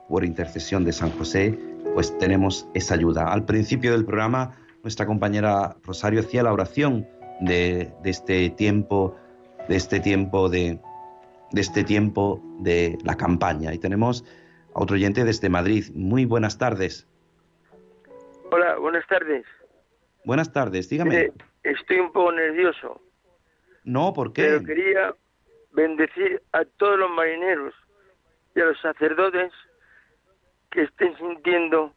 por 0.10 0.24
intercesión 0.24 0.84
de 0.86 0.91
San 0.91 1.12
José, 1.12 1.58
pues 1.94 2.18
tenemos 2.18 2.68
esa 2.74 2.96
ayuda. 2.96 3.32
Al 3.32 3.46
principio 3.46 3.91
del 3.91 4.06
programa, 4.06 4.58
nuestra 4.82 5.06
compañera 5.06 5.76
Rosario 5.84 6.22
hacía 6.22 6.44
la 6.44 6.54
oración 6.54 7.08
de, 7.41 7.91
de 8.02 8.10
este 8.10 8.50
tiempo 8.50 9.16
de 9.68 9.76
este 9.76 10.00
tiempo 10.00 10.50
de, 10.50 10.80
de 11.52 11.62
este 11.62 11.84
tiempo 11.84 12.41
de 12.60 12.98
la 13.04 13.16
campaña. 13.16 13.74
Y 13.74 13.80
tenemos 13.80 14.26
a 14.74 14.82
otro 14.82 14.96
oyente 14.96 15.24
desde 15.24 15.50
Madrid. 15.50 15.86
Muy 15.94 16.26
buenas 16.26 16.58
tardes. 16.58 17.08
Hola, 18.52 18.78
buenas 18.78 19.08
tardes. 19.08 19.46
Buenas 20.26 20.52
tardes, 20.52 20.89
dígame. 20.89 21.32
Estoy 21.64 22.00
un 22.00 22.12
poco 22.12 22.32
nervioso. 22.32 23.02
No, 23.84 24.14
¿por 24.14 24.34
qué? 24.34 24.44
Pero 24.44 24.64
quería 24.64 25.16
bendecir 25.72 26.42
a 26.52 26.64
todos 26.66 27.00
los 27.00 27.10
marineros 27.12 27.74
y 28.56 28.62
a 28.62 28.66
los 28.66 28.80
sacerdotes 28.80 29.52
que 30.72 30.84
estén 30.84 31.16
sintiendo, 31.18 31.94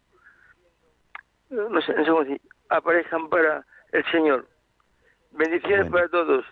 no 1.50 1.80
sé, 1.82 1.94
no 1.94 2.04
sé 2.04 2.10
cómo 2.10 2.24
decir, 2.24 2.40
aparejan 2.68 3.28
para 3.28 3.64
el 3.92 4.04
Señor. 4.10 4.48
Bendiciones 5.32 5.90
para 5.90 6.08
todos. 6.08 6.44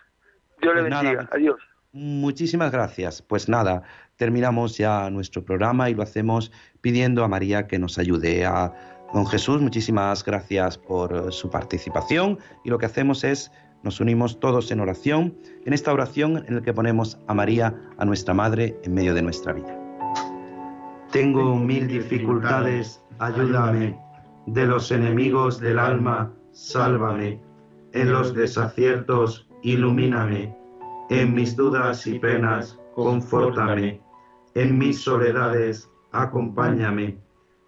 Dios 0.60 0.74
le 0.74 0.80
Pues 0.82 0.90
nada, 0.90 1.02
bendiga. 1.02 1.28
Adiós. 1.32 1.60
Muchísimas 1.92 2.72
gracias. 2.72 3.22
Pues 3.22 3.48
nada, 3.48 3.82
terminamos 4.16 4.76
ya 4.76 5.08
nuestro 5.10 5.44
programa 5.44 5.90
y 5.90 5.94
lo 5.94 6.02
hacemos 6.02 6.50
pidiendo 6.80 7.24
a 7.24 7.28
María 7.28 7.66
que 7.66 7.78
nos 7.78 7.98
ayude. 7.98 8.44
A 8.44 8.72
don 9.12 9.26
Jesús, 9.26 9.60
muchísimas 9.60 10.24
gracias 10.24 10.76
por 10.76 11.14
eh, 11.14 11.30
su 11.30 11.50
participación 11.50 12.38
y 12.64 12.70
lo 12.70 12.78
que 12.78 12.86
hacemos 12.86 13.22
es 13.22 13.52
nos 13.84 14.00
unimos 14.00 14.40
todos 14.40 14.70
en 14.70 14.80
oración, 14.80 15.34
en 15.66 15.74
esta 15.74 15.92
oración 15.92 16.44
en 16.48 16.56
la 16.56 16.62
que 16.62 16.72
ponemos 16.72 17.18
a 17.26 17.34
María, 17.34 17.74
a 17.98 18.04
nuestra 18.04 18.32
Madre, 18.32 18.76
en 18.82 18.94
medio 18.94 19.14
de 19.14 19.22
nuestra 19.22 19.52
vida. 19.52 19.78
Tengo 21.12 21.54
mil 21.56 21.86
dificultades, 21.86 23.00
ayúdame. 23.18 23.96
De 24.46 24.66
los 24.66 24.90
enemigos 24.90 25.60
del 25.60 25.78
alma, 25.78 26.32
sálvame. 26.52 27.40
En 27.92 28.10
los 28.10 28.34
desaciertos, 28.34 29.48
ilumíname. 29.62 30.56
En 31.10 31.34
mis 31.34 31.54
dudas 31.54 32.06
y 32.06 32.18
penas, 32.18 32.78
confórtame. 32.94 34.00
En 34.54 34.78
mis 34.78 35.02
soledades, 35.02 35.90
acompáñame. 36.12 37.18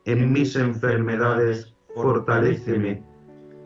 En 0.07 0.33
mis 0.33 0.57
enfermedades, 0.57 1.75
fortaléceme. 1.95 3.03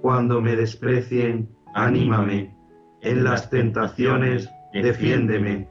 Cuando 0.03 0.41
me 0.41 0.57
desprecien, 0.57 1.49
anímame. 1.75 2.55
En 3.03 3.25
las 3.25 3.49
tentaciones, 3.51 4.51
defiéndeme. 4.73 5.69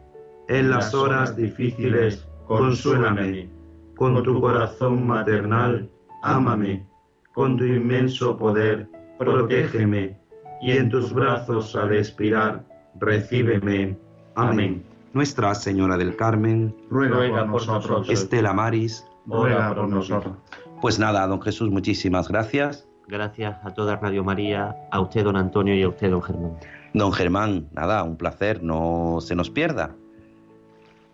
En 0.47 0.69
las 0.69 0.93
horas 0.93 1.35
difíciles, 1.35 2.27
consuélame. 2.47 3.49
Con 3.95 4.21
tu 4.23 4.41
corazón 4.41 5.05
maternal, 5.05 5.89
ámame. 6.23 6.87
Con 7.33 7.57
tu 7.57 7.65
inmenso 7.65 8.37
poder, 8.37 8.89
protégeme. 9.17 10.17
Y 10.61 10.71
en 10.71 10.89
tus 10.89 11.13
brazos 11.13 11.75
al 11.75 11.95
expirar, 11.95 12.65
recíbeme. 12.99 13.97
Amén. 14.35 14.83
Nuestra 15.13 15.53
Señora 15.55 15.97
del 15.97 16.15
Carmen, 16.15 16.75
Ruega 16.89 17.17
por 17.17 17.47
nosotros. 17.47 18.09
Estela 18.09 18.53
Maris, 18.53 19.05
Ruega 19.25 19.73
por 19.75 19.87
nosotros. 19.87 20.37
Pues 20.81 20.97
nada, 20.97 21.27
don 21.27 21.41
Jesús, 21.41 21.69
muchísimas 21.69 22.27
gracias. 22.27 22.88
Gracias 23.09 23.57
a 23.65 23.71
toda 23.71 23.95
Radio 23.95 24.23
María, 24.23 24.75
a 24.91 24.99
usted, 24.99 25.23
don 25.23 25.35
Antonio, 25.35 25.73
y 25.73 25.81
a 25.81 25.89
usted, 25.89 26.11
don 26.11 26.21
Germán. 26.21 26.51
Don 26.93 27.11
Germán, 27.11 27.67
nada, 27.73 28.03
un 28.03 28.15
placer, 28.15 28.61
no 28.61 29.17
se 29.19 29.35
nos 29.35 29.49
pierda. 29.49 29.95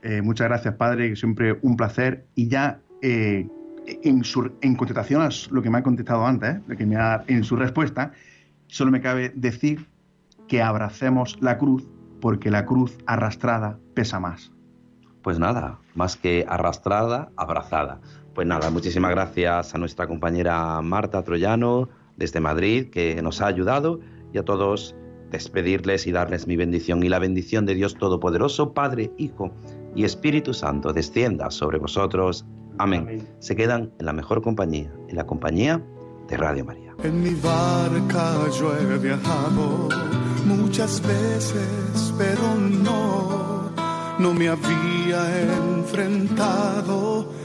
Eh, 0.02 0.22
muchas 0.22 0.50
gracias, 0.50 0.76
padre, 0.76 1.10
que 1.10 1.16
siempre 1.16 1.58
un 1.62 1.78
placer. 1.78 2.26
Y 2.36 2.50
ya 2.50 2.82
eh, 3.02 3.48
en, 4.04 4.26
su, 4.26 4.52
en 4.60 4.76
contestación 4.76 5.22
a 5.22 5.30
lo 5.52 5.62
que 5.62 5.70
me 5.70 5.78
ha 5.78 5.84
contestado 5.84 6.26
antes, 6.26 6.58
¿eh? 6.58 6.62
lo 6.68 6.76
que 6.76 6.86
me 6.86 6.98
ha, 6.98 7.24
en 7.28 7.46
su 7.46 7.56
respuesta, 7.56 8.12
solo 8.68 8.92
me 8.92 9.00
cabe 9.00 9.32
decir 9.34 9.88
que 10.50 10.62
abracemos 10.62 11.38
la 11.40 11.58
cruz 11.58 11.88
porque 12.20 12.52
la 12.52 12.66
cruz 12.66 12.98
arrastrada 13.06 13.80
pesa 13.94 14.20
más. 14.20 14.52
Pues 15.22 15.40
nada, 15.40 15.80
más 15.96 16.18
que 16.18 16.46
arrastrada, 16.48 17.30
abrazada. 17.38 18.02
Pues 18.36 18.46
nada, 18.46 18.70
muchísimas 18.70 19.12
gracias 19.12 19.74
a 19.74 19.78
nuestra 19.78 20.08
compañera 20.08 20.82
Marta 20.82 21.24
Troyano 21.24 21.88
desde 22.18 22.42
Madrid, 22.42 22.90
que 22.90 23.22
nos 23.22 23.42
ha 23.42 23.48
ayudado, 23.48 24.02
y 24.34 24.38
a 24.38 24.44
todos 24.44 24.94
despedirles 25.32 26.06
y 26.06 26.12
darles 26.12 26.46
mi 26.46 26.58
bendición. 26.58 27.02
Y 27.02 27.08
la 27.08 27.20
bendición 27.20 27.66
de 27.66 27.76
Dios 27.76 27.96
Todopoderoso, 27.96 28.74
Padre, 28.74 29.14
Hijo 29.18 29.54
y 29.96 30.04
Espíritu 30.04 30.54
Santo, 30.54 30.92
descienda 30.92 31.50
sobre 31.50 31.78
vosotros. 31.78 32.46
Amén. 32.78 33.26
Se 33.40 33.56
quedan 33.56 33.94
en 34.00 34.06
la 34.06 34.12
mejor 34.12 34.42
compañía, 34.42 34.94
en 35.08 35.16
la 35.16 35.26
compañía 35.26 35.82
de 36.28 36.36
Radio 36.36 36.66
María. 36.66 36.94
En 37.04 37.24
mi 37.24 37.36
barca 37.36 38.50
yo 38.60 38.76
he 38.76 38.98
viajado 38.98 39.88
muchas 40.46 41.02
veces, 41.08 42.14
pero 42.18 42.54
no, 42.56 43.72
no 44.20 44.34
me 44.34 44.50
había 44.50 45.42
enfrentado 45.78 47.45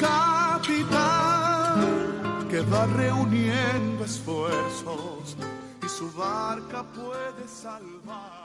un 0.00 0.06
capitán 0.60 1.78
que 2.48 2.60
va 2.62 2.86
reuniendo 2.86 4.04
esfuerzos 4.04 5.36
y 5.82 5.88
su 5.88 6.10
barca 6.12 6.82
puede 6.82 7.46
salvar. 7.46 8.39